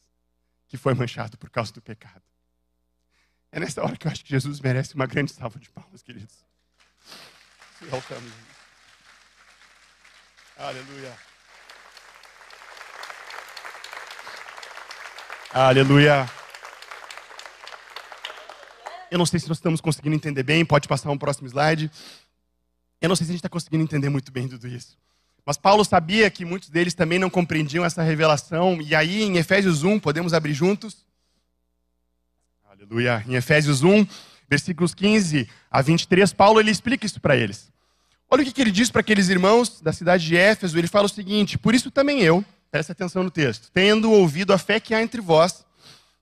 que 0.68 0.76
foi 0.76 0.94
manchado 0.94 1.36
por 1.36 1.50
causa 1.50 1.72
do 1.72 1.80
pecado. 1.80 2.22
É 3.50 3.58
nessa 3.58 3.82
hora 3.82 3.96
que 3.96 4.06
eu 4.06 4.12
acho 4.12 4.24
que 4.24 4.30
Jesus 4.30 4.60
merece 4.60 4.94
uma 4.94 5.06
grande 5.06 5.32
salva 5.32 5.58
de 5.58 5.68
palmas, 5.70 6.02
queridos. 6.02 6.36
Aleluia. 10.56 11.31
Aleluia. 15.54 16.26
Eu 19.10 19.18
não 19.18 19.26
sei 19.26 19.38
se 19.38 19.46
nós 19.48 19.58
estamos 19.58 19.82
conseguindo 19.82 20.16
entender 20.16 20.42
bem, 20.42 20.64
pode 20.64 20.88
passar 20.88 21.10
um 21.10 21.18
próximo 21.18 21.46
slide. 21.46 21.90
Eu 23.02 23.08
não 23.10 23.14
sei 23.14 23.26
se 23.26 23.32
a 23.32 23.34
gente 23.34 23.40
está 23.40 23.50
conseguindo 23.50 23.84
entender 23.84 24.08
muito 24.08 24.32
bem 24.32 24.48
tudo 24.48 24.66
isso. 24.66 24.96
Mas 25.44 25.58
Paulo 25.58 25.84
sabia 25.84 26.30
que 26.30 26.46
muitos 26.46 26.70
deles 26.70 26.94
também 26.94 27.18
não 27.18 27.28
compreendiam 27.28 27.84
essa 27.84 28.02
revelação, 28.02 28.80
e 28.80 28.94
aí 28.94 29.24
em 29.24 29.36
Efésios 29.36 29.82
1, 29.82 30.00
podemos 30.00 30.32
abrir 30.32 30.54
juntos? 30.54 31.04
Aleluia. 32.70 33.22
Em 33.28 33.34
Efésios 33.34 33.82
1, 33.82 34.06
versículos 34.48 34.94
15 34.94 35.46
a 35.70 35.82
23, 35.82 36.32
Paulo 36.32 36.60
ele 36.60 36.70
explica 36.70 37.04
isso 37.04 37.20
para 37.20 37.36
eles. 37.36 37.70
Olha 38.30 38.40
o 38.40 38.44
que, 38.46 38.52
que 38.52 38.60
ele 38.62 38.70
diz 38.70 38.90
para 38.90 39.02
aqueles 39.02 39.28
irmãos 39.28 39.82
da 39.82 39.92
cidade 39.92 40.24
de 40.24 40.34
Éfeso. 40.34 40.78
Ele 40.78 40.88
fala 40.88 41.04
o 41.04 41.10
seguinte: 41.10 41.58
Por 41.58 41.74
isso 41.74 41.90
também 41.90 42.22
eu, 42.22 42.42
presta 42.72 42.92
atenção 42.92 43.22
no 43.22 43.30
texto, 43.30 43.70
tendo 43.70 44.10
ouvido 44.10 44.50
a 44.50 44.56
fé 44.56 44.80
que 44.80 44.94
há 44.94 45.02
entre 45.02 45.20
vós, 45.20 45.62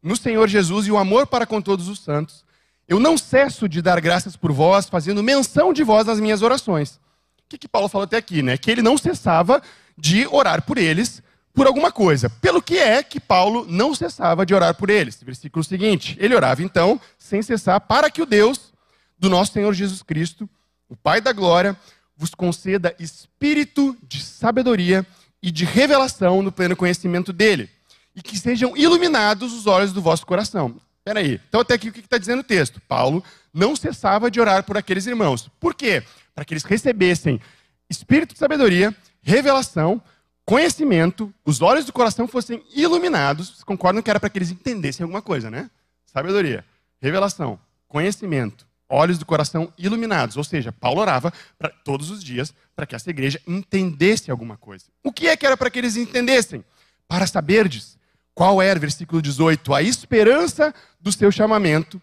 no 0.02 0.16
Senhor 0.16 0.48
Jesus 0.48 0.88
e 0.88 0.90
o 0.90 0.98
amor 0.98 1.28
para 1.28 1.46
com 1.46 1.62
todos 1.62 1.86
os 1.86 2.00
santos, 2.00 2.44
eu 2.88 2.98
não 2.98 3.16
cesso 3.16 3.68
de 3.68 3.80
dar 3.80 4.00
graças 4.00 4.36
por 4.36 4.50
vós, 4.50 4.86
fazendo 4.86 5.22
menção 5.22 5.72
de 5.72 5.84
vós 5.84 6.06
nas 6.06 6.18
minhas 6.18 6.42
orações. 6.42 6.96
O 7.38 7.48
que, 7.48 7.56
que 7.56 7.68
Paulo 7.68 7.88
falou 7.88 8.04
até 8.04 8.16
aqui, 8.16 8.42
né? 8.42 8.58
Que 8.58 8.68
ele 8.68 8.82
não 8.82 8.98
cessava 8.98 9.62
de 9.96 10.26
orar 10.26 10.62
por 10.62 10.76
eles 10.76 11.22
por 11.54 11.68
alguma 11.68 11.92
coisa. 11.92 12.28
Pelo 12.28 12.60
que 12.60 12.78
é 12.78 13.00
que 13.00 13.20
Paulo 13.20 13.64
não 13.68 13.94
cessava 13.94 14.44
de 14.44 14.52
orar 14.52 14.74
por 14.74 14.90
eles? 14.90 15.22
Versículo 15.22 15.62
seguinte: 15.62 16.16
ele 16.18 16.34
orava 16.34 16.64
então, 16.64 17.00
sem 17.16 17.42
cessar, 17.42 17.80
para 17.80 18.10
que 18.10 18.22
o 18.22 18.26
Deus 18.26 18.72
do 19.16 19.30
nosso 19.30 19.52
Senhor 19.52 19.72
Jesus 19.72 20.02
Cristo, 20.02 20.50
o 20.88 20.96
Pai 20.96 21.20
da 21.20 21.32
glória, 21.32 21.76
vos 22.16 22.34
conceda 22.34 22.92
espírito 22.98 23.96
de 24.02 24.20
sabedoria 24.20 25.06
de 25.48 25.64
revelação 25.64 26.42
no 26.42 26.50
pleno 26.50 26.74
conhecimento 26.74 27.32
dele, 27.32 27.70
e 28.16 28.20
que 28.20 28.36
sejam 28.36 28.76
iluminados 28.76 29.52
os 29.52 29.68
olhos 29.68 29.92
do 29.92 30.02
vosso 30.02 30.26
coração 30.26 30.80
Peraí, 31.04 31.40
então 31.48 31.60
até 31.60 31.74
aqui 31.74 31.88
o 31.88 31.92
que 31.92 32.00
está 32.00 32.18
dizendo 32.18 32.40
o 32.40 32.44
texto? 32.44 32.80
Paulo 32.82 33.24
não 33.52 33.74
cessava 33.74 34.30
de 34.30 34.40
orar 34.40 34.64
por 34.64 34.76
aqueles 34.76 35.06
irmãos. 35.06 35.48
Por 35.58 35.74
quê? 35.74 36.02
Para 36.34 36.44
que 36.44 36.52
eles 36.52 36.64
recebessem 36.64 37.40
espírito 37.88 38.34
de 38.34 38.38
sabedoria, 38.38 38.94
revelação, 39.22 40.00
conhecimento, 40.44 41.32
os 41.44 41.62
olhos 41.62 41.84
do 41.84 41.92
coração 41.92 42.28
fossem 42.28 42.62
iluminados. 42.74 43.48
Vocês 43.48 43.64
concordam 43.64 44.02
que 44.02 44.10
era 44.10 44.20
para 44.20 44.28
que 44.28 44.38
eles 44.38 44.50
entendessem 44.50 45.02
alguma 45.02 45.22
coisa, 45.22 45.50
né? 45.50 45.70
Sabedoria, 46.06 46.64
revelação, 47.00 47.58
conhecimento, 47.88 48.66
olhos 48.90 49.18
do 49.18 49.24
coração 49.24 49.72
iluminados. 49.78 50.36
Ou 50.36 50.44
seja, 50.44 50.72
Paulo 50.72 51.00
orava 51.00 51.32
pra, 51.56 51.70
todos 51.70 52.10
os 52.10 52.22
dias 52.22 52.52
para 52.74 52.84
que 52.84 52.94
essa 52.94 53.08
igreja 53.08 53.40
entendesse 53.46 54.30
alguma 54.30 54.56
coisa. 54.56 54.86
O 55.02 55.12
que 55.12 55.28
é 55.28 55.36
que 55.36 55.46
era 55.46 55.56
para 55.56 55.70
que 55.70 55.78
eles 55.78 55.96
entendessem? 55.96 56.64
Para 57.08 57.26
saberdes 57.26 57.96
qual 58.34 58.60
era, 58.60 58.78
versículo 58.78 59.22
18, 59.22 59.72
a 59.72 59.82
esperança 59.82 60.74
do 61.00 61.12
seu 61.12 61.30
chamamento, 61.30 62.00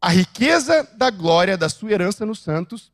a 0.00 0.08
riqueza 0.08 0.86
da 0.96 1.10
glória 1.10 1.56
da 1.56 1.68
sua 1.68 1.92
herança 1.92 2.26
nos 2.26 2.40
santos 2.40 2.92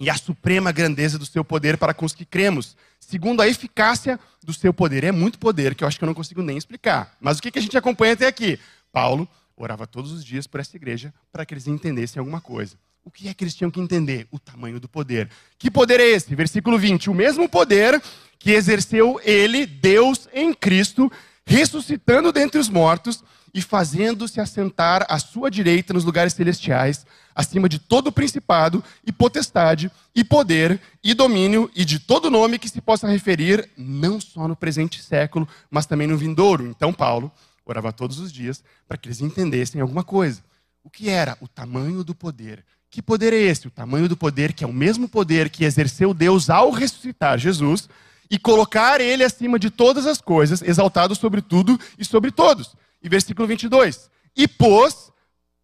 e 0.00 0.10
a 0.10 0.16
suprema 0.16 0.72
grandeza 0.72 1.18
do 1.18 1.24
seu 1.24 1.44
poder 1.44 1.78
para 1.78 1.94
com 1.94 2.04
os 2.04 2.12
que 2.12 2.24
cremos, 2.24 2.76
segundo 2.98 3.40
a 3.40 3.48
eficácia 3.48 4.18
do 4.42 4.52
seu 4.52 4.74
poder. 4.74 5.04
É 5.04 5.12
muito 5.12 5.38
poder 5.38 5.74
que 5.74 5.84
eu 5.84 5.88
acho 5.88 5.98
que 5.98 6.04
eu 6.04 6.08
não 6.08 6.14
consigo 6.14 6.42
nem 6.42 6.56
explicar. 6.56 7.16
Mas 7.20 7.38
o 7.38 7.42
que 7.42 7.58
a 7.58 7.62
gente 7.62 7.78
acompanha 7.78 8.14
até 8.14 8.26
aqui? 8.26 8.58
Paulo 8.92 9.28
orava 9.56 9.86
todos 9.86 10.12
os 10.12 10.24
dias 10.24 10.46
por 10.46 10.60
essa 10.60 10.76
igreja 10.76 11.12
para 11.32 11.44
que 11.44 11.54
eles 11.54 11.66
entendessem 11.66 12.20
alguma 12.20 12.40
coisa. 12.40 12.76
O 13.04 13.10
que 13.10 13.28
é 13.28 13.34
que 13.34 13.44
eles 13.44 13.54
tinham 13.54 13.70
que 13.70 13.80
entender? 13.80 14.26
O 14.30 14.38
tamanho 14.38 14.80
do 14.80 14.88
poder. 14.88 15.28
Que 15.58 15.70
poder 15.70 16.00
é 16.00 16.08
esse? 16.08 16.34
Versículo 16.34 16.78
20. 16.78 17.10
O 17.10 17.14
mesmo 17.14 17.48
poder 17.48 18.02
que 18.38 18.52
exerceu 18.52 19.20
ele, 19.22 19.66
Deus, 19.66 20.28
em 20.32 20.54
Cristo, 20.54 21.12
ressuscitando 21.46 22.32
dentre 22.32 22.58
os 22.58 22.68
mortos 22.68 23.22
e 23.52 23.60
fazendo-se 23.60 24.40
assentar 24.40 25.06
à 25.08 25.18
sua 25.18 25.50
direita 25.50 25.92
nos 25.92 26.04
lugares 26.04 26.32
celestiais, 26.32 27.06
acima 27.34 27.68
de 27.68 27.78
todo 27.78 28.10
principado 28.10 28.82
e 29.06 29.12
potestade 29.12 29.90
e 30.14 30.24
poder 30.24 30.80
e 31.02 31.14
domínio 31.14 31.70
e 31.74 31.84
de 31.84 31.98
todo 31.98 32.30
nome 32.30 32.58
que 32.58 32.68
se 32.68 32.80
possa 32.80 33.06
referir, 33.06 33.68
não 33.76 34.20
só 34.20 34.48
no 34.48 34.56
presente 34.56 35.02
século, 35.02 35.46
mas 35.70 35.86
também 35.86 36.08
no 36.08 36.16
vindouro. 36.16 36.66
Então 36.66 36.92
Paulo 36.92 37.30
orava 37.64 37.92
todos 37.92 38.18
os 38.18 38.32
dias 38.32 38.62
para 38.86 38.96
que 38.96 39.08
eles 39.08 39.20
entendessem 39.20 39.80
alguma 39.80 40.04
coisa. 40.04 40.42
O 40.82 40.90
que 40.90 41.08
era 41.08 41.36
o 41.40 41.48
tamanho 41.48 42.04
do 42.04 42.14
poder? 42.14 42.64
Que 42.90 43.02
poder 43.02 43.32
é 43.32 43.40
esse? 43.40 43.66
O 43.66 43.70
tamanho 43.70 44.08
do 44.08 44.16
poder 44.16 44.52
que 44.52 44.64
é 44.64 44.66
o 44.66 44.72
mesmo 44.72 45.08
poder 45.08 45.50
que 45.50 45.64
exerceu 45.64 46.14
Deus 46.14 46.50
ao 46.50 46.70
ressuscitar 46.70 47.38
Jesus, 47.38 47.88
e 48.30 48.38
colocar 48.38 49.00
ele 49.00 49.22
acima 49.22 49.58
de 49.58 49.70
todas 49.70 50.06
as 50.06 50.20
coisas, 50.20 50.62
exaltado 50.62 51.14
sobre 51.14 51.40
tudo 51.40 51.78
e 51.98 52.04
sobre 52.04 52.30
todos. 52.30 52.74
E 53.02 53.08
versículo 53.08 53.46
22. 53.46 54.10
E 54.36 54.48
pôs 54.48 55.12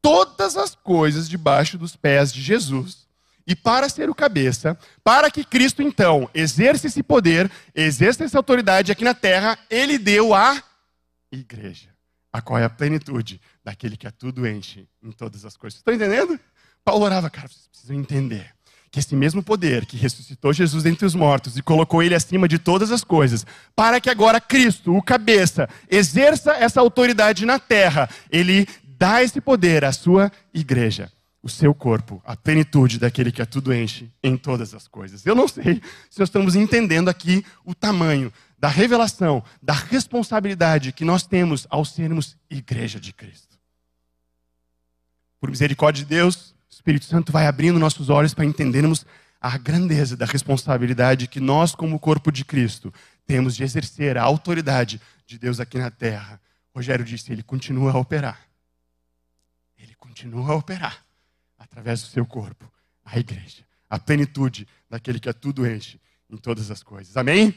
todas 0.03 0.57
as 0.57 0.75
coisas 0.75 1.29
debaixo 1.29 1.79
dos 1.79 1.97
pés 1.97 2.33
de 2.33 2.41
Jesus. 2.41 3.09
E 3.47 3.57
para 3.57 3.89
ser 3.89 4.09
o 4.09 4.15
cabeça, 4.15 4.79
para 5.03 5.31
que 5.31 5.43
Cristo 5.43 5.83
então 5.83 6.29
exerça 6.35 6.87
esse 6.87 7.03
poder, 7.03 7.51
exerça 7.75 8.25
essa 8.25 8.39
autoridade 8.39 8.93
aqui 8.93 9.03
na 9.03 9.15
terra, 9.15 9.59
ele 9.69 9.99
deu 9.99 10.35
a 10.35 10.63
igreja, 11.33 11.89
a 12.33 12.41
qual 12.41 12.59
é 12.59 12.65
a 12.65 12.71
plenitude 12.71 13.41
daquele 13.65 13.97
que 13.97 14.07
a 14.07 14.11
tudo 14.11 14.47
enche 14.47 14.89
em 15.03 15.13
todas 15.13 15.45
as 15.45 15.57
coisas. 15.57 15.79
Estão 15.79 15.95
entendendo? 15.95 16.39
Paulo 16.85 17.05
orava, 17.05 17.29
cara, 17.29 17.49
vocês 17.49 17.69
precisam 17.69 17.97
entender 17.97 18.55
que 18.91 18.99
esse 18.99 19.15
mesmo 19.15 19.43
poder 19.43 19.87
que 19.87 19.97
ressuscitou 19.97 20.53
Jesus 20.53 20.83
dentre 20.83 21.07
os 21.07 21.15
mortos 21.15 21.57
e 21.57 21.63
colocou 21.63 22.03
ele 22.03 22.15
acima 22.15 22.49
de 22.49 22.59
todas 22.59 22.91
as 22.91 23.05
coisas, 23.05 23.47
para 23.77 24.01
que 24.01 24.11
agora 24.11 24.41
Cristo, 24.41 24.97
o 24.97 25.03
cabeça, 25.03 25.69
exerça 25.89 26.53
essa 26.53 26.81
autoridade 26.81 27.47
na 27.47 27.59
terra, 27.59 28.09
ele 28.31 28.67
dá 28.99 29.23
esse 29.23 29.41
poder 29.41 29.85
à 29.85 29.93
sua 29.93 30.33
igreja, 30.53 31.11
o 31.43 31.49
seu 31.49 31.73
corpo, 31.73 32.21
a 32.25 32.37
plenitude 32.37 32.99
daquele 32.99 33.31
que 33.31 33.41
a 33.41 33.47
tudo 33.47 33.73
enche 33.73 34.11
em 34.23 34.37
todas 34.37 34.75
as 34.75 34.89
coisas. 34.89 35.25
Eu 35.25 35.37
não 35.37 35.47
sei 35.47 35.81
se 36.11 36.19
nós 36.19 36.29
estamos 36.29 36.57
entendendo 36.57 37.09
aqui 37.09 37.45
o 37.65 37.75
tamanho 37.75 38.33
da 38.61 38.69
revelação, 38.69 39.43
da 39.63 39.73
responsabilidade 39.73 40.93
que 40.93 41.03
nós 41.03 41.23
temos 41.23 41.67
ao 41.71 41.83
sermos 41.83 42.37
igreja 42.51 43.01
de 43.01 43.11
Cristo. 43.11 43.59
Por 45.41 45.49
misericórdia 45.49 46.05
de 46.05 46.09
Deus, 46.11 46.55
Espírito 46.69 47.07
Santo 47.07 47.33
vai 47.33 47.47
abrindo 47.47 47.79
nossos 47.79 48.11
olhos 48.11 48.35
para 48.35 48.45
entendermos 48.45 49.07
a 49.41 49.57
grandeza 49.57 50.15
da 50.15 50.27
responsabilidade 50.27 51.27
que 51.27 51.41
nós, 51.41 51.75
como 51.75 51.99
corpo 51.99 52.31
de 52.31 52.45
Cristo, 52.45 52.93
temos 53.27 53.57
de 53.57 53.65
exercer 53.65 54.19
a 54.19 54.23
autoridade 54.23 55.01
de 55.27 55.39
Deus 55.39 55.59
aqui 55.59 55.79
na 55.79 55.91
terra. 55.91 56.39
Rogério 56.75 57.03
disse: 57.03 57.33
Ele 57.33 57.43
continua 57.43 57.93
a 57.93 57.99
operar. 57.99 58.47
Ele 59.79 59.95
continua 59.95 60.53
a 60.53 60.55
operar. 60.55 61.03
através 61.59 62.01
do 62.03 62.09
seu 62.09 62.27
corpo, 62.27 62.71
a 63.05 63.19
igreja, 63.19 63.65
a 63.89 63.99
plenitude 63.99 64.67
daquele 64.89 65.21
que 65.21 65.29
a 65.29 65.33
tudo 65.33 65.67
enche 65.67 66.01
em 66.29 66.37
todas 66.37 66.71
as 66.71 66.83
coisas. 66.83 67.17
Amém? 67.17 67.55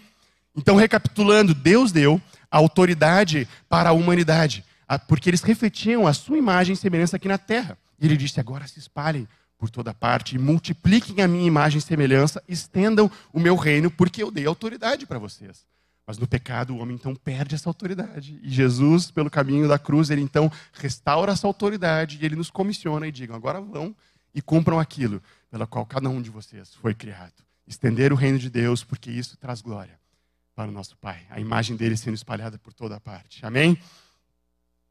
Então, 0.55 0.75
recapitulando, 0.75 1.53
Deus 1.53 1.91
deu 1.91 2.21
a 2.49 2.57
autoridade 2.57 3.47
para 3.67 3.89
a 3.89 3.93
humanidade, 3.93 4.63
porque 5.07 5.29
eles 5.29 5.41
refletiam 5.41 6.05
a 6.05 6.13
sua 6.13 6.37
imagem 6.37 6.73
e 6.73 6.77
semelhança 6.77 7.15
aqui 7.15 7.27
na 7.27 7.37
terra. 7.37 7.77
E 7.99 8.05
ele 8.05 8.15
disse: 8.15 8.39
agora 8.39 8.67
se 8.67 8.77
espalhem 8.77 9.27
por 9.57 9.69
toda 9.69 9.93
parte 9.93 10.35
e 10.35 10.39
multipliquem 10.39 11.23
a 11.23 11.27
minha 11.27 11.47
imagem 11.47 11.79
e 11.79 11.81
semelhança, 11.81 12.43
estendam 12.47 13.09
o 13.31 13.39
meu 13.39 13.55
reino, 13.55 13.89
porque 13.89 14.21
eu 14.21 14.29
dei 14.29 14.45
autoridade 14.45 15.07
para 15.07 15.17
vocês. 15.17 15.65
Mas 16.05 16.17
no 16.17 16.27
pecado 16.27 16.75
o 16.75 16.79
homem 16.79 16.95
então 16.95 17.15
perde 17.15 17.55
essa 17.55 17.69
autoridade. 17.69 18.37
E 18.43 18.49
Jesus, 18.49 19.09
pelo 19.09 19.31
caminho 19.31 19.67
da 19.67 19.79
cruz, 19.79 20.09
ele 20.09 20.21
então 20.21 20.51
restaura 20.73 21.31
essa 21.31 21.47
autoridade 21.47 22.19
e 22.21 22.25
ele 22.25 22.35
nos 22.35 22.51
comissiona 22.51 23.07
e 23.07 23.11
diga: 23.11 23.35
agora 23.35 23.59
vão 23.59 23.95
e 24.35 24.41
cumpram 24.41 24.79
aquilo 24.79 25.23
pela 25.49 25.65
qual 25.65 25.85
cada 25.85 26.09
um 26.09 26.21
de 26.21 26.29
vocês 26.29 26.75
foi 26.75 26.93
criado. 26.93 27.33
Estender 27.65 28.11
o 28.13 28.17
reino 28.17 28.37
de 28.37 28.49
Deus, 28.49 28.83
porque 28.83 29.09
isso 29.09 29.37
traz 29.37 29.61
glória 29.61 30.02
para 30.55 30.69
o 30.69 30.71
nosso 30.71 30.95
Pai. 30.97 31.21
A 31.29 31.39
imagem 31.39 31.75
dele 31.75 31.97
sendo 31.97 32.13
espalhada 32.13 32.57
por 32.57 32.73
toda 32.73 32.99
parte. 32.99 33.45
Amém? 33.45 33.77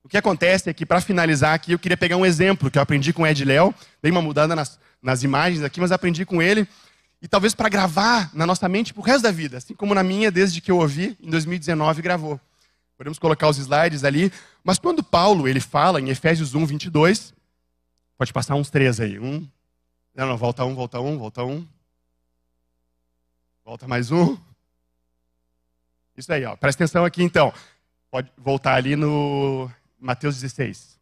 O 0.04 0.08
que 0.08 0.16
acontece 0.16 0.68
é 0.68 0.72
que, 0.72 0.84
para 0.84 1.00
finalizar 1.00 1.54
aqui, 1.54 1.72
eu 1.72 1.78
queria 1.78 1.96
pegar 1.96 2.16
um 2.16 2.26
exemplo 2.26 2.70
que 2.70 2.78
eu 2.78 2.82
aprendi 2.82 3.12
com 3.12 3.22
o 3.22 3.26
Ed 3.26 3.44
Léo. 3.44 3.72
Dei 4.02 4.10
uma 4.10 4.20
mudada 4.20 4.56
nas, 4.56 4.78
nas 5.00 5.22
imagens 5.22 5.62
aqui, 5.62 5.80
mas 5.80 5.92
aprendi 5.92 6.26
com 6.26 6.42
ele. 6.42 6.66
E 7.20 7.28
talvez 7.28 7.54
para 7.54 7.68
gravar 7.68 8.30
na 8.34 8.44
nossa 8.44 8.68
mente 8.68 8.92
para 8.92 9.00
o 9.00 9.04
resto 9.04 9.22
da 9.22 9.30
vida, 9.30 9.58
assim 9.58 9.74
como 9.74 9.94
na 9.94 10.02
minha, 10.02 10.28
desde 10.28 10.60
que 10.60 10.72
eu 10.72 10.78
ouvi, 10.78 11.16
em 11.20 11.30
2019 11.30 12.02
gravou. 12.02 12.40
Podemos 12.96 13.18
colocar 13.18 13.48
os 13.48 13.58
slides 13.58 14.02
ali. 14.02 14.32
Mas 14.64 14.80
quando 14.80 15.04
Paulo 15.04 15.46
ele 15.46 15.60
fala 15.60 16.00
em 16.00 16.08
Efésios 16.08 16.54
1, 16.54 16.66
22, 16.66 17.32
pode 18.18 18.32
passar 18.32 18.56
uns 18.56 18.70
três 18.70 18.98
aí. 18.98 19.20
Um, 19.20 19.46
não, 20.14 20.26
não, 20.26 20.36
volta 20.36 20.64
um, 20.64 20.74
volta 20.74 21.00
um, 21.00 21.16
volta 21.16 21.44
um. 21.44 21.66
Volta 23.64 23.86
mais 23.86 24.10
um. 24.10 24.36
Isso 26.16 26.32
aí, 26.32 26.44
ó. 26.44 26.56
Presta 26.56 26.84
atenção 26.84 27.04
aqui 27.04 27.22
então. 27.22 27.52
Pode 28.10 28.30
voltar 28.36 28.74
ali 28.74 28.94
no 28.94 29.70
Mateus 29.98 30.40
16. 30.40 30.98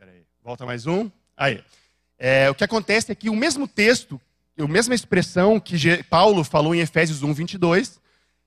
Aí. 0.00 0.22
Volta 0.42 0.64
mais 0.64 0.86
um. 0.86 1.10
Aí. 1.36 1.62
É, 2.18 2.48
o 2.48 2.54
que 2.54 2.64
acontece 2.64 3.10
é 3.10 3.14
que 3.14 3.28
o 3.28 3.36
mesmo 3.36 3.66
texto, 3.66 4.20
a 4.58 4.66
mesma 4.66 4.94
expressão 4.94 5.58
que 5.58 5.76
Paulo 6.04 6.44
falou 6.44 6.74
em 6.74 6.80
Efésios 6.80 7.22
1, 7.22 7.34
22, 7.34 8.00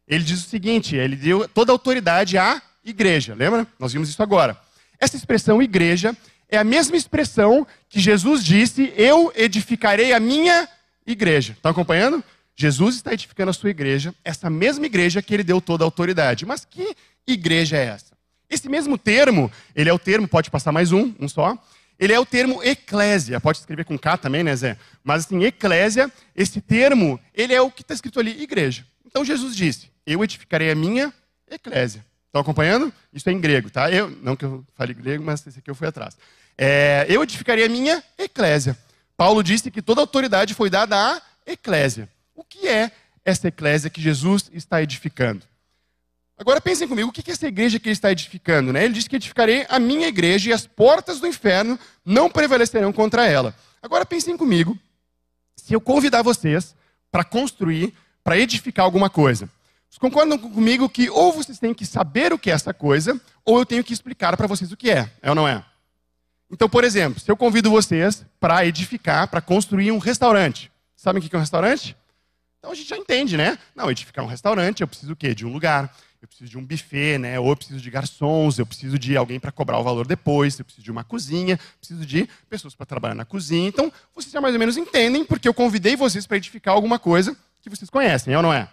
ele 0.07 0.23
diz 0.23 0.45
o 0.45 0.49
seguinte: 0.49 0.95
ele 0.95 1.15
deu 1.15 1.47
toda 1.47 1.71
a 1.71 1.75
autoridade 1.75 2.37
à 2.37 2.61
igreja. 2.83 3.35
Lembra? 3.35 3.67
Nós 3.77 3.93
vimos 3.93 4.09
isso 4.09 4.23
agora. 4.23 4.59
Essa 4.99 5.15
expressão 5.15 5.61
igreja 5.61 6.15
é 6.47 6.57
a 6.57 6.63
mesma 6.63 6.97
expressão 6.97 7.67
que 7.87 7.99
Jesus 7.99 8.43
disse: 8.43 8.93
Eu 8.95 9.31
edificarei 9.35 10.13
a 10.13 10.19
minha 10.19 10.67
igreja. 11.05 11.53
Estão 11.53 11.71
acompanhando? 11.71 12.23
Jesus 12.61 12.95
está 12.95 13.13
edificando 13.13 13.49
a 13.51 13.53
sua 13.53 13.69
igreja, 13.69 14.13
essa 14.21 14.49
mesma 14.49 14.85
igreja 14.85 15.21
que 15.21 15.33
ele 15.33 15.45
deu 15.45 15.61
toda 15.61 15.85
a 15.85 15.87
autoridade. 15.87 16.45
Mas 16.45 16.65
que 16.65 16.93
igreja 17.25 17.77
é 17.77 17.85
essa? 17.85 18.17
Esse 18.49 18.67
mesmo 18.67 18.97
termo, 18.97 19.49
ele 19.73 19.89
é 19.89 19.93
o 19.93 19.97
termo, 19.97 20.27
pode 20.27 20.51
passar 20.51 20.73
mais 20.73 20.91
um, 20.91 21.13
um 21.17 21.29
só. 21.29 21.57
Ele 21.97 22.11
é 22.11 22.19
o 22.19 22.25
termo 22.25 22.61
eclésia, 22.61 23.39
pode 23.39 23.59
escrever 23.59 23.85
com 23.85 23.97
K 23.97 24.17
também, 24.17 24.43
né, 24.43 24.53
Zé? 24.57 24.77
Mas 25.01 25.23
assim, 25.23 25.41
eclésia, 25.45 26.11
esse 26.35 26.59
termo, 26.59 27.17
ele 27.33 27.53
é 27.53 27.61
o 27.61 27.71
que 27.71 27.81
está 27.81 27.93
escrito 27.93 28.19
ali, 28.19 28.41
igreja. 28.41 28.85
Então 29.05 29.23
Jesus 29.23 29.55
disse: 29.55 29.89
Eu 30.05 30.21
edificarei 30.21 30.69
a 30.69 30.75
minha 30.75 31.13
eclésia. 31.49 32.05
Estão 32.25 32.41
acompanhando? 32.41 32.91
Isso 33.13 33.29
é 33.29 33.31
em 33.31 33.39
grego, 33.39 33.69
tá? 33.69 33.89
Eu, 33.89 34.09
não 34.21 34.35
que 34.35 34.43
eu 34.43 34.65
fale 34.75 34.93
grego, 34.93 35.23
mas 35.23 35.47
esse 35.47 35.59
aqui 35.59 35.71
eu 35.71 35.75
fui 35.75 35.87
atrás. 35.87 36.17
É, 36.57 37.05
eu 37.07 37.23
edificarei 37.23 37.63
a 37.63 37.69
minha 37.69 38.03
eclésia. 38.17 38.77
Paulo 39.15 39.41
disse 39.41 39.71
que 39.71 39.81
toda 39.81 40.01
autoridade 40.01 40.53
foi 40.53 40.69
dada 40.69 40.97
à 40.97 41.21
eclésia. 41.45 42.09
O 42.39 42.43
que 42.45 42.69
é 42.69 42.89
essa 43.25 43.49
eclésia 43.49 43.89
que 43.89 43.99
Jesus 43.99 44.49
está 44.53 44.81
edificando? 44.81 45.45
Agora 46.37 46.61
pensem 46.61 46.87
comigo, 46.87 47.09
o 47.09 47.11
que 47.11 47.29
é 47.29 47.33
essa 47.33 47.49
igreja 47.49 47.81
que 47.81 47.89
ele 47.89 47.93
está 47.93 48.13
edificando? 48.13 48.71
Né? 48.71 48.85
Ele 48.85 48.93
diz 48.93 49.09
que 49.09 49.17
edificarei 49.17 49.65
a 49.67 49.77
minha 49.77 50.07
igreja 50.07 50.49
e 50.49 50.53
as 50.53 50.65
portas 50.65 51.19
do 51.19 51.27
inferno 51.27 51.77
não 52.05 52.29
prevalecerão 52.29 52.93
contra 52.93 53.27
ela. 53.27 53.53
Agora 53.81 54.05
pensem 54.05 54.37
comigo, 54.37 54.79
se 55.53 55.73
eu 55.73 55.81
convidar 55.81 56.21
vocês 56.21 56.73
para 57.11 57.25
construir, 57.25 57.93
para 58.23 58.37
edificar 58.37 58.85
alguma 58.85 59.09
coisa. 59.09 59.49
Vocês 59.89 59.99
concordam 59.99 60.37
comigo 60.37 60.87
que 60.87 61.09
ou 61.09 61.33
vocês 61.33 61.59
têm 61.59 61.73
que 61.73 61.85
saber 61.85 62.31
o 62.31 62.39
que 62.39 62.49
é 62.49 62.53
essa 62.53 62.73
coisa, 62.73 63.19
ou 63.43 63.59
eu 63.59 63.65
tenho 63.65 63.83
que 63.83 63.91
explicar 63.91 64.37
para 64.37 64.47
vocês 64.47 64.71
o 64.71 64.77
que 64.77 64.89
é, 64.89 65.11
é 65.21 65.27
ou 65.27 65.35
não 65.35 65.45
é? 65.45 65.61
Então, 66.49 66.69
por 66.69 66.85
exemplo, 66.85 67.19
se 67.19 67.29
eu 67.29 67.35
convido 67.35 67.69
vocês 67.69 68.25
para 68.39 68.65
edificar, 68.65 69.27
para 69.27 69.41
construir 69.41 69.91
um 69.91 69.97
restaurante. 69.97 70.71
Sabem 70.95 71.21
o 71.21 71.29
que 71.29 71.35
é 71.35 71.37
um 71.37 71.41
restaurante? 71.41 71.97
Então 72.59 72.71
a 72.71 72.75
gente 72.75 72.89
já 72.89 72.97
entende, 72.97 73.37
né? 73.37 73.57
Não, 73.73 73.89
edificar 73.89 74.23
um 74.23 74.27
restaurante, 74.27 74.81
eu 74.81 74.87
preciso 74.87 75.13
o 75.13 75.15
quê? 75.15 75.33
De 75.33 75.45
um 75.45 75.51
lugar, 75.51 75.95
eu 76.21 76.27
preciso 76.27 76.49
de 76.51 76.57
um 76.57 76.65
buffet, 76.65 77.17
né? 77.17 77.39
Ou 77.39 77.49
eu 77.49 77.55
preciso 77.55 77.79
de 77.79 77.89
garçons, 77.89 78.59
eu 78.59 78.65
preciso 78.65 78.99
de 78.99 79.15
alguém 79.15 79.39
para 79.39 79.51
cobrar 79.51 79.79
o 79.79 79.83
valor 79.83 80.05
depois, 80.05 80.59
eu 80.59 80.65
preciso 80.65 80.83
de 80.83 80.91
uma 80.91 81.03
cozinha, 81.03 81.57
preciso 81.79 82.05
de 82.05 82.27
pessoas 82.49 82.75
para 82.75 82.85
trabalhar 82.85 83.15
na 83.15 83.23
cozinha. 83.23 83.67
Então, 83.67 83.91
vocês 84.13 84.31
já 84.31 84.41
mais 84.41 84.53
ou 84.53 84.59
menos 84.59 84.75
entendem, 84.75 85.23
porque 85.23 85.47
eu 85.47 85.53
convidei 85.53 85.95
vocês 85.95 86.27
para 86.27 86.35
edificar 86.35 86.73
alguma 86.73 86.99
coisa 86.99 87.35
que 87.61 87.69
vocês 87.69 87.89
conhecem, 87.89 88.33
é 88.33 88.37
ou 88.37 88.43
não 88.43 88.53
é? 88.53 88.67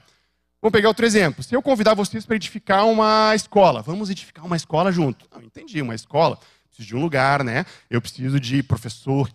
Vamos 0.61 0.73
pegar 0.73 0.89
outro 0.89 1.07
exemplo. 1.07 1.45
Se 1.45 1.55
eu 1.55 1.63
convidar 1.63 1.95
vocês 1.95 2.27
para 2.27 2.35
edificar 2.35 2.87
uma 2.87 3.35
escola, 3.37 3.83
vamos 3.83 4.11
edificar 4.11 4.45
uma 4.45 4.57
escola 4.57 4.91
junto. 4.91 5.27
Não, 5.33 5.41
entendi, 5.43 5.81
uma 5.81 5.95
escola, 5.95 6.41
preciso 6.69 6.89
de 6.89 6.97
um 6.97 7.01
lugar, 7.01 7.45
né? 7.45 7.65
Eu 7.89 8.01
preciso 8.01 8.41
de 8.41 8.65
professor 8.65 9.31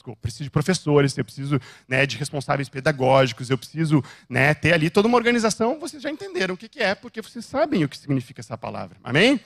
desculpa, 0.00 0.18
preciso 0.22 0.44
de 0.44 0.50
professores, 0.50 1.16
eu 1.16 1.24
preciso 1.24 1.60
né, 1.86 2.06
de 2.06 2.16
responsáveis 2.16 2.68
pedagógicos, 2.68 3.50
eu 3.50 3.58
preciso 3.58 4.02
né, 4.28 4.54
ter 4.54 4.72
ali 4.72 4.88
toda 4.88 5.06
uma 5.06 5.18
organização. 5.18 5.78
Vocês 5.78 6.02
já 6.02 6.10
entenderam 6.10 6.54
o 6.54 6.56
que, 6.56 6.68
que 6.68 6.80
é, 6.80 6.94
porque 6.94 7.20
vocês 7.20 7.44
sabem 7.44 7.84
o 7.84 7.88
que 7.88 7.98
significa 7.98 8.40
essa 8.40 8.56
palavra. 8.56 8.96
Amém? 9.04 9.38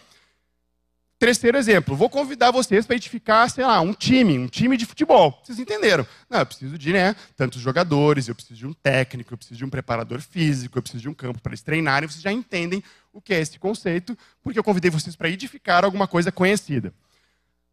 Terceiro 1.19 1.57
exemplo, 1.57 1.97
vou 1.97 2.11
convidar 2.11 2.51
vocês 2.51 2.87
para 2.87 2.97
edificar, 2.97 3.49
sei 3.49 3.65
lá, 3.65 3.81
um 3.81 3.95
time, 3.95 4.39
um 4.39 4.47
time 4.47 4.77
de 4.77 4.85
futebol. 4.85 5.41
Vocês 5.43 5.59
entenderam? 5.59 6.07
Não, 6.29 6.41
eu 6.41 6.47
preciso 6.47 6.77
de 6.77 6.93
né, 6.93 7.17
tantos 7.37 7.61
jogadores, 7.61 8.29
eu 8.29 8.35
preciso 8.35 8.59
de 8.59 8.67
um 8.67 8.73
técnico, 8.73 9.33
eu 9.33 9.39
preciso 9.39 9.59
de 9.59 9.65
um 9.65 9.71
preparador 9.71 10.21
físico, 10.21 10.79
eu 10.79 10.83
preciso 10.83 11.03
de 11.03 11.09
um 11.09 11.15
campo 11.15 11.41
para 11.41 11.51
eles 11.51 11.63
treinarem. 11.63 12.09
Vocês 12.09 12.23
já 12.23 12.33
entendem 12.33 12.83
o 13.13 13.21
que 13.21 13.33
é 13.33 13.41
esse 13.41 13.59
conceito, 13.59 14.17
porque 14.43 14.59
eu 14.59 14.65
convidei 14.65 14.91
vocês 14.91 15.17
para 15.17 15.29
edificar 15.29 15.85
alguma 15.85 16.07
coisa 16.07 16.31
conhecida. 16.31 16.93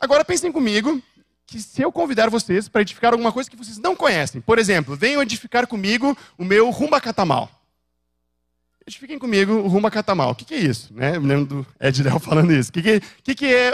Agora 0.02 0.26
pensem 0.26 0.52
comigo 0.52 1.00
que 1.52 1.62
se 1.62 1.82
eu 1.82 1.92
convidar 1.92 2.30
vocês 2.30 2.70
para 2.70 2.82
edificar 2.82 3.12
alguma 3.12 3.30
coisa 3.30 3.50
que 3.50 3.58
vocês 3.58 3.78
não 3.78 3.94
conhecem, 3.94 4.40
por 4.40 4.58
exemplo, 4.58 4.96
venham 4.96 5.22
edificar 5.22 5.68
comigo 5.68 6.18
o 6.38 6.46
meu 6.46 6.70
Rumba 6.70 7.02
Catamal. 7.02 7.52
Edifiquem 8.88 9.20
comigo 9.20 9.52
o 9.52 9.68
Rumba 9.68 9.92
Catamal. 9.92 10.32
O 10.32 10.36
que, 10.36 10.46
que 10.46 10.54
é 10.54 10.60
isso? 10.60 10.94
Né? 10.94 11.18
Eu 11.18 11.22
lembro 11.22 11.46
do 11.46 11.68
Ed 11.78 12.02
Léo 12.02 12.20
falando 12.24 12.54
isso. 12.54 12.70
O 12.70 12.74
que, 12.74 12.82
que, 12.82 13.02
que, 13.22 13.36
que 13.36 13.54
é. 13.54 13.72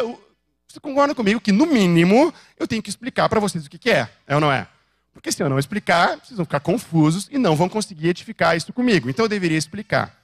Você 0.67 0.80
concorda 0.80 1.13
comigo 1.13 1.39
que, 1.39 1.51
no 1.51 1.67
mínimo, 1.67 2.34
eu 2.59 2.67
tenho 2.67 2.82
que 2.82 2.89
explicar 2.89 3.30
para 3.30 3.39
vocês 3.39 3.67
o 3.67 3.69
que, 3.69 3.78
que 3.78 3.91
é? 3.91 4.09
É 4.25 4.34
ou 4.34 4.41
não 4.41 4.51
é? 4.51 4.67
Porque 5.13 5.32
se 5.32 5.41
eu 5.41 5.47
não 5.47 5.59
explicar, 5.59 6.17
vocês 6.17 6.36
vão 6.36 6.45
ficar 6.45 6.59
confusos 6.59 7.30
e 7.32 7.38
não 7.38 7.55
vão 7.55 7.69
conseguir 7.69 8.09
edificar 8.09 8.57
isso 8.57 8.73
comigo. 8.73 9.07
Então 9.07 9.25
eu 9.25 9.30
deveria 9.30 9.57
explicar. 9.57 10.17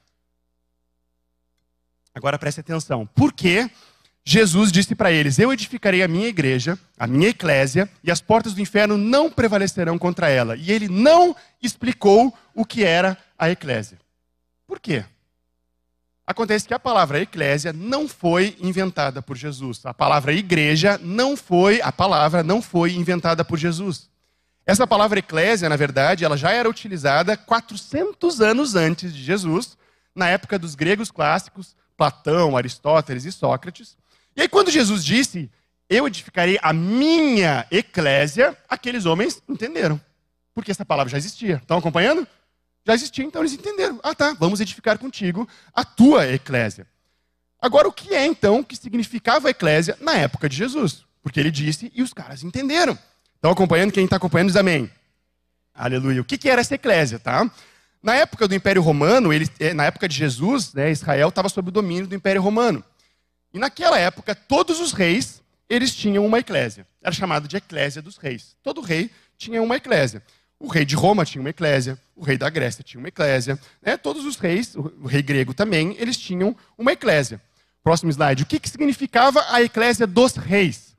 Agora 2.15 2.39
preste 2.39 2.59
atenção. 2.59 3.05
Por 3.05 3.31
que 3.31 3.69
Jesus 4.25 4.71
disse 4.71 4.95
para 4.95 5.11
eles: 5.11 5.37
Eu 5.37 5.51
edificarei 5.51 6.01
a 6.01 6.07
minha 6.07 6.27
igreja, 6.27 6.79
a 6.97 7.05
minha 7.05 7.29
eclésia, 7.29 7.89
e 8.03 8.09
as 8.09 8.21
portas 8.21 8.53
do 8.53 8.61
inferno 8.61 8.97
não 8.97 9.29
prevalecerão 9.29 9.97
contra 9.97 10.29
ela. 10.29 10.55
E 10.55 10.71
ele 10.71 10.87
não 10.87 11.35
explicou 11.61 12.33
o 12.55 12.65
que 12.65 12.83
era 12.83 13.17
a 13.37 13.49
eclésia. 13.49 13.97
Por 14.65 14.79
quê? 14.79 15.03
Acontece 16.25 16.65
que 16.65 16.73
a 16.73 16.79
palavra 16.79 17.19
eclésia 17.19 17.73
não 17.73 18.07
foi 18.07 18.55
inventada 18.61 19.21
por 19.21 19.35
Jesus. 19.35 19.85
A 19.85 19.93
palavra 19.93 20.31
igreja 20.31 20.97
não 21.01 21.35
foi, 21.35 21.81
a 21.81 21.91
palavra 21.91 22.41
não 22.41 22.61
foi 22.61 22.93
inventada 22.93 23.43
por 23.43 23.59
Jesus. 23.59 24.09
Essa 24.65 24.87
palavra 24.87 25.19
eclésia, 25.19 25.67
na 25.67 25.75
verdade, 25.75 26.23
ela 26.23 26.37
já 26.37 26.51
era 26.51 26.69
utilizada 26.69 27.35
400 27.35 28.39
anos 28.39 28.75
antes 28.75 29.13
de 29.13 29.21
Jesus, 29.21 29.77
na 30.15 30.29
época 30.29 30.57
dos 30.57 30.75
gregos 30.75 31.11
clássicos, 31.11 31.75
Platão, 31.97 32.55
Aristóteles 32.55 33.25
e 33.25 33.31
Sócrates. 33.31 33.97
E 34.35 34.41
aí, 34.41 34.47
quando 34.47 34.71
Jesus 34.71 35.03
disse, 35.03 35.49
eu 35.89 36.07
edificarei 36.07 36.57
a 36.61 36.73
minha 36.73 37.65
eclésia, 37.69 38.57
aqueles 38.67 39.05
homens 39.05 39.41
entenderam. 39.47 39.99
Porque 40.53 40.71
essa 40.71 40.85
palavra 40.85 41.11
já 41.11 41.17
existia. 41.17 41.57
Estão 41.57 41.77
acompanhando? 41.77 42.27
Já 42.85 42.93
existia, 42.93 43.23
então 43.23 43.41
eles 43.41 43.53
entenderam. 43.53 43.99
Ah, 44.03 44.13
tá, 44.13 44.35
vamos 44.37 44.59
edificar 44.59 44.97
contigo 44.97 45.47
a 45.73 45.85
tua 45.85 46.27
eclésia. 46.27 46.85
Agora, 47.61 47.87
o 47.87 47.93
que 47.93 48.13
é 48.13 48.25
então 48.25 48.61
que 48.61 48.75
significava 48.75 49.47
a 49.47 49.51
eclésia 49.51 49.97
na 50.01 50.15
época 50.15 50.49
de 50.49 50.55
Jesus? 50.55 51.05
Porque 51.21 51.39
ele 51.39 51.49
disse 51.49 51.91
e 51.95 52.03
os 52.03 52.13
caras 52.13 52.43
entenderam. 52.43 52.97
Estão 53.35 53.51
acompanhando? 53.51 53.93
Quem 53.93 54.03
está 54.03 54.17
acompanhando 54.17 54.47
diz 54.47 54.57
amém. 54.57 54.91
Aleluia. 55.73 56.21
O 56.21 56.25
que, 56.25 56.37
que 56.37 56.49
era 56.49 56.61
essa 56.61 56.75
eclésia, 56.75 57.19
tá? 57.19 57.49
Na 58.01 58.15
época 58.15 58.49
do 58.49 58.53
Império 58.53 58.81
Romano, 58.81 59.31
ele, 59.31 59.47
eh, 59.59 59.73
na 59.73 59.85
época 59.85 60.09
de 60.09 60.15
Jesus, 60.15 60.73
né, 60.73 60.91
Israel 60.91 61.29
estava 61.29 61.47
sob 61.47 61.69
o 61.69 61.71
domínio 61.71 62.05
do 62.05 62.15
Império 62.15 62.41
Romano. 62.41 62.83
E 63.53 63.59
naquela 63.59 63.99
época, 63.99 64.33
todos 64.33 64.79
os 64.79 64.93
reis, 64.93 65.41
eles 65.69 65.95
tinham 65.95 66.25
uma 66.25 66.39
eclésia. 66.39 66.87
Era 67.01 67.13
chamado 67.13 67.47
de 67.47 67.57
eclésia 67.57 68.01
dos 68.01 68.17
reis. 68.17 68.55
Todo 68.63 68.81
rei 68.81 69.11
tinha 69.37 69.61
uma 69.61 69.75
eclésia. 69.75 70.23
O 70.59 70.67
rei 70.67 70.85
de 70.85 70.95
Roma 70.95 71.25
tinha 71.25 71.41
uma 71.41 71.49
eclésia, 71.49 71.99
o 72.15 72.23
rei 72.23 72.37
da 72.37 72.49
Grécia 72.49 72.83
tinha 72.83 72.99
uma 72.99 73.09
eclésia, 73.09 73.59
né? 73.81 73.97
todos 73.97 74.25
os 74.25 74.37
reis, 74.37 74.75
o 74.75 75.05
rei 75.05 75.21
grego 75.21 75.53
também, 75.53 75.95
eles 75.99 76.17
tinham 76.17 76.55
uma 76.77 76.93
eclésia. 76.93 77.41
Próximo 77.83 78.09
slide. 78.09 78.43
O 78.43 78.45
que, 78.45 78.59
que 78.59 78.69
significava 78.69 79.45
a 79.49 79.61
eclésia 79.61 80.07
dos 80.07 80.35
reis? 80.35 80.95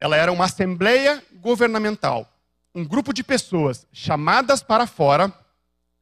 Ela 0.00 0.16
era 0.16 0.32
uma 0.32 0.46
assembleia 0.46 1.22
governamental, 1.34 2.28
um 2.74 2.84
grupo 2.84 3.12
de 3.12 3.22
pessoas 3.22 3.86
chamadas 3.92 4.62
para 4.62 4.86
fora, 4.86 5.32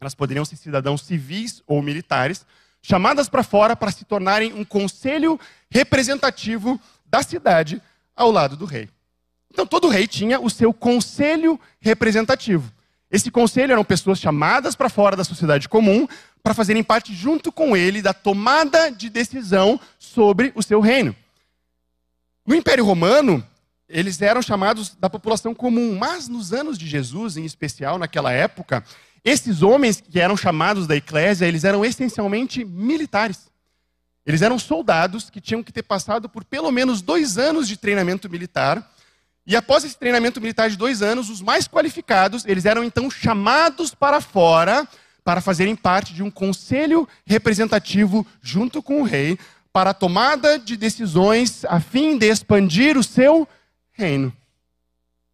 elas 0.00 0.14
poderiam 0.14 0.44
ser 0.44 0.56
cidadãos 0.56 1.02
civis 1.02 1.62
ou 1.66 1.82
militares, 1.82 2.46
chamadas 2.82 3.28
para 3.28 3.44
fora 3.44 3.76
para 3.76 3.92
se 3.92 4.04
tornarem 4.04 4.52
um 4.52 4.64
conselho 4.64 5.38
representativo 5.70 6.80
da 7.06 7.22
cidade 7.22 7.80
ao 8.14 8.30
lado 8.30 8.56
do 8.56 8.64
rei. 8.64 8.88
Então 9.50 9.66
todo 9.66 9.88
rei 9.88 10.06
tinha 10.06 10.40
o 10.40 10.50
seu 10.50 10.72
conselho 10.72 11.58
representativo. 11.80 12.72
Esse 13.10 13.30
conselho 13.30 13.72
eram 13.72 13.84
pessoas 13.84 14.18
chamadas 14.18 14.74
para 14.74 14.88
fora 14.88 15.14
da 15.14 15.22
sociedade 15.22 15.68
comum 15.68 16.08
para 16.42 16.54
fazerem 16.54 16.82
parte 16.82 17.14
junto 17.14 17.52
com 17.52 17.76
ele 17.76 18.02
da 18.02 18.12
tomada 18.12 18.90
de 18.90 19.08
decisão 19.08 19.78
sobre 19.98 20.50
o 20.54 20.62
seu 20.62 20.80
reino. 20.80 21.14
No 22.44 22.54
Império 22.54 22.84
Romano, 22.84 23.46
eles 23.88 24.20
eram 24.22 24.40
chamados 24.40 24.96
da 24.98 25.10
população 25.10 25.54
comum, 25.54 25.96
mas 25.96 26.26
nos 26.26 26.52
anos 26.52 26.78
de 26.78 26.86
Jesus, 26.86 27.36
em 27.36 27.44
especial 27.44 27.98
naquela 27.98 28.32
época, 28.32 28.82
esses 29.24 29.62
homens 29.62 30.00
que 30.00 30.18
eram 30.18 30.36
chamados 30.36 30.86
da 30.86 30.96
eclésia, 30.96 31.46
eles 31.46 31.64
eram 31.64 31.84
essencialmente 31.84 32.64
militares. 32.64 33.50
Eles 34.24 34.42
eram 34.42 34.58
soldados 34.58 35.30
que 35.30 35.40
tinham 35.40 35.62
que 35.62 35.72
ter 35.72 35.82
passado 35.82 36.28
por 36.28 36.44
pelo 36.44 36.70
menos 36.70 37.02
dois 37.02 37.38
anos 37.38 37.66
de 37.66 37.76
treinamento 37.76 38.28
militar 38.30 38.88
e 39.44 39.56
após 39.56 39.84
esse 39.84 39.98
treinamento 39.98 40.40
militar 40.40 40.70
de 40.70 40.76
dois 40.76 41.02
anos, 41.02 41.28
os 41.28 41.42
mais 41.42 41.66
qualificados, 41.66 42.44
eles 42.44 42.64
eram 42.64 42.84
então 42.84 43.10
chamados 43.10 43.94
para 43.94 44.20
fora 44.20 44.86
para 45.24 45.40
fazerem 45.40 45.76
parte 45.76 46.14
de 46.14 46.22
um 46.22 46.30
conselho 46.30 47.08
representativo 47.24 48.26
junto 48.40 48.82
com 48.82 49.00
o 49.00 49.04
rei 49.04 49.38
para 49.72 49.90
a 49.90 49.94
tomada 49.94 50.58
de 50.58 50.76
decisões 50.76 51.64
a 51.64 51.80
fim 51.80 52.18
de 52.18 52.26
expandir 52.26 52.96
o 52.96 53.02
seu 53.02 53.48
reino. 53.92 54.32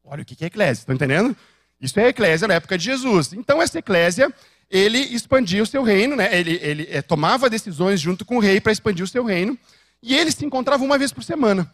Olha 0.04 0.22
o 0.22 0.24
que 0.24 0.42
é 0.42 0.46
eclésia, 0.46 0.82
estão 0.82 0.94
entendendo? 0.94 1.36
Isso 1.80 1.98
é 2.00 2.08
eclésia 2.08 2.48
na 2.48 2.54
época 2.54 2.76
de 2.76 2.84
Jesus. 2.84 3.32
Então 3.32 3.62
essa 3.62 3.78
eclésia, 3.78 4.32
ele 4.70 4.98
expandia 4.98 5.62
o 5.62 5.66
seu 5.66 5.82
reino, 5.82 6.16
né? 6.16 6.28
ele, 6.36 6.58
ele 6.62 6.88
é, 6.90 7.00
tomava 7.00 7.48
decisões 7.48 8.00
junto 8.00 8.24
com 8.24 8.36
o 8.36 8.40
rei 8.40 8.60
para 8.60 8.72
expandir 8.72 9.04
o 9.04 9.08
seu 9.08 9.24
reino, 9.24 9.56
e 10.02 10.14
ele 10.14 10.30
se 10.30 10.44
encontrava 10.44 10.84
uma 10.84 10.98
vez 10.98 11.12
por 11.12 11.24
semana. 11.24 11.72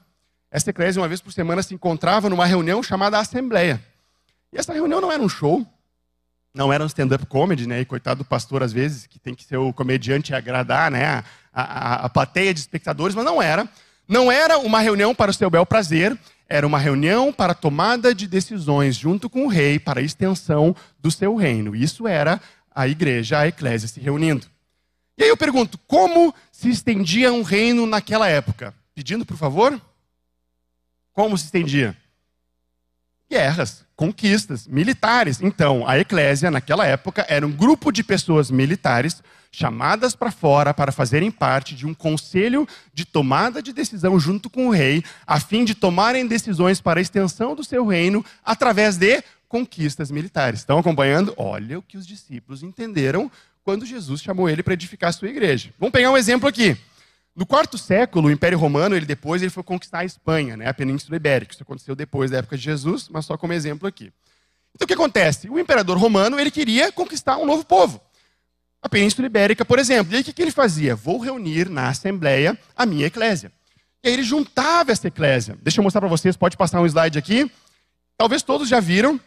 Essa 0.51 0.71
eclésia, 0.71 1.01
uma 1.01 1.09
vez 1.09 1.21
por 1.21 1.33
semana, 1.33 1.63
se 1.63 1.75
encontrava 1.75 2.31
numa 2.31 2.47
reunião 2.47 2.83
chamada 2.83 3.19
Assembleia. 3.19 3.83
E 4.53 4.59
essa 4.59 4.73
reunião 4.73 5.01
não 5.01 5.11
era 5.11 5.21
um 5.21 5.29
show, 5.29 5.67
não 6.55 6.73
era 6.73 6.85
um 6.85 6.87
stand-up 6.87 7.27
comedy, 7.27 7.67
né? 7.67 7.81
E 7.81 7.85
coitado 7.85 8.19
do 8.19 8.25
pastor, 8.25 8.63
às 8.63 8.73
vezes, 8.73 9.07
que 9.07 9.19
tem 9.19 9.35
que 9.35 9.43
ser 9.43 9.57
o 9.57 9.73
comediante 9.73 10.31
e 10.31 10.35
agradar 10.35 10.91
né? 10.93 11.05
a, 11.07 11.25
a, 11.53 11.95
a 12.07 12.09
plateia 12.09 12.55
de 12.55 12.61
espectadores, 12.61 13.17
mas 13.17 13.25
não 13.25 13.43
era. 13.43 13.69
Não 14.07 14.31
era 14.31 14.59
uma 14.59 14.79
reunião 14.79 15.13
para 15.13 15.33
o 15.33 15.35
seu 15.35 15.51
bel 15.51 15.67
prazer, 15.67 16.17
era 16.55 16.65
uma 16.65 16.79
reunião 16.79 17.33
para 17.33 17.53
tomada 17.53 18.15
de 18.15 18.29
decisões 18.29 18.95
junto 18.95 19.29
com 19.29 19.45
o 19.45 19.49
rei 19.49 19.77
para 19.77 19.99
a 19.99 20.03
extensão 20.05 20.75
do 21.01 21.11
seu 21.11 21.35
reino. 21.35 21.75
Isso 21.75 22.07
era 22.07 22.41
a 22.73 22.87
igreja, 22.87 23.41
a 23.41 23.49
eclésia 23.49 23.89
se 23.89 23.99
reunindo. 23.99 24.47
E 25.19 25.25
aí 25.25 25.29
eu 25.29 25.37
pergunto, 25.37 25.77
como 25.89 26.33
se 26.53 26.71
estendia 26.71 27.33
um 27.33 27.43
reino 27.43 27.87
naquela 27.87 28.29
época? 28.29 28.73
Pedindo, 28.95 29.27
por 29.27 29.37
favor? 29.37 29.81
Como 31.13 31.37
se 31.37 31.47
estendia? 31.47 31.97
Guerras, 33.35 33.85
conquistas, 33.97 34.65
militares. 34.69 35.41
Então, 35.43 35.83
a 35.89 35.99
eclésia, 35.99 36.53
naquela 36.53 36.87
época, 36.87 37.27
era 37.29 37.45
um 37.45 37.51
grupo 37.51 37.91
de 37.91 38.05
pessoas 38.05 38.49
militares 38.49 39.21
chamadas 39.51 40.15
para 40.15 40.31
fora 40.31 40.73
para 40.73 40.93
fazerem 40.93 41.33
parte 41.33 41.75
de 41.75 41.85
um 41.85 41.93
conselho 41.93 42.65
de 42.93 43.05
tomada 43.05 43.61
de 43.61 43.73
decisão 43.73 44.21
junto 44.21 44.49
com 44.49 44.69
o 44.69 44.71
rei, 44.71 45.03
a 45.27 45.41
fim 45.41 45.65
de 45.65 45.75
tomarem 45.75 46.29
decisões 46.29 46.81
para 46.81 47.01
a 47.01 47.03
extensão 47.03 47.57
do 47.57 47.65
seu 47.65 47.85
reino 47.85 48.25
através 48.45 48.97
de 48.97 49.21
conquistas 49.49 50.13
militares. 50.13 50.61
Estão 50.61 50.79
acompanhando? 50.79 51.35
Olha 51.37 51.81
o 51.81 51.83
que 51.83 51.99
os 51.99 52.07
discípulos 52.07 52.63
entenderam 52.63 53.29
quando 53.65 53.85
Jesus 53.85 54.23
chamou 54.23 54.49
ele 54.49 54.63
para 54.63 54.75
edificar 54.75 55.11
a 55.11 55.13
sua 55.13 55.29
igreja. 55.29 55.71
Vamos 55.81 55.93
pegar 55.93 56.13
um 56.13 56.17
exemplo 56.17 56.49
aqui. 56.49 56.77
No 57.37 57.45
quarto 57.45 57.77
século, 57.77 58.29
o 58.29 58.31
Império 58.31 58.57
Romano, 58.57 58.95
ele 58.95 59.05
depois 59.05 59.43
ele 59.43 59.51
foi 59.51 59.65
conquistar 59.65 60.01
a 60.01 60.05
Espanha, 60.05 60.57
né, 60.57 60.69
a 60.69 60.75
Península 60.75 61.17
Ibérica. 61.17 61.53
Isso 61.53 61.63
aconteceu 61.63 61.97
depois 61.97 62.31
da 62.31 62.39
época 62.39 62.57
de 62.57 62.63
Jesus, 62.63 63.09
mas 63.09 63.27
só 63.27 63.37
como 63.37 63.53
exemplo 63.53 63.89
aqui. 63.89 64.13
Então 64.75 64.85
o 64.85 64.89
que 64.89 64.95
acontece? 64.95 65.49
O 65.49 65.59
imperador 65.59 65.99
romano 65.99 66.39
ele 66.39 66.51
queria 66.51 66.93
conquistar 66.93 67.37
um 67.39 67.47
novo 67.47 67.65
povo. 67.65 68.01
A 68.81 68.89
Península 68.89 69.27
Ibérica, 69.27 69.65
por 69.65 69.79
exemplo. 69.79 70.13
E 70.13 70.17
aí 70.17 70.23
o 70.23 70.25
que 70.25 70.43
ele 70.43 70.51
fazia? 70.51 70.95
Vou 70.95 71.19
reunir 71.19 71.69
na 71.69 71.89
Assembleia 71.89 72.59
a 72.77 72.87
minha 72.87 73.07
eclésia. 73.07 73.51
E 74.03 74.09
aí 74.09 74.15
ele 74.15 74.23
juntava 74.23 74.93
essa 74.93 75.09
eclésia. 75.09 75.57
Deixa 75.63 75.81
eu 75.81 75.83
mostrar 75.83 76.01
para 76.01 76.11
vocês, 76.11 76.37
pode 76.37 76.57
passar 76.57 76.81
um 76.81 76.87
slide 76.87 77.19
aqui. 77.19 77.51
Talvez 78.17 78.43
todos 78.43 78.69
já 78.69 78.79
viram 78.79 79.19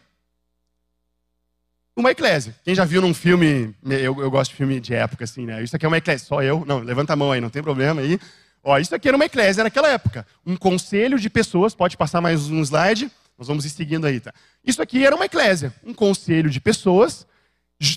uma 1.98 2.12
eclésia. 2.12 2.56
Quem 2.64 2.76
já 2.76 2.86
viu 2.86 3.02
num 3.02 3.14
filme, 3.14 3.74
eu, 3.84 4.22
eu, 4.22 4.30
gosto 4.30 4.52
de 4.52 4.58
filme 4.58 4.80
de 4.80 4.94
época, 4.94 5.24
assim, 5.24 5.46
né? 5.46 5.64
Isso 5.64 5.76
aqui 5.76 5.86
é 5.86 5.88
uma 5.88 5.98
eclésia, 5.98 6.28
só 6.28 6.44
eu. 6.44 6.64
Não, 6.66 6.80
levanta 6.80 7.14
a 7.14 7.16
mão 7.16 7.32
aí, 7.32 7.42
não 7.42 7.50
tem 7.50 7.64
problema 7.64 8.02
aí. 8.02 8.20
Ó, 8.64 8.78
isso 8.78 8.94
aqui 8.94 9.08
era 9.08 9.18
uma 9.18 9.26
eclésia 9.26 9.64
naquela 9.64 9.90
época. 9.90 10.26
Um 10.46 10.56
conselho 10.56 11.20
de 11.20 11.30
pessoas, 11.30 11.74
pode 11.74 11.98
passar 11.98 12.22
mais 12.22 12.50
um 12.50 12.62
slide, 12.62 13.12
nós 13.38 13.48
vamos 13.48 13.66
ir 13.66 13.70
seguindo 13.70 14.06
aí, 14.06 14.20
tá? 14.20 14.34
Isso 14.66 14.82
aqui 14.82 15.06
era 15.06 15.16
uma 15.16 15.26
eclésia, 15.26 15.74
um 15.84 15.94
conselho 15.94 16.50
de 16.50 16.60
pessoas 16.60 17.26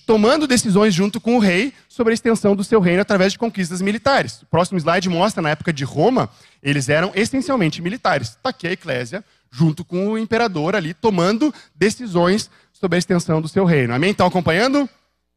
tomando 0.06 0.46
decisões 0.46 0.94
junto 0.94 1.20
com 1.20 1.36
o 1.36 1.38
rei 1.38 1.72
sobre 1.88 2.12
a 2.12 2.14
extensão 2.14 2.54
do 2.54 2.62
seu 2.62 2.80
reino 2.80 3.00
através 3.00 3.32
de 3.32 3.38
conquistas 3.38 3.80
militares. 3.80 4.42
O 4.42 4.46
próximo 4.46 4.78
slide 4.78 5.08
mostra, 5.08 5.40
na 5.40 5.50
época 5.50 5.72
de 5.72 5.84
Roma, 5.84 6.28
eles 6.62 6.88
eram 6.88 7.12
essencialmente 7.14 7.80
militares. 7.80 8.28
Está 8.28 8.50
aqui 8.50 8.66
a 8.66 8.72
eclésia, 8.72 9.24
junto 9.50 9.84
com 9.84 10.08
o 10.08 10.18
imperador 10.18 10.76
ali, 10.76 10.92
tomando 10.92 11.52
decisões 11.74 12.50
sobre 12.80 12.96
a 12.96 12.98
extensão 12.98 13.42
do 13.42 13.48
seu 13.48 13.64
reino. 13.64 13.92
Amém? 13.92 14.10
Estão 14.10 14.26
acompanhando? 14.26 14.88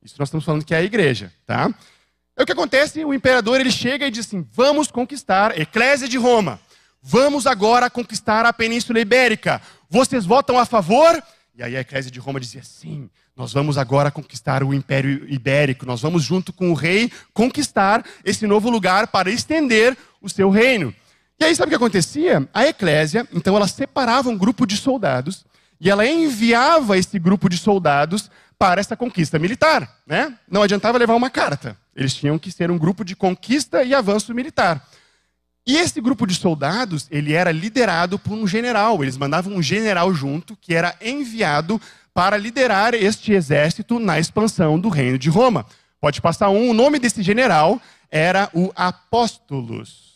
Isso 0.02 0.16
nós 0.18 0.30
estamos 0.30 0.46
falando 0.46 0.64
que 0.64 0.74
é 0.74 0.78
a 0.78 0.84
igreja, 0.84 1.32
tá? 1.46 1.70
É 2.38 2.42
o 2.42 2.46
que 2.46 2.54
acontece, 2.54 3.04
o 3.04 3.14
imperador 3.14 3.60
ele 3.60 3.70
chega 3.70 4.08
e 4.08 4.12
diz 4.12 4.26
assim: 4.26 4.48
"Vamos 4.52 4.90
conquistar 4.90 5.60
Eclésia 5.60 6.08
de 6.08 6.18
Roma. 6.18 6.60
Vamos 7.02 7.46
agora 7.46 7.90
conquistar 7.90 8.46
a 8.46 8.54
Península 8.54 9.00
Ibérica. 9.00 9.62
Vocês 9.90 10.26
votam 10.26 10.58
a 10.58 10.66
favor?" 10.66 11.22
E 11.56 11.62
aí 11.62 11.76
a 11.76 11.82
Eclésia 11.82 12.10
de 12.10 12.20
Roma 12.20 12.40
dizia: 12.40 12.64
"Sim, 12.64 13.10
nós 13.36 13.54
vamos 13.54 13.78
agora 13.78 14.10
conquistar 14.10 14.64
o 14.64 14.74
Império 14.74 15.26
Ibérico. 15.30 15.86
Nós 15.86 16.02
vamos 16.02 16.24
junto 16.24 16.54
com 16.54 16.72
o 16.72 16.74
rei 16.74 17.12
conquistar 17.34 18.04
esse 18.24 18.48
novo 18.48 18.70
lugar 18.70 19.08
para 19.08 19.30
estender 19.30 19.98
o 20.22 20.30
seu 20.30 20.50
reino." 20.50 20.96
E 21.40 21.44
aí 21.44 21.56
sabe 21.56 21.68
o 21.68 21.70
que 21.72 21.76
acontecia? 21.76 22.48
A 22.54 22.66
Eclésia, 22.66 23.28
então 23.34 23.56
ela 23.56 23.68
separava 23.68 24.30
um 24.30 24.38
grupo 24.38 24.66
de 24.66 24.78
soldados 24.78 25.46
e 25.84 25.90
ela 25.90 26.08
enviava 26.08 26.98
esse 26.98 27.20
grupo 27.20 27.50
de 27.50 27.58
soldados 27.58 28.32
para 28.58 28.80
essa 28.80 28.96
conquista 28.96 29.38
militar. 29.38 29.98
Né? 30.08 30.34
Não 30.50 30.62
adiantava 30.62 30.98
levar 30.98 31.14
uma 31.14 31.30
carta. 31.30 31.76
Eles 31.94 32.16
tinham 32.16 32.40
que 32.40 32.50
ser 32.50 32.72
um 32.72 32.78
grupo 32.78 33.04
de 33.04 33.18
conquista 33.18 33.84
e 33.84 33.94
avanço 33.94 34.34
militar. 34.34 34.82
E 35.68 35.76
esse 35.76 36.00
grupo 36.00 36.26
de 36.26 36.36
soldados, 36.36 37.06
ele 37.12 37.34
era 37.34 37.52
liderado 37.52 38.18
por 38.18 38.32
um 38.32 38.48
general. 38.48 39.04
Eles 39.04 39.18
mandavam 39.18 39.56
um 39.56 39.62
general 39.62 40.14
junto, 40.14 40.56
que 40.56 40.74
era 40.74 40.96
enviado 41.02 41.82
para 42.14 42.38
liderar 42.38 42.94
este 42.94 43.34
exército 43.34 44.00
na 44.00 44.18
expansão 44.18 44.80
do 44.80 44.88
reino 44.88 45.20
de 45.20 45.30
Roma. 45.30 45.66
Pode 46.00 46.22
passar 46.22 46.48
um. 46.48 46.70
O 46.70 46.74
nome 46.74 46.98
desse 46.98 47.22
general 47.22 47.82
era 48.10 48.50
o 48.54 48.72
Apóstolos. 48.74 50.13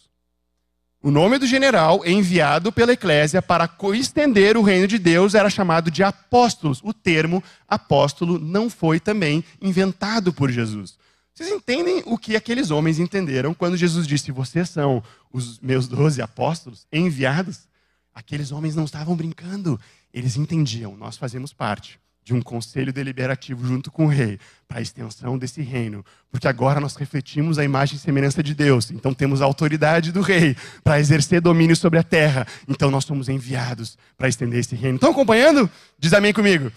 O 1.01 1.11
nome 1.11 1.37
do 1.37 1.45
general 1.45 2.03
enviado 2.05 2.71
pela 2.71 2.93
eclésia 2.93 3.41
para 3.41 3.69
estender 3.93 4.57
o 4.57 4.63
reino 4.63 4.87
de 4.87 4.97
Deus 4.97 5.35
era 5.35 5.49
chamado 5.49 5.91
de 5.91 6.03
apóstolos. 6.03 6.81
O 6.83 6.91
termo 6.91 7.43
apóstolo 7.67 8.39
não 8.39 8.69
foi 8.69 8.99
também 8.99 9.43
inventado 9.61 10.33
por 10.33 10.49
Jesus. 10.49 10.97
Vocês 11.33 11.49
entendem 11.51 12.01
o 12.07 12.17
que 12.17 12.35
aqueles 12.35 12.71
homens 12.71 12.97
entenderam 12.97 13.53
quando 13.53 13.77
Jesus 13.77 14.07
disse: 14.07 14.31
Vocês 14.31 14.69
são 14.69 15.03
os 15.31 15.59
meus 15.59 15.87
doze 15.87 16.19
apóstolos 16.19 16.87
enviados? 16.91 17.67
Aqueles 18.13 18.51
homens 18.51 18.75
não 18.75 18.85
estavam 18.85 19.15
brincando, 19.15 19.79
eles 20.11 20.35
entendiam, 20.35 20.97
nós 20.97 21.15
fazemos 21.15 21.53
parte 21.53 21.99
de 22.27 22.33
um 22.33 22.41
conselho 22.41 22.91
deliberativo 22.91 23.65
junto 23.65 23.89
com 23.89 24.03
o 24.03 24.09
rei 24.09 24.37
para 24.67 24.79
a 24.79 24.81
extensão 24.81 25.37
desse 25.37 25.61
reino, 25.61 26.03
porque 26.29 26.45
agora 26.45 26.77
nós 26.77 26.93
refletimos 26.97 27.57
a 27.57 27.63
imagem 27.63 27.95
e 27.95 27.99
semelhança 27.99 28.43
de 28.43 28.53
Deus, 28.53 28.91
então 28.91 29.13
temos 29.13 29.41
a 29.41 29.45
autoridade 29.45 30.11
do 30.11 30.19
rei 30.19 30.53
para 30.83 30.99
exercer 30.99 31.39
domínio 31.39 31.73
sobre 31.73 31.97
a 31.97 32.03
terra, 32.03 32.45
então 32.67 32.91
nós 32.91 33.05
somos 33.05 33.29
enviados 33.29 33.97
para 34.17 34.27
estender 34.27 34.59
esse 34.59 34.75
reino. 34.75 34.97
Estão 34.97 35.11
acompanhando? 35.11 35.69
Diz 35.97 36.11
amém 36.11 36.33
comigo. 36.33 36.69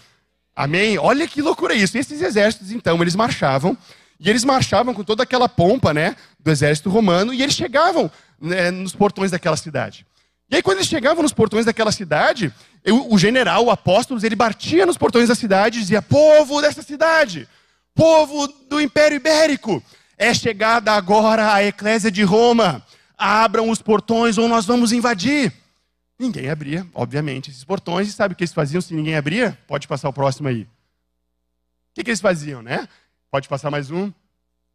Amém? 0.55 0.97
Olha 0.97 1.27
que 1.27 1.41
loucura 1.41 1.75
isso. 1.75 1.97
Esses 1.97 2.21
exércitos, 2.21 2.71
então, 2.71 3.01
eles 3.01 3.13
marchavam, 3.13 3.77
e 4.17 4.29
eles 4.29 4.45
marchavam 4.45 4.93
com 4.93 5.03
toda 5.03 5.23
aquela 5.23 5.49
pompa 5.49 5.93
né, 5.93 6.15
do 6.39 6.49
exército 6.49 6.89
romano, 6.89 7.33
e 7.33 7.43
eles 7.43 7.55
chegavam 7.55 8.09
né, 8.39 8.71
nos 8.71 8.95
portões 8.95 9.31
daquela 9.31 9.57
cidade. 9.57 10.05
E 10.51 10.57
aí, 10.57 10.61
quando 10.61 10.79
eles 10.79 10.89
chegavam 10.89 11.23
nos 11.23 11.31
portões 11.31 11.65
daquela 11.65 11.93
cidade, 11.93 12.53
o 13.09 13.17
general, 13.17 13.63
o 13.63 13.71
apóstolo, 13.71 14.19
ele 14.21 14.35
batia 14.35 14.85
nos 14.85 14.97
portões 14.97 15.29
da 15.29 15.35
cidade 15.35 15.77
e 15.77 15.81
dizia: 15.81 16.01
Povo 16.01 16.61
dessa 16.61 16.81
cidade, 16.83 17.47
povo 17.95 18.47
do 18.69 18.81
Império 18.81 19.15
Ibérico, 19.15 19.81
é 20.17 20.33
chegada 20.33 20.91
agora 20.91 21.53
a 21.53 21.63
eclésia 21.63 22.11
de 22.11 22.23
Roma. 22.23 22.85
Abram 23.17 23.69
os 23.69 23.81
portões 23.81 24.37
ou 24.37 24.47
nós 24.49 24.65
vamos 24.65 24.91
invadir. 24.91 25.53
Ninguém 26.19 26.49
abria, 26.49 26.85
obviamente, 26.93 27.49
esses 27.49 27.63
portões. 27.63 28.09
E 28.09 28.11
sabe 28.11 28.33
o 28.33 28.37
que 28.37 28.43
eles 28.43 28.53
faziam 28.53 28.81
se 28.81 28.93
ninguém 28.93 29.15
abria? 29.15 29.57
Pode 29.67 29.87
passar 29.87 30.09
o 30.09 30.13
próximo 30.13 30.49
aí. 30.49 30.63
O 30.63 30.67
que, 31.93 32.03
que 32.03 32.09
eles 32.09 32.21
faziam, 32.21 32.61
né? 32.61 32.89
Pode 33.29 33.47
passar 33.47 33.71
mais 33.71 33.89
um. 33.89 34.11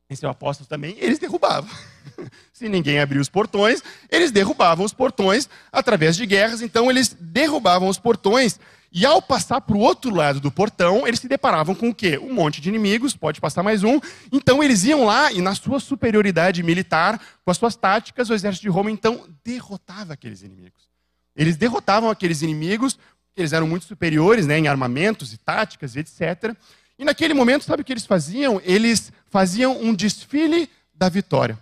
Esse 0.08 0.24
é 0.24 0.28
o 0.28 0.30
apóstolo 0.30 0.68
também. 0.68 0.96
Eles 0.98 1.18
derrubavam. 1.18 1.70
se 2.52 2.68
ninguém 2.68 2.98
abria 2.98 3.20
os 3.20 3.28
portões, 3.28 3.82
eles 4.10 4.30
derrubavam 4.30 4.84
os 4.84 4.92
portões 4.92 5.48
através 5.72 6.16
de 6.16 6.26
guerras. 6.26 6.62
Então, 6.62 6.90
eles 6.90 7.16
derrubavam 7.18 7.88
os 7.88 7.98
portões. 7.98 8.58
E 8.92 9.04
ao 9.04 9.20
passar 9.20 9.60
para 9.60 9.76
o 9.76 9.80
outro 9.80 10.14
lado 10.14 10.40
do 10.40 10.50
portão, 10.50 11.06
eles 11.06 11.20
se 11.20 11.28
deparavam 11.28 11.74
com 11.74 11.90
o 11.90 11.94
quê? 11.94 12.18
Um 12.18 12.32
monte 12.32 12.60
de 12.60 12.68
inimigos, 12.68 13.14
pode 13.14 13.40
passar 13.40 13.62
mais 13.62 13.84
um. 13.84 14.00
Então 14.32 14.62
eles 14.62 14.84
iam 14.84 15.04
lá 15.04 15.30
e, 15.30 15.42
na 15.42 15.54
sua 15.54 15.78
superioridade 15.80 16.62
militar, 16.62 17.20
com 17.44 17.50
as 17.50 17.58
suas 17.58 17.76
táticas, 17.76 18.30
o 18.30 18.34
exército 18.34 18.62
de 18.62 18.70
Roma 18.70 18.90
então 18.90 19.26
derrotava 19.44 20.14
aqueles 20.14 20.42
inimigos. 20.42 20.88
Eles 21.36 21.56
derrotavam 21.56 22.08
aqueles 22.08 22.40
inimigos, 22.40 22.98
eles 23.36 23.52
eram 23.52 23.68
muito 23.68 23.84
superiores 23.84 24.46
né, 24.46 24.58
em 24.58 24.66
armamentos 24.66 25.32
e 25.32 25.36
táticas, 25.36 25.94
etc. 25.94 26.56
E 26.98 27.04
naquele 27.04 27.34
momento, 27.34 27.64
sabe 27.64 27.82
o 27.82 27.84
que 27.84 27.92
eles 27.92 28.06
faziam? 28.06 28.62
Eles 28.64 29.12
faziam 29.28 29.78
um 29.78 29.92
desfile 29.94 30.70
da 30.94 31.10
vitória. 31.10 31.58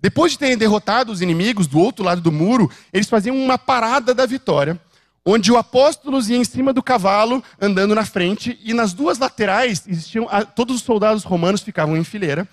Depois 0.00 0.32
de 0.32 0.38
terem 0.38 0.56
derrotado 0.56 1.10
os 1.10 1.20
inimigos 1.20 1.66
do 1.66 1.78
outro 1.78 2.04
lado 2.04 2.20
do 2.20 2.30
muro, 2.30 2.70
eles 2.92 3.08
faziam 3.08 3.36
uma 3.36 3.58
parada 3.58 4.14
da 4.14 4.26
vitória, 4.26 4.80
onde 5.24 5.50
o 5.50 5.56
apóstolo 5.56 6.20
ia 6.22 6.36
em 6.36 6.44
cima 6.44 6.72
do 6.72 6.82
cavalo, 6.82 7.42
andando 7.60 7.94
na 7.94 8.04
frente, 8.04 8.58
e 8.62 8.72
nas 8.72 8.92
duas 8.92 9.18
laterais 9.18 9.82
existiam 9.86 10.28
todos 10.54 10.76
os 10.76 10.82
soldados 10.82 11.24
romanos 11.24 11.62
ficavam 11.62 11.96
em 11.96 12.04
fileira. 12.04 12.48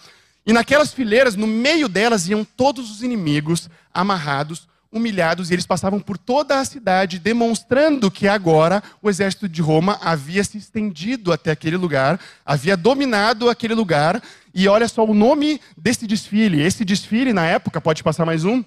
E 0.46 0.54
naquelas 0.54 0.94
fileiras, 0.94 1.36
no 1.36 1.48
meio 1.48 1.88
delas, 1.88 2.28
iam 2.28 2.44
todos 2.44 2.90
os 2.92 3.02
inimigos 3.02 3.70
amarrados, 3.94 4.68
humilhados, 4.96 5.50
e 5.50 5.54
eles 5.54 5.66
passavam 5.66 6.00
por 6.00 6.18
toda 6.18 6.58
a 6.58 6.66
cidade, 6.66 7.20
demonstrando 7.20 8.10
que 8.10 8.30
agora 8.30 8.82
o 9.02 9.10
exército 9.10 9.50
de 9.50 9.62
Roma 9.62 10.00
havia 10.02 10.42
se 10.44 10.58
estendido 10.58 11.34
até 11.34 11.52
aquele 11.52 11.76
lugar, 11.76 12.18
havia 12.46 12.78
dominado 12.78 13.50
aquele 13.50 13.74
lugar. 13.76 14.24
E 14.54 14.70
olha 14.70 14.88
só 14.88 15.06
o 15.06 15.14
nome 15.14 15.60
desse 15.78 16.08
desfile. 16.08 16.62
Esse 16.62 16.86
desfile, 16.86 17.34
na 17.34 17.46
época, 17.46 17.82
pode 17.82 18.02
passar 18.02 18.26
mais 18.26 18.46
um, 18.46 18.64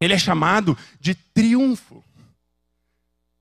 ele 0.00 0.14
é 0.14 0.18
chamado 0.18 0.76
de 0.98 1.14
triunfo. 1.14 2.02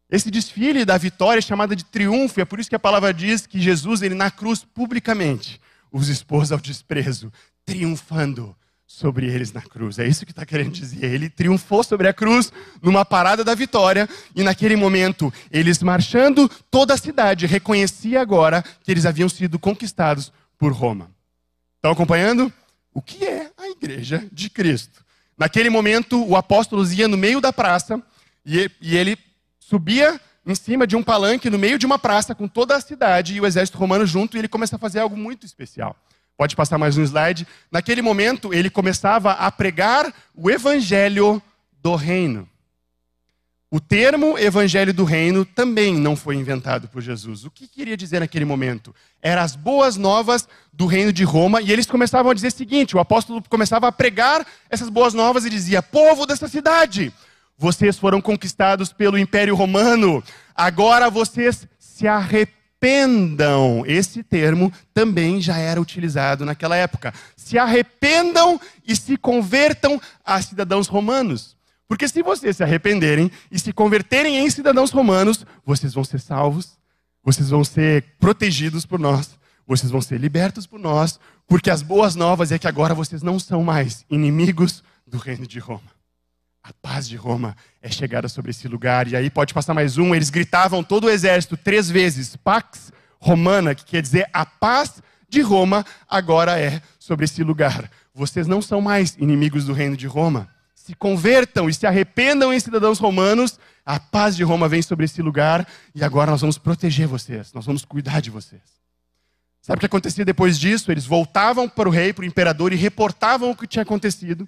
Esse 0.09 0.29
desfile 0.29 0.83
da 0.83 0.97
vitória 0.97 1.39
é 1.39 1.41
chamado 1.41 1.75
de 1.75 1.85
triunfo, 1.85 2.39
e 2.39 2.41
é 2.41 2.45
por 2.45 2.59
isso 2.59 2.69
que 2.69 2.75
a 2.75 2.79
palavra 2.79 3.13
diz 3.13 3.47
que 3.47 3.59
Jesus, 3.59 4.01
ele 4.01 4.15
na 4.15 4.29
cruz, 4.29 4.65
publicamente, 4.65 5.61
os 5.91 6.09
expôs 6.09 6.51
ao 6.51 6.59
desprezo, 6.59 7.31
triunfando 7.65 8.55
sobre 8.87 9.27
eles 9.27 9.51
na 9.51 9.61
cruz. 9.61 9.99
É 9.99 10.07
isso 10.07 10.25
que 10.25 10.31
está 10.31 10.45
querendo 10.45 10.71
dizer. 10.71 11.03
Ele 11.03 11.29
triunfou 11.29 11.83
sobre 11.83 12.07
a 12.07 12.13
cruz 12.13 12.51
numa 12.81 13.03
parada 13.03 13.43
da 13.43 13.53
vitória, 13.53 14.07
e 14.33 14.41
naquele 14.41 14.77
momento, 14.77 15.31
eles 15.51 15.83
marchando, 15.83 16.49
toda 16.71 16.93
a 16.93 16.97
cidade 16.97 17.45
reconhecia 17.45 18.21
agora 18.21 18.63
que 18.83 18.89
eles 18.89 19.05
haviam 19.05 19.27
sido 19.27 19.59
conquistados 19.59 20.31
por 20.57 20.71
Roma. 20.71 21.11
Estão 21.75 21.91
acompanhando? 21.91 22.51
O 22.93 23.01
que 23.01 23.25
é 23.25 23.51
a 23.57 23.69
igreja 23.69 24.25
de 24.31 24.49
Cristo? 24.49 25.05
Naquele 25.37 25.69
momento, 25.69 26.25
o 26.25 26.35
apóstolo 26.35 26.83
ia 26.91 27.07
no 27.07 27.17
meio 27.17 27.39
da 27.39 27.53
praça 27.53 28.01
e 28.43 28.71
ele 28.81 29.17
subia 29.59 30.19
em 30.45 30.55
cima 30.55 30.87
de 30.87 30.95
um 30.95 31.03
palanque 31.03 31.49
no 31.49 31.59
meio 31.59 31.77
de 31.77 31.85
uma 31.85 31.99
praça 31.99 32.33
com 32.33 32.47
toda 32.47 32.75
a 32.75 32.81
cidade 32.81 33.35
e 33.35 33.41
o 33.41 33.45
exército 33.45 33.77
romano 33.77 34.05
junto 34.05 34.35
e 34.35 34.39
ele 34.39 34.47
começa 34.47 34.77
a 34.77 34.79
fazer 34.79 34.99
algo 34.99 35.17
muito 35.17 35.45
especial. 35.45 35.95
Pode 36.37 36.55
passar 36.55 36.77
mais 36.77 36.95
um 36.95 37.03
slide. 37.03 37.47
Naquele 37.71 37.99
momento, 37.99 38.53
ele 38.53 38.69
começava 38.69 39.31
a 39.31 39.51
pregar 39.51 40.13
o 40.35 40.51
evangelho 40.51 41.41
do 41.81 41.95
reino. 41.95 42.47
O 43.71 43.79
termo 43.79 44.37
evangelho 44.37 44.93
do 44.93 45.03
reino 45.03 45.43
também 45.43 45.95
não 45.95 46.15
foi 46.15 46.35
inventado 46.35 46.87
por 46.87 47.01
Jesus. 47.01 47.43
O 47.43 47.49
que 47.49 47.67
queria 47.67 47.97
dizer 47.97 48.19
naquele 48.19 48.45
momento? 48.45 48.95
Eram 49.19 49.41
as 49.41 49.55
boas 49.55 49.97
novas 49.97 50.47
do 50.71 50.85
reino 50.85 51.11
de 51.11 51.23
Roma 51.23 51.59
e 51.59 51.71
eles 51.71 51.87
começavam 51.87 52.31
a 52.31 52.35
dizer 52.35 52.49
o 52.49 52.51
seguinte: 52.51 52.95
o 52.95 52.99
apóstolo 52.99 53.43
começava 53.49 53.87
a 53.87 53.91
pregar 53.91 54.45
essas 54.69 54.89
boas 54.89 55.15
novas 55.15 55.43
e 55.43 55.49
dizia: 55.49 55.81
Povo 55.81 56.27
dessa 56.27 56.47
cidade, 56.47 57.11
vocês 57.57 57.97
foram 57.97 58.21
conquistados 58.21 58.93
pelo 58.93 59.17
Império 59.17 59.55
Romano, 59.55 60.23
agora 60.55 61.09
vocês 61.09 61.67
se 61.79 62.07
arrependem 62.07 62.57
arrependam. 62.77 63.83
Esse 63.85 64.23
termo 64.23 64.71
também 64.93 65.41
já 65.41 65.57
era 65.57 65.81
utilizado 65.81 66.45
naquela 66.45 66.75
época. 66.75 67.13
Se 67.35 67.57
arrependam 67.57 68.59
e 68.87 68.95
se 68.95 69.17
convertam 69.17 69.99
a 70.23 70.41
cidadãos 70.41 70.87
romanos. 70.87 71.57
Porque 71.87 72.07
se 72.07 72.21
vocês 72.21 72.57
se 72.57 72.63
arrependerem 72.63 73.31
e 73.51 73.57
se 73.57 73.71
converterem 73.73 74.37
em 74.37 74.49
cidadãos 74.49 74.91
romanos, 74.91 75.45
vocês 75.65 75.93
vão 75.93 76.03
ser 76.03 76.19
salvos, 76.19 76.77
vocês 77.23 77.49
vão 77.49 77.63
ser 77.63 78.03
protegidos 78.19 78.85
por 78.85 78.99
nós, 78.99 79.37
vocês 79.65 79.91
vão 79.91 80.01
ser 80.01 80.19
libertos 80.19 80.67
por 80.67 80.79
nós, 80.79 81.19
porque 81.47 81.69
as 81.69 81.81
boas 81.81 82.15
novas 82.15 82.51
é 82.51 82.59
que 82.59 82.67
agora 82.67 82.93
vocês 82.93 83.23
não 83.23 83.39
são 83.39 83.63
mais 83.63 84.05
inimigos 84.09 84.83
do 85.05 85.17
reino 85.17 85.47
de 85.47 85.59
Roma. 85.59 85.96
A 86.67 86.73
paz 86.81 87.07
de 87.07 87.15
Roma 87.15 87.55
é 87.81 87.89
chegada 87.89 88.27
sobre 88.27 88.51
esse 88.51 88.67
lugar. 88.67 89.07
E 89.07 89.15
aí 89.15 89.29
pode 89.29 89.53
passar 89.53 89.73
mais 89.73 89.97
um. 89.97 90.13
Eles 90.13 90.29
gritavam 90.29 90.83
todo 90.83 91.05
o 91.05 91.09
exército 91.09 91.55
três 91.55 91.89
vezes: 91.89 92.35
Pax 92.35 92.91
Romana, 93.21 93.73
que 93.73 93.85
quer 93.85 94.01
dizer 94.01 94.29
a 94.33 94.45
paz 94.45 95.01
de 95.29 95.39
Roma 95.39 95.85
agora 96.09 96.59
é 96.59 96.81
sobre 96.99 97.23
esse 97.23 97.41
lugar. 97.41 97.89
Vocês 98.13 98.47
não 98.47 98.61
são 98.61 98.81
mais 98.81 99.15
inimigos 99.17 99.63
do 99.63 99.71
reino 99.71 99.95
de 99.95 100.07
Roma. 100.07 100.49
Se 100.75 100.93
convertam 100.93 101.69
e 101.69 101.73
se 101.73 101.87
arrependam 101.87 102.53
em 102.53 102.59
cidadãos 102.59 102.99
romanos. 102.99 103.57
A 103.85 103.97
paz 103.97 104.35
de 104.35 104.43
Roma 104.43 104.67
vem 104.67 104.81
sobre 104.81 105.05
esse 105.05 105.21
lugar 105.21 105.65
e 105.95 106.03
agora 106.03 106.31
nós 106.31 106.41
vamos 106.41 106.57
proteger 106.57 107.07
vocês, 107.07 107.53
nós 107.53 107.65
vamos 107.65 107.85
cuidar 107.85 108.19
de 108.19 108.29
vocês. 108.29 108.61
Sabe 109.61 109.77
o 109.77 109.79
que 109.79 109.85
acontecia 109.85 110.25
depois 110.25 110.59
disso? 110.59 110.91
Eles 110.91 111.05
voltavam 111.05 111.69
para 111.69 111.87
o 111.87 111.91
rei, 111.91 112.11
para 112.11 112.23
o 112.23 112.25
imperador 112.25 112.73
e 112.73 112.75
reportavam 112.75 113.51
o 113.51 113.55
que 113.55 113.65
tinha 113.65 113.83
acontecido. 113.83 114.47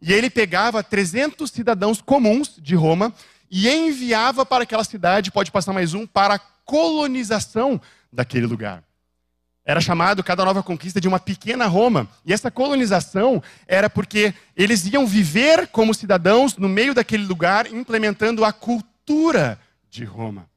E 0.00 0.12
ele 0.12 0.30
pegava 0.30 0.82
300 0.82 1.50
cidadãos 1.50 2.00
comuns 2.00 2.56
de 2.58 2.74
Roma 2.74 3.12
e 3.50 3.68
enviava 3.68 4.46
para 4.46 4.62
aquela 4.62 4.84
cidade, 4.84 5.30
pode 5.30 5.50
passar 5.50 5.72
mais 5.72 5.92
um, 5.92 6.06
para 6.06 6.34
a 6.34 6.38
colonização 6.38 7.80
daquele 8.12 8.46
lugar. 8.46 8.82
Era 9.64 9.80
chamado 9.80 10.24
cada 10.24 10.44
nova 10.44 10.62
conquista 10.62 11.00
de 11.00 11.06
uma 11.06 11.20
pequena 11.20 11.66
Roma. 11.66 12.08
E 12.24 12.32
essa 12.32 12.50
colonização 12.50 13.42
era 13.68 13.88
porque 13.88 14.34
eles 14.56 14.84
iam 14.86 15.06
viver 15.06 15.68
como 15.68 15.94
cidadãos 15.94 16.56
no 16.56 16.68
meio 16.68 16.94
daquele 16.94 17.24
lugar, 17.24 17.72
implementando 17.72 18.44
a 18.44 18.52
cultura 18.52 19.60
de 19.88 20.04
Roma. 20.04 20.49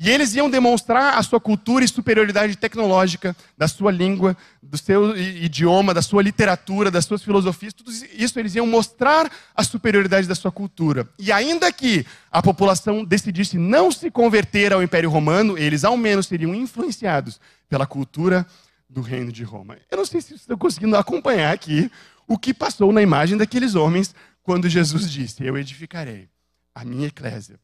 E 0.00 0.08
eles 0.08 0.32
iam 0.36 0.48
demonstrar 0.48 1.18
a 1.18 1.22
sua 1.24 1.40
cultura 1.40 1.84
e 1.84 1.88
superioridade 1.88 2.56
tecnológica, 2.56 3.34
da 3.56 3.66
sua 3.66 3.90
língua, 3.90 4.36
do 4.62 4.78
seu 4.78 5.16
idioma, 5.16 5.92
da 5.92 6.00
sua 6.00 6.22
literatura, 6.22 6.88
das 6.88 7.04
suas 7.04 7.20
filosofias, 7.20 7.74
tudo 7.74 7.90
isso 7.90 8.38
eles 8.38 8.54
iam 8.54 8.66
mostrar 8.66 9.28
a 9.56 9.64
superioridade 9.64 10.28
da 10.28 10.36
sua 10.36 10.52
cultura. 10.52 11.08
E 11.18 11.32
ainda 11.32 11.72
que 11.72 12.06
a 12.30 12.40
população 12.40 13.04
decidisse 13.04 13.58
não 13.58 13.90
se 13.90 14.08
converter 14.08 14.72
ao 14.72 14.84
Império 14.84 15.10
Romano, 15.10 15.58
eles 15.58 15.84
ao 15.84 15.96
menos 15.96 16.28
seriam 16.28 16.54
influenciados 16.54 17.40
pela 17.68 17.86
cultura 17.86 18.46
do 18.88 19.00
Reino 19.00 19.32
de 19.32 19.42
Roma. 19.42 19.78
Eu 19.90 19.98
não 19.98 20.06
sei 20.06 20.20
se 20.20 20.34
estão 20.34 20.56
conseguindo 20.56 20.96
acompanhar 20.96 21.52
aqui 21.52 21.90
o 22.26 22.38
que 22.38 22.54
passou 22.54 22.92
na 22.92 23.02
imagem 23.02 23.36
daqueles 23.36 23.74
homens 23.74 24.14
quando 24.44 24.68
Jesus 24.68 25.10
disse: 25.10 25.44
Eu 25.44 25.58
edificarei 25.58 26.28
a 26.72 26.84
minha 26.84 27.08
eclésia 27.08 27.58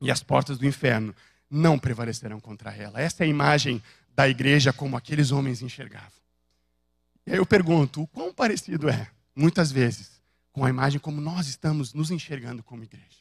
e 0.00 0.10
as 0.10 0.22
portas 0.22 0.58
do 0.58 0.66
inferno 0.66 1.14
não 1.50 1.78
prevalecerão 1.78 2.38
contra 2.38 2.74
ela. 2.74 3.00
Essa 3.00 3.24
é 3.24 3.26
a 3.26 3.30
imagem 3.30 3.82
da 4.14 4.28
igreja 4.28 4.72
como 4.72 4.96
aqueles 4.96 5.32
homens 5.32 5.62
enxergavam. 5.62 6.20
E 7.26 7.32
aí 7.32 7.38
eu 7.38 7.46
pergunto, 7.46 8.02
o 8.02 8.06
quão 8.06 8.32
parecido 8.32 8.88
é, 8.88 9.08
muitas 9.34 9.72
vezes, 9.72 10.20
com 10.52 10.64
a 10.64 10.70
imagem 10.70 11.00
como 11.00 11.20
nós 11.20 11.48
estamos 11.48 11.92
nos 11.92 12.10
enxergando 12.10 12.62
como 12.62 12.84
igreja? 12.84 13.20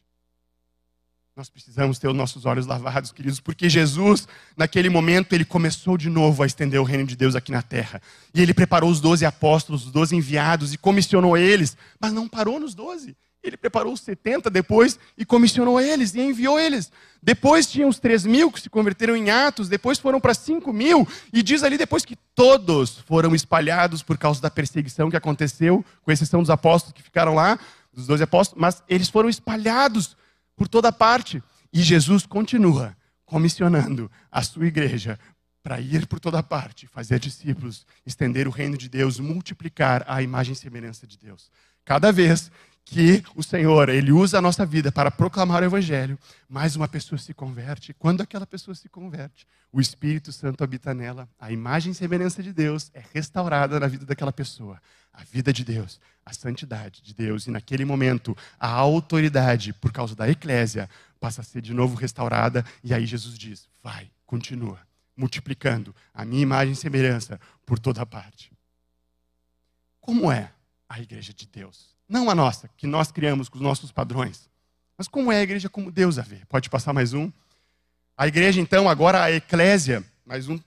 Nós 1.36 1.50
precisamos 1.50 1.98
ter 1.98 2.10
os 2.10 2.16
nossos 2.16 2.46
olhos 2.46 2.66
lavados, 2.66 3.14
queridos, 3.14 3.40
porque 3.40 3.70
Jesus, 3.70 4.28
naquele 4.58 4.90
momento, 4.90 5.32
ele 5.32 5.46
começou 5.46 5.98
de 5.98 6.10
novo 6.10 6.44
a 6.44 6.46
estender 6.46 6.82
o 6.82 6.84
reino 6.84 7.06
de 7.06 7.16
Deus 7.16 7.34
aqui 7.34 7.50
na 7.50 7.62
terra. 7.62 8.02
E 8.34 8.42
ele 8.42 8.54
preparou 8.54 8.90
os 8.90 9.00
doze 9.00 9.26
apóstolos, 9.26 9.86
os 9.86 9.92
doze 9.92 10.16
enviados, 10.16 10.74
e 10.74 10.78
comissionou 10.78 11.38
eles, 11.38 11.78
mas 11.98 12.12
não 12.12 12.28
parou 12.28 12.60
nos 12.60 12.76
doze. 12.76 13.16
Ele 13.42 13.56
preparou 13.56 13.94
os 13.94 14.02
70 14.02 14.50
depois 14.50 15.00
e 15.18 15.24
comissionou 15.24 15.80
eles 15.80 16.14
e 16.14 16.20
enviou 16.20 16.60
eles. 16.60 16.92
Depois 17.22 17.68
tinha 17.68 17.88
os 17.88 18.00
3 18.00 18.26
mil 18.26 18.52
que 18.52 18.62
se 18.62 18.70
converteram 18.70 19.16
em 19.16 19.30
Atos, 19.30 19.70
depois 19.70 19.98
foram 19.98 20.20
para 20.20 20.34
5 20.34 20.72
mil, 20.74 21.08
e 21.32 21.42
diz 21.42 21.64
ali 21.64 21.78
depois 21.78 22.06
que 22.06 22.18
todos 22.36 23.00
foram 23.00 23.34
espalhados 23.34 24.04
por 24.04 24.18
causa 24.18 24.42
da 24.42 24.50
perseguição 24.50 25.10
que 25.10 25.18
aconteceu, 25.18 25.86
com 26.02 26.12
exceção 26.12 26.42
dos 26.42 26.50
apóstolos 26.50 26.94
que 26.94 27.04
ficaram 27.04 27.34
lá. 27.34 27.58
dos 27.94 28.08
doze 28.08 28.24
apóstolos, 28.24 28.62
mas 28.62 28.84
eles 28.88 29.10
foram 29.10 29.28
espalhados 29.28 30.16
por 30.56 30.68
toda 30.68 30.92
parte. 30.92 31.42
E 31.74 31.82
Jesus 31.82 32.26
continua 32.26 32.96
comissionando 33.26 34.10
a 34.32 34.42
sua 34.42 34.68
igreja 34.68 35.20
para 35.62 35.80
ir 35.80 36.08
por 36.08 36.20
toda 36.20 36.42
parte, 36.42 36.88
fazer 36.88 37.20
discípulos, 37.20 37.86
estender 38.06 38.48
o 38.48 38.52
reino 38.52 38.78
de 38.78 38.90
Deus, 38.90 39.20
multiplicar 39.20 40.04
a 40.08 40.22
imagem 40.22 40.54
e 40.54 40.56
semelhança 40.56 41.06
de 41.06 41.18
Deus. 41.18 41.52
Cada 41.84 42.12
vez 42.12 42.52
que 42.90 43.24
o 43.36 43.44
Senhor, 43.44 43.88
ele 43.88 44.12
usa 44.12 44.40
a 44.40 44.42
nossa 44.42 44.66
vida 44.66 44.92
para 44.92 45.12
proclamar 45.12 45.62
o 45.62 45.66
evangelho, 45.66 46.18
mais 46.50 46.76
uma 46.76 46.88
pessoa 46.88 47.20
se 47.20 47.36
converte. 47.36 47.94
Quando 47.94 48.22
aquela 48.22 48.48
pessoa 48.48 48.74
se 48.74 48.90
converte, 48.90 49.46
o 49.72 49.80
Espírito 49.80 50.32
Santo 50.32 50.64
habita 50.64 50.92
nela, 50.92 51.30
a 51.40 51.52
imagem 51.52 51.92
e 51.92 51.96
semelhança 51.96 52.42
de 52.42 52.52
Deus 52.52 52.90
é 52.96 53.04
restaurada 53.14 53.80
na 53.80 53.86
vida 53.86 54.08
daquela 54.08 54.34
pessoa. 54.34 54.82
A 55.14 55.24
vida 55.24 55.54
de 55.54 55.64
Deus, 55.64 56.02
a 56.26 56.34
santidade 56.34 57.04
de 57.04 57.14
Deus 57.14 57.46
e 57.46 57.52
naquele 57.52 57.86
momento 57.86 58.36
a 58.60 58.70
autoridade 58.70 59.72
por 59.74 59.92
causa 59.92 60.16
da 60.16 60.28
eclésia 60.28 60.90
passa 61.20 61.42
a 61.42 61.44
ser 61.44 61.62
de 61.62 61.74
novo 61.74 61.96
restaurada 61.96 62.66
e 62.84 62.94
aí 62.94 63.06
Jesus 63.06 63.38
diz: 63.38 63.68
"Vai, 63.84 64.10
continua 64.26 64.80
multiplicando 65.16 65.94
a 66.14 66.24
minha 66.24 66.42
imagem 66.42 66.74
e 66.74 66.76
semelhança 66.76 67.40
por 67.66 67.78
toda 67.78 68.06
parte". 68.06 68.52
Como 70.00 70.32
é 70.32 70.52
a 70.88 71.00
igreja 71.00 71.34
de 71.34 71.46
Deus? 71.46 71.99
Não 72.10 72.28
a 72.28 72.34
nossa, 72.34 72.68
que 72.76 72.88
nós 72.88 73.12
criamos 73.12 73.47
com 73.47 73.57
os 73.57 73.64
nossos 73.64 73.91
padrões. 73.91 74.49
Mas 74.97 75.07
como 75.07 75.32
é 75.32 75.38
a 75.38 75.43
igreja 75.43 75.70
como 75.70 75.91
Deus 75.91 76.18
a 76.18 76.24
vê? 76.24 76.41
Pode 76.49 76.70
passar 76.70 76.91
mais 76.91 77.14
um? 77.14 77.32
A 78.18 78.28
igreja, 78.28 78.60
então, 78.60 78.89
agora 78.89 79.24
a 79.24 79.32
eclésia, 79.32 80.03
mais 80.26 80.49
um. 80.49 80.60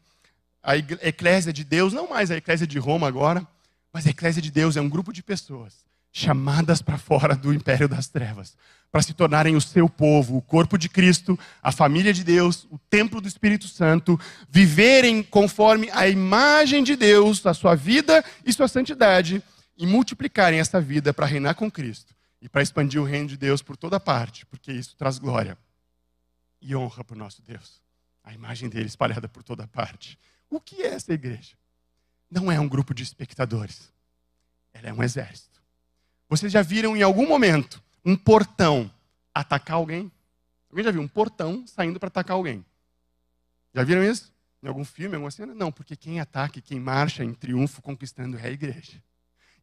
A 0.63 0.77
eclésia 0.77 1.53
de 1.53 1.65
Deus, 1.65 1.93
não 1.93 2.09
mais 2.09 2.31
a 2.31 2.37
eclésia 2.37 2.67
de 2.67 2.79
Roma 2.79 3.09
agora, 3.09 3.47
mas 3.93 4.07
a 4.07 4.11
eclésia 4.11 4.41
de 4.41 4.51
Deus 4.51 4.77
é 4.77 4.81
um 4.81 4.89
grupo 4.89 5.13
de 5.13 5.23
pessoas 5.23 5.85
chamadas 6.13 6.83
para 6.83 6.99
fora 6.99 7.35
do 7.35 7.53
império 7.53 7.89
das 7.89 8.07
trevas, 8.07 8.55
para 8.91 9.01
se 9.01 9.15
tornarem 9.15 9.57
o 9.57 9.61
seu 9.61 9.89
povo, 9.89 10.37
o 10.37 10.43
corpo 10.43 10.77
de 10.77 10.89
Cristo, 10.89 11.39
a 11.63 11.73
família 11.73 12.13
de 12.13 12.23
Deus, 12.23 12.69
o 12.71 12.79
templo 12.91 13.21
do 13.21 13.27
Espírito 13.27 13.67
Santo, 13.67 14.21
viverem 14.49 15.23
conforme 15.23 15.89
a 15.91 16.07
imagem 16.07 16.85
de 16.85 16.95
Deus, 16.95 17.45
a 17.47 17.55
sua 17.55 17.75
vida 17.75 18.23
e 18.45 18.53
sua 18.53 18.69
santidade, 18.69 19.43
e 19.83 19.87
multiplicarem 19.87 20.61
essa 20.61 20.81
vida 20.81 21.13
para 21.13 21.27
reinar 21.27 21.57
com 21.57 21.69
Cristo 21.69 22.15
e 22.41 22.49
para 22.49 22.63
expandir 22.63 23.03
o 23.03 23.05
reino 23.05 23.27
de 23.27 23.37
Deus 23.37 23.63
por 23.63 23.77
toda 23.77 23.99
parte, 23.99 24.47
porque 24.47 24.73
isso 24.73 24.95
traz 24.95 25.19
glória 25.19 25.59
e 26.61 26.77
honra 26.77 27.03
para 27.03 27.17
o 27.17 27.19
nosso 27.19 27.43
Deus. 27.43 27.83
A 28.23 28.33
imagem 28.33 28.69
dele 28.69 28.87
espalhada 28.87 29.29
por 29.29 29.43
toda 29.43 29.67
parte. 29.67 30.17
O 30.49 30.61
que 30.61 30.83
é 30.83 30.95
essa 30.95 31.13
igreja? 31.13 31.57
Não 32.31 32.51
é 32.51 32.61
um 32.61 32.69
grupo 32.69 32.95
de 32.95 33.03
espectadores. 33.03 33.93
Ela 34.73 34.91
é 34.91 34.93
um 34.93 35.03
exército. 35.03 35.61
Vocês 36.29 36.53
já 36.53 36.63
viram 36.63 36.97
em 36.97 37.03
algum 37.03 37.27
momento 37.27 37.83
um 38.05 38.15
portão 38.15 38.89
atacar 39.35 39.75
alguém? 39.75 40.13
Alguém 40.71 40.85
já 40.85 40.93
viu 40.93 41.03
um 41.03 41.09
portão 41.09 41.67
saindo 41.67 41.99
para 41.99 42.07
atacar 42.07 42.37
alguém? 42.37 42.65
Já 43.75 43.83
viram 43.83 44.05
isso? 44.05 44.33
Em 44.63 44.69
algum 44.69 44.85
filme, 44.85 45.17
alguma 45.17 45.33
cena? 45.33 45.53
Não, 45.57 45.73
porque 45.73 45.97
quem 45.97 46.21
ataca 46.21 46.61
e 46.61 46.63
quem 46.63 46.79
marcha 46.79 47.25
em 47.25 47.35
triunfo 47.35 47.83
conquistando 47.83 48.39
é 48.39 48.47
a 48.47 48.51
igreja 48.51 49.03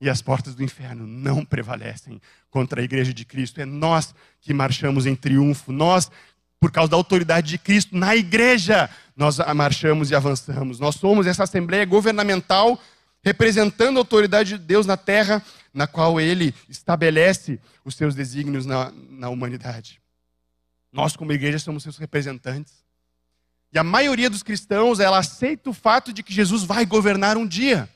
e 0.01 0.09
as 0.09 0.21
portas 0.21 0.55
do 0.55 0.63
inferno 0.63 1.05
não 1.05 1.43
prevalecem 1.43 2.21
contra 2.49 2.81
a 2.81 2.83
igreja 2.83 3.13
de 3.13 3.25
Cristo. 3.25 3.59
É 3.59 3.65
nós 3.65 4.13
que 4.39 4.53
marchamos 4.53 5.05
em 5.05 5.15
triunfo, 5.15 5.71
nós, 5.71 6.09
por 6.59 6.71
causa 6.71 6.91
da 6.91 6.97
autoridade 6.97 7.49
de 7.49 7.57
Cristo, 7.57 7.97
na 7.97 8.15
igreja, 8.15 8.89
nós 9.15 9.37
marchamos 9.55 10.09
e 10.09 10.15
avançamos. 10.15 10.79
Nós 10.79 10.95
somos 10.95 11.27
essa 11.27 11.43
assembleia 11.43 11.85
governamental 11.85 12.81
representando 13.21 13.97
a 13.97 13.99
autoridade 13.99 14.51
de 14.51 14.57
Deus 14.57 14.85
na 14.85 14.95
terra, 14.95 15.43
na 15.73 15.85
qual 15.85 16.19
ele 16.21 16.53
estabelece 16.69 17.59
os 17.83 17.95
seus 17.95 18.15
desígnios 18.15 18.65
na, 18.65 18.93
na 19.09 19.29
humanidade. 19.29 20.01
Nós, 20.91 21.15
como 21.15 21.33
igreja, 21.33 21.59
somos 21.59 21.83
seus 21.83 21.97
representantes. 21.97 22.73
E 23.71 23.77
a 23.77 23.83
maioria 23.83 24.29
dos 24.29 24.41
cristãos, 24.41 24.99
ela 24.99 25.19
aceita 25.19 25.69
o 25.69 25.73
fato 25.73 26.11
de 26.11 26.23
que 26.23 26.33
Jesus 26.33 26.63
vai 26.63 26.85
governar 26.85 27.37
um 27.37 27.45
dia. 27.45 27.89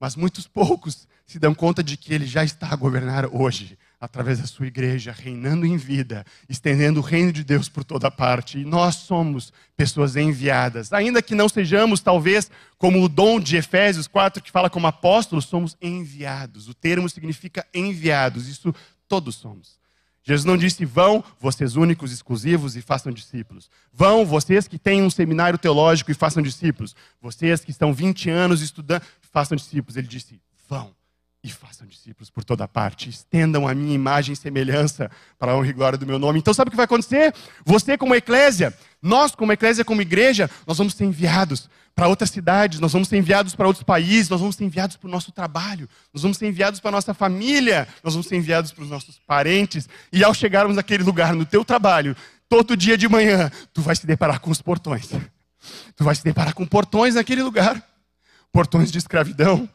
Mas 0.00 0.16
muitos 0.16 0.46
poucos 0.46 1.06
se 1.26 1.38
dão 1.38 1.54
conta 1.54 1.82
de 1.82 1.96
que 1.96 2.12
ele 2.12 2.26
já 2.26 2.44
está 2.44 2.68
a 2.72 2.76
governar 2.76 3.26
hoje, 3.26 3.78
através 4.04 4.38
da 4.38 4.46
sua 4.46 4.66
igreja, 4.66 5.12
reinando 5.12 5.64
em 5.64 5.76
vida, 5.76 6.24
estendendo 6.48 7.00
o 7.00 7.02
reino 7.02 7.32
de 7.32 7.42
Deus 7.42 7.68
por 7.68 7.82
toda 7.82 8.10
parte. 8.10 8.58
E 8.58 8.64
nós 8.64 8.96
somos 8.96 9.52
pessoas 9.76 10.16
enviadas. 10.16 10.92
Ainda 10.92 11.22
que 11.22 11.34
não 11.34 11.48
sejamos, 11.48 12.00
talvez, 12.00 12.50
como 12.76 13.02
o 13.02 13.08
dom 13.08 13.40
de 13.40 13.56
Efésios 13.56 14.06
4, 14.06 14.42
que 14.42 14.50
fala 14.50 14.68
como 14.68 14.86
apóstolos, 14.86 15.46
somos 15.46 15.76
enviados. 15.80 16.68
O 16.68 16.74
termo 16.74 17.08
significa 17.08 17.66
enviados. 17.72 18.46
Isso 18.46 18.74
todos 19.08 19.36
somos. 19.36 19.82
Jesus 20.22 20.44
não 20.44 20.56
disse, 20.56 20.84
vão, 20.84 21.22
vocês 21.38 21.76
únicos, 21.76 22.10
exclusivos, 22.10 22.76
e 22.76 22.82
façam 22.82 23.12
discípulos. 23.12 23.70
Vão, 23.92 24.24
vocês 24.24 24.66
que 24.66 24.78
têm 24.78 25.02
um 25.02 25.10
seminário 25.10 25.58
teológico 25.58 26.10
e 26.10 26.14
façam 26.14 26.42
discípulos. 26.42 26.94
Vocês 27.20 27.62
que 27.62 27.70
estão 27.70 27.92
20 27.92 28.30
anos 28.30 28.62
estudando, 28.62 29.02
façam 29.20 29.56
discípulos. 29.56 29.96
Ele 29.96 30.06
disse, 30.06 30.40
vão 30.68 30.94
e 31.44 31.50
façam 31.50 31.86
discípulos 31.86 32.30
por 32.30 32.42
toda 32.42 32.66
parte. 32.66 33.10
Estendam 33.10 33.68
a 33.68 33.74
minha 33.74 33.94
imagem 33.94 34.32
e 34.32 34.36
semelhança 34.36 35.10
para 35.38 35.52
a 35.52 35.56
honra 35.56 35.68
e 35.68 35.72
glória 35.74 35.98
do 35.98 36.06
meu 36.06 36.18
nome. 36.18 36.38
Então, 36.38 36.54
sabe 36.54 36.68
o 36.68 36.70
que 36.70 36.76
vai 36.76 36.86
acontecer? 36.86 37.34
Você, 37.66 37.98
como 37.98 38.14
eclésia, 38.14 38.74
nós, 39.02 39.34
como 39.34 39.52
eclésia, 39.52 39.84
como 39.84 40.00
igreja, 40.00 40.50
nós 40.66 40.78
vamos 40.78 40.94
ser 40.94 41.04
enviados 41.04 41.68
para 41.94 42.08
outras 42.08 42.30
cidades, 42.30 42.80
nós 42.80 42.92
vamos 42.92 43.08
ser 43.08 43.18
enviados 43.18 43.54
para 43.54 43.66
outros 43.66 43.84
países, 43.84 44.30
nós 44.30 44.40
vamos 44.40 44.56
ser 44.56 44.64
enviados 44.64 44.96
para 44.96 45.06
o 45.06 45.10
nosso 45.10 45.30
trabalho, 45.30 45.86
nós 46.12 46.22
vamos 46.22 46.38
ser 46.38 46.48
enviados 46.48 46.80
para 46.80 46.88
a 46.88 46.92
nossa 46.92 47.12
família, 47.12 47.86
nós 48.02 48.14
vamos 48.14 48.26
ser 48.26 48.36
enviados 48.36 48.72
para 48.72 48.82
os 48.82 48.90
nossos 48.90 49.18
parentes. 49.26 49.86
E 50.10 50.24
ao 50.24 50.32
chegarmos 50.32 50.74
naquele 50.74 51.04
lugar, 51.04 51.34
no 51.34 51.44
teu 51.44 51.62
trabalho, 51.62 52.16
todo 52.48 52.74
dia 52.74 52.96
de 52.96 53.06
manhã, 53.06 53.50
tu 53.74 53.82
vai 53.82 53.94
se 53.94 54.06
deparar 54.06 54.40
com 54.40 54.50
os 54.50 54.62
portões. 54.62 55.10
Tu 55.94 56.02
vai 56.02 56.14
se 56.14 56.24
deparar 56.24 56.54
com 56.54 56.66
portões 56.66 57.14
naquele 57.14 57.42
lugar 57.42 57.82
portões 58.50 58.92
de 58.92 58.98
escravidão 58.98 59.68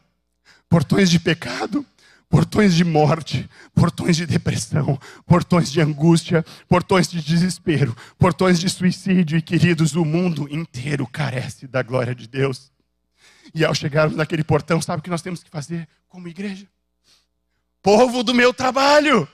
portões 0.70 1.10
de 1.10 1.18
pecado, 1.18 1.84
portões 2.28 2.74
de 2.74 2.84
morte, 2.84 3.50
portões 3.74 4.16
de 4.16 4.24
depressão, 4.24 4.98
portões 5.26 5.70
de 5.70 5.80
angústia, 5.80 6.44
portões 6.68 7.08
de 7.08 7.20
desespero, 7.20 7.94
portões 8.16 8.60
de 8.60 8.70
suicídio. 8.70 9.36
E 9.36 9.42
queridos, 9.42 9.96
o 9.96 10.04
mundo 10.04 10.48
inteiro 10.48 11.06
carece 11.08 11.66
da 11.66 11.82
glória 11.82 12.14
de 12.14 12.28
Deus. 12.28 12.70
E 13.52 13.64
ao 13.64 13.74
chegarmos 13.74 14.16
naquele 14.16 14.44
portão, 14.44 14.80
sabe 14.80 15.00
o 15.00 15.02
que 15.02 15.10
nós 15.10 15.22
temos 15.22 15.42
que 15.42 15.50
fazer 15.50 15.88
como 16.08 16.28
igreja? 16.28 16.68
Povo 17.82 18.22
do 18.22 18.32
meu 18.32 18.54
trabalho, 18.54 19.26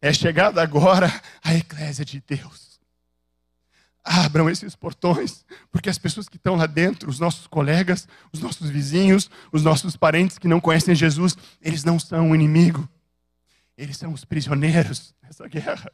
é 0.00 0.12
chegada 0.12 0.62
agora 0.62 1.12
a 1.44 1.54
eclésia 1.54 2.04
de 2.04 2.22
Deus. 2.26 2.61
Abram 4.04 4.50
esses 4.50 4.74
portões, 4.74 5.44
porque 5.70 5.88
as 5.88 5.98
pessoas 5.98 6.28
que 6.28 6.36
estão 6.36 6.56
lá 6.56 6.66
dentro, 6.66 7.08
os 7.08 7.20
nossos 7.20 7.46
colegas, 7.46 8.08
os 8.32 8.40
nossos 8.40 8.68
vizinhos, 8.68 9.30
os 9.52 9.62
nossos 9.62 9.96
parentes 9.96 10.38
que 10.38 10.48
não 10.48 10.60
conhecem 10.60 10.94
Jesus, 10.94 11.36
eles 11.60 11.84
não 11.84 12.00
são 12.00 12.30
o 12.30 12.34
inimigo, 12.34 12.88
eles 13.76 13.96
são 13.96 14.12
os 14.12 14.24
prisioneiros 14.24 15.14
nessa 15.22 15.46
guerra. 15.46 15.90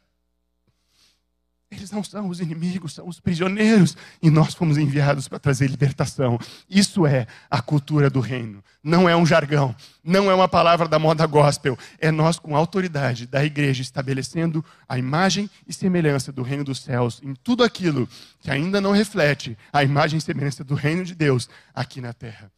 Eles 1.71 1.91
não 1.91 2.03
são 2.03 2.27
os 2.29 2.39
inimigos, 2.39 2.93
são 2.93 3.07
os 3.07 3.19
prisioneiros. 3.19 3.95
E 4.23 4.31
nós 4.31 4.55
fomos 4.55 4.77
enviados 4.77 5.27
para 5.27 5.37
trazer 5.37 5.67
libertação. 5.67 6.39
Isso 6.67 7.05
é 7.05 7.27
a 7.49 7.61
cultura 7.61 8.09
do 8.09 8.19
reino. 8.19 8.63
Não 8.83 9.07
é 9.07 9.15
um 9.15 9.25
jargão, 9.25 9.75
não 10.03 10.31
é 10.31 10.33
uma 10.33 10.47
palavra 10.47 10.87
da 10.87 10.97
moda 10.97 11.27
gospel. 11.27 11.77
É 11.99 12.09
nós, 12.09 12.39
com 12.39 12.55
a 12.55 12.59
autoridade 12.59 13.27
da 13.27 13.45
igreja, 13.45 13.83
estabelecendo 13.83 14.65
a 14.87 14.97
imagem 14.97 15.47
e 15.67 15.73
semelhança 15.73 16.31
do 16.31 16.41
reino 16.41 16.63
dos 16.63 16.79
céus 16.79 17.21
em 17.23 17.35
tudo 17.35 17.63
aquilo 17.63 18.09
que 18.39 18.49
ainda 18.49 18.81
não 18.81 18.91
reflete 18.91 19.55
a 19.71 19.83
imagem 19.83 20.17
e 20.17 20.21
semelhança 20.21 20.63
do 20.63 20.73
reino 20.73 21.05
de 21.05 21.13
Deus 21.13 21.47
aqui 21.73 22.01
na 22.01 22.13
terra. 22.13 22.51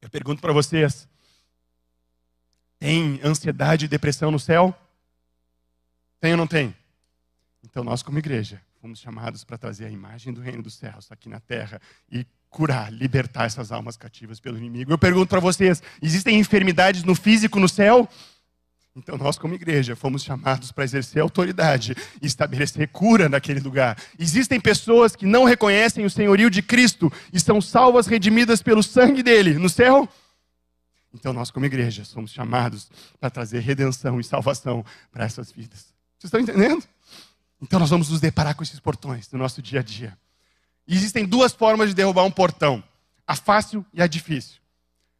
Eu 0.00 0.10
pergunto 0.10 0.42
para 0.42 0.52
vocês: 0.52 1.06
tem 2.80 3.20
ansiedade 3.22 3.84
e 3.84 3.88
depressão 3.88 4.32
no 4.32 4.40
céu? 4.40 4.74
Tem 6.20 6.32
ou 6.32 6.36
não 6.36 6.48
tem? 6.48 6.74
Então, 7.72 7.82
nós, 7.82 8.02
como 8.02 8.18
igreja, 8.18 8.60
fomos 8.82 9.00
chamados 9.00 9.44
para 9.44 9.56
trazer 9.56 9.86
a 9.86 9.90
imagem 9.90 10.30
do 10.30 10.42
reino 10.42 10.62
dos 10.62 10.74
céus 10.74 11.10
aqui 11.10 11.26
na 11.26 11.40
terra 11.40 11.80
e 12.10 12.26
curar, 12.50 12.92
libertar 12.92 13.46
essas 13.46 13.72
almas 13.72 13.96
cativas 13.96 14.38
pelo 14.38 14.58
inimigo. 14.58 14.92
Eu 14.92 14.98
pergunto 14.98 15.28
para 15.28 15.40
vocês: 15.40 15.82
existem 16.02 16.38
enfermidades 16.38 17.02
no 17.02 17.14
físico 17.14 17.58
no 17.58 17.66
céu? 17.66 18.06
Então, 18.94 19.16
nós, 19.16 19.38
como 19.38 19.54
igreja, 19.54 19.96
fomos 19.96 20.22
chamados 20.22 20.70
para 20.70 20.84
exercer 20.84 21.22
autoridade 21.22 21.96
e 22.20 22.26
estabelecer 22.26 22.88
cura 22.88 23.26
naquele 23.26 23.58
lugar. 23.58 23.96
Existem 24.18 24.60
pessoas 24.60 25.16
que 25.16 25.24
não 25.24 25.44
reconhecem 25.44 26.04
o 26.04 26.10
senhorio 26.10 26.50
de 26.50 26.60
Cristo 26.60 27.10
e 27.32 27.40
são 27.40 27.58
salvas, 27.58 28.06
redimidas 28.06 28.62
pelo 28.62 28.82
sangue 28.82 29.22
dele 29.22 29.54
no 29.54 29.70
céu? 29.70 30.06
Então, 31.14 31.32
nós, 31.32 31.50
como 31.50 31.64
igreja, 31.64 32.04
somos 32.04 32.32
chamados 32.32 32.90
para 33.18 33.30
trazer 33.30 33.60
redenção 33.60 34.20
e 34.20 34.24
salvação 34.24 34.84
para 35.10 35.24
essas 35.24 35.50
vidas. 35.50 35.86
Vocês 36.18 36.24
estão 36.24 36.40
entendendo? 36.40 36.84
Então 37.62 37.78
nós 37.78 37.90
vamos 37.90 38.10
nos 38.10 38.20
deparar 38.20 38.56
com 38.56 38.64
esses 38.64 38.80
portões 38.80 39.30
no 39.30 39.38
nosso 39.38 39.62
dia 39.62 39.78
a 39.78 39.82
dia. 39.84 40.18
E 40.86 40.96
existem 40.96 41.24
duas 41.24 41.52
formas 41.52 41.88
de 41.88 41.94
derrubar 41.94 42.24
um 42.24 42.30
portão: 42.30 42.82
a 43.24 43.36
fácil 43.36 43.86
e 43.94 44.02
a 44.02 44.06
difícil. 44.08 44.60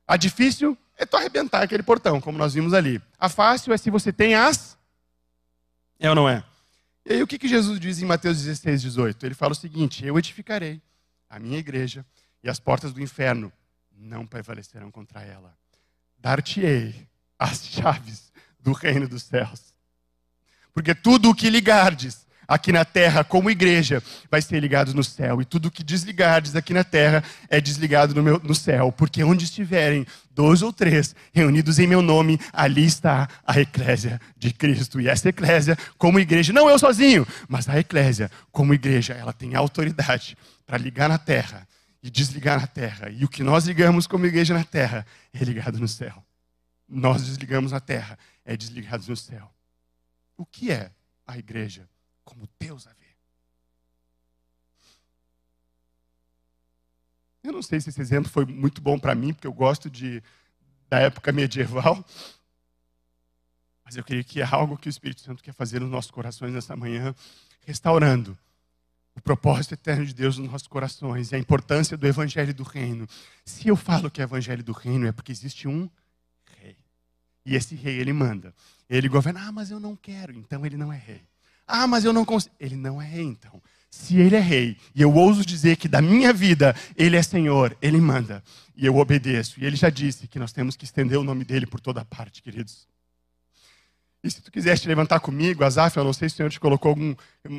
A 0.06 0.16
difícil 0.16 0.76
é 0.98 1.06
tu 1.06 1.16
arrebentar 1.16 1.62
aquele 1.62 1.84
portão, 1.84 2.20
como 2.20 2.36
nós 2.36 2.52
vimos 2.52 2.74
ali. 2.74 3.00
A 3.16 3.28
fácil 3.28 3.72
é 3.72 3.76
se 3.78 3.90
você 3.90 4.12
tem 4.12 4.34
as. 4.34 4.76
É 6.00 6.08
ou 6.08 6.16
não 6.16 6.28
é? 6.28 6.44
E 7.06 7.12
aí 7.12 7.22
o 7.22 7.26
que, 7.28 7.38
que 7.38 7.46
Jesus 7.46 7.78
diz 7.78 8.02
em 8.02 8.04
Mateus 8.04 8.42
16, 8.42 8.82
18? 8.82 9.24
Ele 9.24 9.34
fala 9.36 9.52
o 9.52 9.56
seguinte: 9.56 10.04
Eu 10.04 10.18
edificarei 10.18 10.82
a 11.30 11.38
minha 11.38 11.58
igreja 11.58 12.04
e 12.42 12.50
as 12.50 12.58
portas 12.58 12.92
do 12.92 13.00
inferno 13.00 13.52
não 13.96 14.26
prevalecerão 14.26 14.90
contra 14.90 15.22
ela. 15.22 15.56
Dar-te-ei 16.18 17.08
as 17.38 17.64
chaves 17.70 18.32
do 18.58 18.72
reino 18.72 19.06
dos 19.06 19.22
céus. 19.22 19.72
Porque 20.72 20.92
tudo 20.92 21.30
o 21.30 21.34
que 21.34 21.48
ligardes 21.48 22.26
aqui 22.52 22.70
na 22.70 22.84
terra 22.84 23.24
como 23.24 23.50
igreja 23.50 24.02
vai 24.30 24.42
ser 24.42 24.60
ligado 24.60 24.92
no 24.94 25.02
céu. 25.02 25.40
E 25.40 25.44
tudo 25.44 25.70
que 25.70 25.82
desligardes 25.82 26.54
aqui 26.54 26.74
na 26.74 26.84
terra 26.84 27.24
é 27.48 27.60
desligado 27.60 28.14
no, 28.14 28.22
meu, 28.22 28.40
no 28.44 28.54
céu. 28.54 28.92
Porque 28.92 29.24
onde 29.24 29.44
estiverem 29.44 30.06
dois 30.30 30.60
ou 30.62 30.72
três 30.72 31.14
reunidos 31.32 31.78
em 31.78 31.86
meu 31.86 32.02
nome, 32.02 32.38
ali 32.52 32.84
está 32.84 33.28
a 33.46 33.58
eclésia 33.58 34.20
de 34.36 34.52
Cristo. 34.52 35.00
E 35.00 35.08
essa 35.08 35.30
eclésia, 35.30 35.76
como 35.96 36.20
igreja, 36.20 36.52
não 36.52 36.68
eu 36.68 36.78
sozinho, 36.78 37.26
mas 37.48 37.68
a 37.68 37.78
eclésia, 37.78 38.30
como 38.50 38.74
igreja, 38.74 39.14
ela 39.14 39.32
tem 39.32 39.54
autoridade 39.54 40.36
para 40.66 40.76
ligar 40.76 41.08
na 41.08 41.18
terra 41.18 41.66
e 42.02 42.10
desligar 42.10 42.60
na 42.60 42.66
terra. 42.66 43.08
E 43.08 43.24
o 43.24 43.28
que 43.28 43.42
nós 43.42 43.64
ligamos 43.64 44.06
como 44.06 44.26
igreja 44.26 44.52
na 44.52 44.64
terra 44.64 45.06
é 45.32 45.42
ligado 45.42 45.78
no 45.78 45.88
céu. 45.88 46.22
Nós 46.86 47.24
desligamos 47.24 47.72
na 47.72 47.80
terra, 47.80 48.18
é 48.44 48.56
desligado 48.56 49.04
no 49.08 49.16
céu. 49.16 49.50
O 50.36 50.44
que 50.44 50.70
é 50.70 50.90
a 51.26 51.38
igreja? 51.38 51.88
Como 52.32 52.48
Deus 52.58 52.86
a 52.86 52.92
vê. 52.94 52.96
Eu 57.44 57.52
não 57.52 57.62
sei 57.62 57.78
se 57.80 57.90
esse 57.90 58.00
exemplo 58.00 58.30
foi 58.30 58.46
muito 58.46 58.80
bom 58.80 58.98
para 58.98 59.14
mim, 59.14 59.34
porque 59.34 59.46
eu 59.46 59.52
gosto 59.52 59.90
de, 59.90 60.22
da 60.88 60.98
época 60.98 61.30
medieval. 61.30 62.02
Mas 63.84 63.96
eu 63.96 64.04
creio 64.04 64.24
que 64.24 64.40
é 64.40 64.44
algo 64.50 64.78
que 64.78 64.88
o 64.88 64.90
Espírito 64.90 65.20
Santo 65.20 65.42
quer 65.42 65.52
fazer 65.52 65.80
nos 65.80 65.90
nossos 65.90 66.10
corações 66.10 66.52
nessa 66.52 66.74
manhã, 66.74 67.14
restaurando 67.66 68.38
o 69.14 69.20
propósito 69.20 69.74
eterno 69.74 70.06
de 70.06 70.14
Deus 70.14 70.38
nos 70.38 70.50
nossos 70.50 70.68
corações 70.68 71.32
e 71.32 71.34
a 71.34 71.38
importância 71.38 71.98
do 71.98 72.06
Evangelho 72.06 72.54
do 72.54 72.62
Reino. 72.62 73.06
Se 73.44 73.68
eu 73.68 73.76
falo 73.76 74.10
que 74.10 74.22
é 74.22 74.24
Evangelho 74.24 74.64
do 74.64 74.72
Reino, 74.72 75.06
é 75.06 75.12
porque 75.12 75.32
existe 75.32 75.68
um 75.68 75.90
rei. 76.58 76.78
E 77.44 77.54
esse 77.54 77.74
rei, 77.74 77.98
ele 77.98 78.14
manda. 78.14 78.54
Ele 78.88 79.08
governa. 79.08 79.48
Ah, 79.48 79.52
mas 79.52 79.70
eu 79.70 79.78
não 79.78 79.94
quero. 79.94 80.32
Então 80.32 80.64
ele 80.64 80.78
não 80.78 80.90
é 80.90 80.96
rei. 80.96 81.31
Ah, 81.74 81.86
mas 81.86 82.04
eu 82.04 82.12
não 82.12 82.22
consigo. 82.22 82.54
Ele 82.60 82.76
não 82.76 83.00
é 83.00 83.06
rei, 83.06 83.24
então. 83.24 83.62
Se 83.90 84.18
ele 84.18 84.36
é 84.36 84.40
rei, 84.40 84.76
e 84.94 85.00
eu 85.00 85.14
ouso 85.14 85.42
dizer 85.42 85.76
que 85.76 85.88
da 85.88 86.02
minha 86.02 86.30
vida 86.30 86.76
ele 86.94 87.16
é 87.16 87.22
senhor, 87.22 87.74
ele 87.80 87.98
manda, 87.98 88.44
e 88.76 88.84
eu 88.84 88.94
obedeço. 88.98 89.58
E 89.58 89.64
ele 89.64 89.74
já 89.74 89.88
disse 89.88 90.28
que 90.28 90.38
nós 90.38 90.52
temos 90.52 90.76
que 90.76 90.84
estender 90.84 91.18
o 91.18 91.24
nome 91.24 91.44
dele 91.44 91.66
por 91.66 91.80
toda 91.80 92.04
parte, 92.04 92.42
queridos. 92.42 92.86
E 94.22 94.30
se 94.30 94.42
tu 94.42 94.52
quiser 94.52 94.78
te 94.78 94.86
levantar 94.86 95.18
comigo, 95.20 95.64
Azaf, 95.64 95.96
eu 95.96 96.04
não 96.04 96.12
sei 96.12 96.28
se 96.28 96.34
o 96.34 96.36
Senhor 96.36 96.50
te 96.50 96.60
colocou 96.60 96.90
algum, 96.90 97.14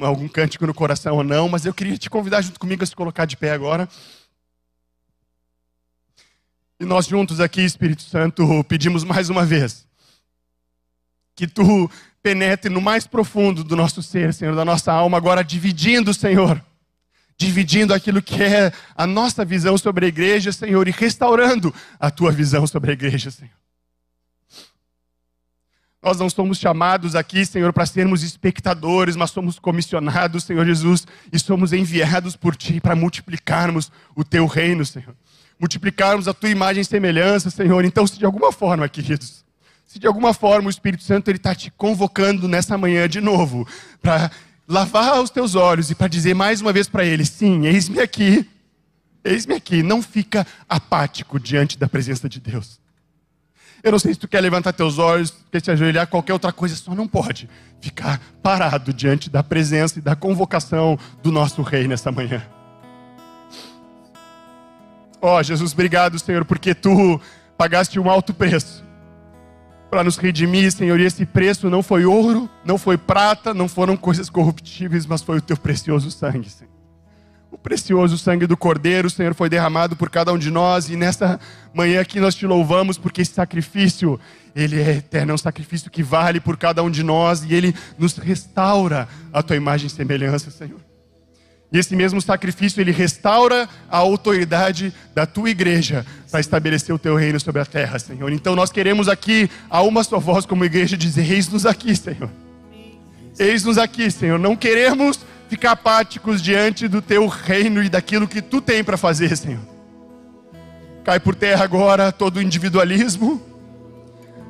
algum 0.06 0.28
cântico 0.28 0.68
no 0.68 0.76
coração 0.76 1.18
ou 1.18 1.24
não, 1.24 1.50
mas 1.50 1.66
eu 1.66 1.74
queria 1.74 1.98
te 1.98 2.08
convidar 2.08 2.42
junto 2.42 2.60
comigo 2.60 2.84
a 2.84 2.86
se 2.86 2.96
colocar 2.96 3.26
de 3.26 3.36
pé 3.36 3.52
agora. 3.52 3.90
E 6.80 6.86
nós 6.86 7.08
juntos 7.08 7.40
aqui, 7.40 7.62
Espírito 7.62 8.04
Santo, 8.04 8.64
pedimos 8.66 9.04
mais 9.04 9.32
uma 9.32 9.44
vez 9.44 9.88
que 11.36 11.48
tu 11.48 11.90
penetre 12.24 12.70
no 12.72 12.80
mais 12.80 13.06
profundo 13.06 13.66
do 13.66 13.76
nosso 13.76 14.02
ser, 14.02 14.34
Senhor, 14.34 14.56
da 14.56 14.64
nossa 14.64 14.94
alma, 14.94 15.18
agora 15.18 15.44
dividindo, 15.44 16.14
Senhor, 16.14 16.64
dividindo 17.38 17.94
aquilo 17.94 18.22
que 18.22 18.42
é 18.42 18.72
a 18.96 19.06
nossa 19.06 19.44
visão 19.44 19.78
sobre 19.78 20.06
a 20.06 20.08
igreja, 20.08 20.54
Senhor, 20.54 20.88
e 20.88 20.92
restaurando 20.92 21.76
a 22.00 22.10
tua 22.10 22.32
visão 22.32 22.66
sobre 22.66 22.92
a 22.92 22.94
igreja, 22.94 23.30
Senhor. 23.30 23.52
Nós 26.02 26.18
não 26.20 26.30
somos 26.30 26.58
chamados 26.58 27.16
aqui, 27.16 27.46
Senhor, 27.46 27.72
para 27.72 27.86
sermos 27.86 28.24
espectadores, 28.24 29.16
mas 29.16 29.32
somos 29.32 29.60
comissionados, 29.60 30.46
Senhor 30.46 30.66
Jesus, 30.66 31.06
e 31.32 31.40
somos 31.40 31.72
enviados 31.72 32.36
por 32.36 32.56
Ti 32.56 32.80
para 32.80 32.96
multiplicarmos 32.96 33.92
o 34.16 34.24
Teu 34.24 34.46
reino, 34.46 34.86
Senhor. 34.86 35.16
Multiplicarmos 35.60 36.28
a 36.28 36.34
Tua 36.34 36.50
imagem 36.50 36.82
e 36.82 36.86
semelhança, 36.86 37.50
Senhor. 37.50 37.86
Então, 37.86 38.06
se 38.06 38.18
de 38.18 38.26
alguma 38.26 38.52
forma, 38.52 38.88
queridos, 38.90 39.43
se 39.94 40.00
de 40.00 40.08
alguma 40.08 40.34
forma 40.34 40.66
o 40.66 40.72
Espírito 40.72 41.04
Santo 41.04 41.30
ele 41.30 41.38
está 41.38 41.54
te 41.54 41.70
convocando 41.70 42.48
nessa 42.48 42.76
manhã 42.76 43.08
de 43.08 43.22
novo 43.22 43.68
para 44.02 44.32
lavar 44.68 45.22
os 45.22 45.30
teus 45.30 45.54
olhos 45.54 45.92
e 45.92 45.96
para 45.96 46.08
dizer 46.08 46.34
mais 46.34 46.62
uma 46.62 46.74
vez 46.74 46.90
para 46.90 47.06
ele: 47.06 47.24
sim, 47.24 47.68
eis-me 47.68 48.00
aqui, 48.00 48.50
eis-me 49.24 49.54
aqui. 49.54 49.84
Não 49.84 50.02
fica 50.02 50.48
apático 50.68 51.40
diante 51.40 51.78
da 51.78 51.88
presença 51.88 52.28
de 52.28 52.40
Deus. 52.40 52.82
Eu 53.84 53.92
não 53.92 54.00
sei 54.00 54.16
se 54.16 54.20
tu 54.20 54.28
quer 54.28 54.42
levantar 54.42 54.74
teus 54.74 54.98
olhos, 54.98 55.32
quer 55.52 55.62
te 55.62 55.70
ajoelhar, 55.70 56.08
qualquer 56.08 56.34
outra 56.34 56.52
coisa, 56.52 56.76
só 56.76 56.96
não 56.96 57.08
pode 57.08 57.48
ficar 57.80 58.20
parado 58.42 58.92
diante 58.92 59.30
da 59.30 59.44
presença 59.44 60.00
e 60.00 60.02
da 60.02 60.16
convocação 60.16 60.98
do 61.22 61.32
nosso 61.32 61.62
Rei 61.62 61.88
nessa 61.88 62.12
manhã. 62.12 62.44
Ó 65.22 65.38
oh, 65.38 65.44
Jesus, 65.44 65.72
obrigado, 65.72 66.18
Senhor, 66.18 66.46
porque 66.46 66.74
tu 66.74 67.22
pagaste 67.56 68.00
um 68.00 68.10
alto 68.10 68.34
preço 68.34 68.83
para 69.94 70.04
nos 70.04 70.18
redimir, 70.18 70.72
Senhor. 70.72 71.00
E 71.00 71.06
esse 71.06 71.24
preço 71.24 71.70
não 71.70 71.84
foi 71.84 72.04
ouro, 72.04 72.50
não 72.66 72.80
foi 72.80 72.98
prata, 72.98 73.54
não 73.54 73.68
foram 73.68 73.96
coisas 73.96 74.28
corruptíveis, 74.28 75.06
mas 75.06 75.22
foi 75.22 75.38
o 75.38 75.42
teu 75.42 75.56
precioso 75.56 76.10
sangue, 76.10 76.50
Senhor. 76.50 76.74
O 77.52 77.60
precioso 77.60 78.18
sangue 78.18 78.48
do 78.48 78.58
Cordeiro, 78.58 79.08
Senhor, 79.08 79.36
foi 79.36 79.50
derramado 79.50 79.96
por 79.96 80.10
cada 80.10 80.34
um 80.34 80.38
de 80.40 80.50
nós. 80.50 80.90
E 80.90 80.96
nessa 80.96 81.40
manhã 81.76 82.02
aqui 82.02 82.20
nós 82.20 82.34
te 82.34 82.48
louvamos 82.48 82.98
porque 82.98 83.22
esse 83.22 83.34
sacrifício, 83.34 84.20
ele 84.56 84.82
é 84.82 84.96
eterno, 84.96 85.34
é 85.34 85.36
um 85.36 85.38
sacrifício 85.38 85.92
que 85.92 86.02
vale 86.02 86.40
por 86.40 86.58
cada 86.58 86.82
um 86.82 86.90
de 86.90 87.04
nós 87.04 87.44
e 87.44 87.54
ele 87.54 87.76
nos 87.96 88.18
restaura 88.18 89.08
a 89.32 89.44
tua 89.44 89.56
imagem 89.56 89.86
e 89.86 89.92
semelhança, 89.92 90.50
Senhor. 90.50 90.93
E 91.74 91.80
esse 91.80 91.96
mesmo 91.96 92.22
sacrifício, 92.22 92.80
ele 92.80 92.92
restaura 92.92 93.68
a 93.90 93.98
autoridade 93.98 94.94
da 95.16 95.26
tua 95.26 95.50
igreja 95.50 96.06
para 96.30 96.40
estabelecer 96.40 96.94
o 96.94 97.00
teu 97.00 97.16
reino 97.16 97.40
sobre 97.40 97.64
a 97.64 97.66
terra, 97.66 97.98
Senhor. 97.98 98.32
Então 98.32 98.56
nós 98.56 98.72
queremos 98.72 99.10
aqui, 99.10 99.50
a 99.72 99.82
uma 99.82 100.04
só 100.04 100.20
voz 100.20 100.46
como 100.46 100.64
igreja, 100.64 100.96
dizer: 100.96 101.32
Eis-nos 101.32 101.66
aqui, 101.66 101.96
Senhor. 101.96 102.30
Eis-nos 103.40 103.80
aqui, 103.80 104.12
Senhor. 104.12 104.38
Não 104.38 104.56
queremos 104.56 105.20
ficar 105.50 105.72
apáticos 105.72 106.44
diante 106.44 106.88
do 106.88 107.02
teu 107.02 107.26
reino 107.28 107.82
e 107.82 107.90
daquilo 107.90 108.28
que 108.28 108.40
tu 108.40 108.62
tem 108.62 108.84
para 108.84 108.96
fazer, 108.96 109.36
Senhor. 109.36 109.62
Cai 111.04 111.20
por 111.20 111.34
terra 111.34 111.64
agora 111.64 112.12
todo 112.12 112.38
o 112.38 112.42
individualismo, 112.42 113.42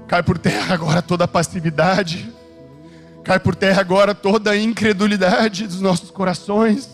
cai 0.10 0.22
por 0.22 0.38
terra 0.38 0.74
agora 0.74 1.02
toda 1.02 1.24
a 1.24 1.28
passividade, 1.28 2.30
cai 3.24 3.40
por 3.40 3.56
terra 3.56 3.80
agora 3.80 4.14
toda 4.14 4.52
a 4.52 4.58
incredulidade 4.58 5.66
dos 5.68 5.80
nossos 5.80 6.12
corações 6.12 6.93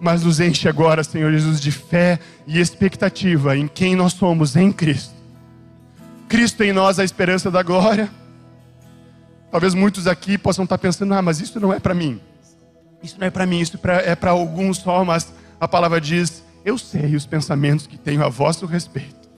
mas 0.00 0.22
nos 0.22 0.40
enche 0.40 0.68
agora, 0.68 1.02
Senhor 1.02 1.32
Jesus, 1.32 1.60
de 1.60 1.72
fé 1.72 2.18
e 2.46 2.58
expectativa 2.60 3.56
em 3.56 3.66
quem 3.66 3.96
nós 3.96 4.12
somos 4.12 4.56
em 4.56 4.70
Cristo. 4.70 5.14
Cristo 6.28 6.62
em 6.62 6.72
nós 6.72 6.98
a 6.98 7.04
esperança 7.04 7.50
da 7.50 7.62
glória. 7.62 8.10
Talvez 9.50 9.74
muitos 9.74 10.06
aqui 10.06 10.36
possam 10.36 10.64
estar 10.64 10.78
pensando: 10.78 11.14
ah, 11.14 11.22
mas 11.22 11.40
isso 11.40 11.58
não 11.58 11.72
é 11.72 11.80
para 11.80 11.94
mim. 11.94 12.20
Isso 13.02 13.16
não 13.18 13.26
é 13.26 13.30
para 13.30 13.46
mim, 13.46 13.60
isso 13.60 13.78
é 14.04 14.14
para 14.14 14.30
alguns 14.30 14.78
só, 14.78 15.04
mas 15.04 15.32
a 15.60 15.66
palavra 15.66 16.00
diz: 16.00 16.42
eu 16.64 16.76
sei 16.76 17.16
os 17.16 17.26
pensamentos 17.26 17.86
que 17.86 17.96
tenho 17.96 18.24
a 18.24 18.28
vosso 18.28 18.66
respeito. 18.66 19.28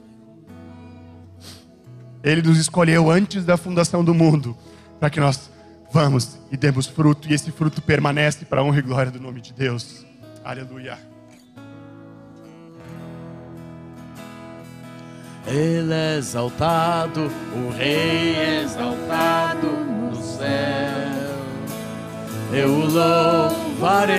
Ele 2.23 2.43
nos 2.43 2.59
escolheu 2.59 3.11
antes 3.11 3.45
da 3.45 3.57
fundação 3.57 4.05
do 4.05 4.13
mundo 4.13 4.57
para 4.99 5.09
que 5.09 5.21
nós 5.21 5.51
vamos 5.91 6.39
e 6.53 6.57
demos 6.57 6.87
fruto, 6.87 7.29
e 7.31 7.35
esse 7.35 7.51
fruto 7.51 7.81
permanece 7.81 8.45
para 8.45 8.61
a 8.61 8.65
honra 8.65 8.79
e 8.81 8.83
glória 8.83 9.11
do 9.11 9.21
nome 9.21 9.41
de 9.41 9.53
Deus. 9.53 10.10
Aleluia. 10.45 10.99
Ele 15.47 15.93
é 15.93 16.17
exaltado, 16.19 17.31
o 17.55 17.71
Rei 17.77 18.37
é 18.37 18.63
exaltado 18.63 19.67
no 19.67 20.15
céu. 20.15 20.47
Eu 22.53 22.71
o 22.71 22.87
louvarei, 22.87 24.19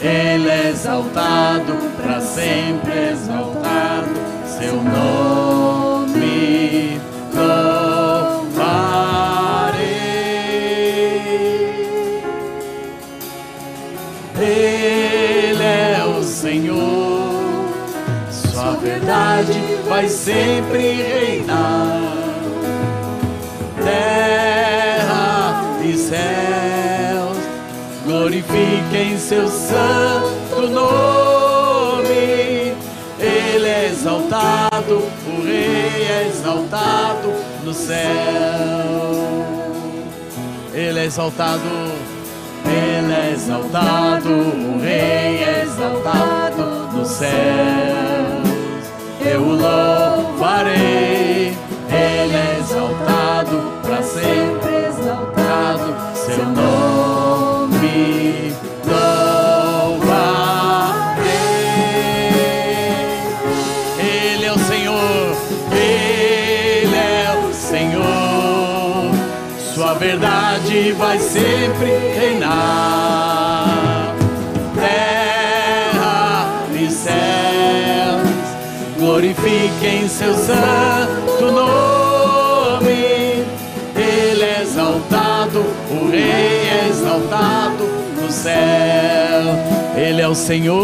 Ele 0.00 0.48
é 0.48 0.70
exaltado, 0.70 1.74
para 2.02 2.20
sempre 2.20 3.10
exaltado, 3.10 4.10
seu 4.46 4.76
nome 4.82 5.81
verdade 18.70 19.60
vai 19.88 20.08
sempre 20.08 20.92
reinar. 20.92 22.12
Terra 23.82 25.64
e 25.84 25.96
céus 25.96 27.36
glorifiquem 28.04 29.18
seu 29.18 29.48
santo 29.48 30.68
nome. 30.70 32.12
Ele 33.18 33.68
é 33.68 33.88
exaltado, 33.90 35.02
o 35.26 35.44
Rei 35.44 36.06
é 36.08 36.28
exaltado 36.28 37.32
no 37.64 37.72
céu. 37.72 38.08
Ele 40.74 40.98
é 40.98 41.04
exaltado, 41.04 41.62
Ele 42.64 43.12
é 43.12 43.32
exaltado, 43.32 44.28
o 44.30 44.80
Rei 44.80 45.44
é 45.44 45.62
exaltado 45.64 46.96
nos 46.96 47.08
céus. 47.08 48.21
Eu 49.32 49.40
louvarei, 49.40 50.76
Ele 51.88 52.36
é 52.36 52.58
exaltado 52.60 53.80
para 53.82 54.02
sempre 54.02 54.74
exaltado, 54.88 55.96
seu 56.14 56.44
nome 56.46 56.82
Ele 63.98 64.44
é 64.44 64.52
o 64.52 64.58
Senhor, 64.58 65.36
Ele 65.72 66.94
é 66.94 67.48
o 67.48 67.54
Senhor. 67.54 69.12
Sua 69.74 69.94
verdade 69.94 70.92
vai 70.92 71.18
sempre 71.18 71.86
reinar. 72.18 72.91
Glorifiquem 79.42 80.08
seu 80.08 80.34
santo 80.34 81.50
nome. 81.50 83.44
Ele 83.94 84.42
é 84.42 84.62
exaltado, 84.62 85.62
o 85.90 86.08
Rei 86.10 86.22
é 86.22 86.86
exaltado 86.88 87.84
no 88.20 88.30
céu. 88.30 89.42
Ele 89.96 90.22
é 90.22 90.28
o 90.28 90.34
Senhor. 90.34 90.80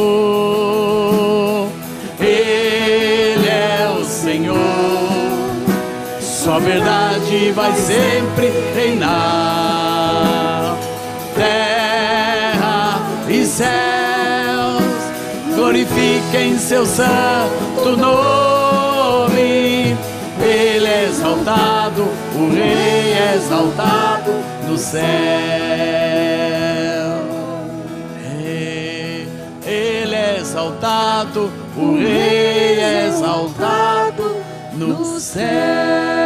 Ele 2.21 3.49
é 3.49 3.91
o 3.99 4.05
Senhor. 4.05 4.59
Sua 6.21 6.59
verdade 6.59 7.53
vai 7.53 7.73
sempre 7.75 8.53
reinar. 8.75 10.77
Terra 11.35 13.01
e 13.29 13.45
céus 13.45 14.83
glorifiquem 15.55 16.59
seu 16.59 16.85
santo 16.85 17.97
nome. 17.97 18.38
Exaltado, 21.49 22.03
o 22.35 22.51
Rei 22.51 23.13
é 23.13 23.35
exaltado 23.37 24.33
no 24.69 24.77
céu. 24.77 25.03
Ele 29.65 30.15
é 30.15 30.39
exaltado, 30.41 31.51
o 31.77 31.97
Rei 31.97 32.81
é 32.81 33.07
exaltado 33.09 34.37
no 34.75 35.19
céu. 35.19 36.18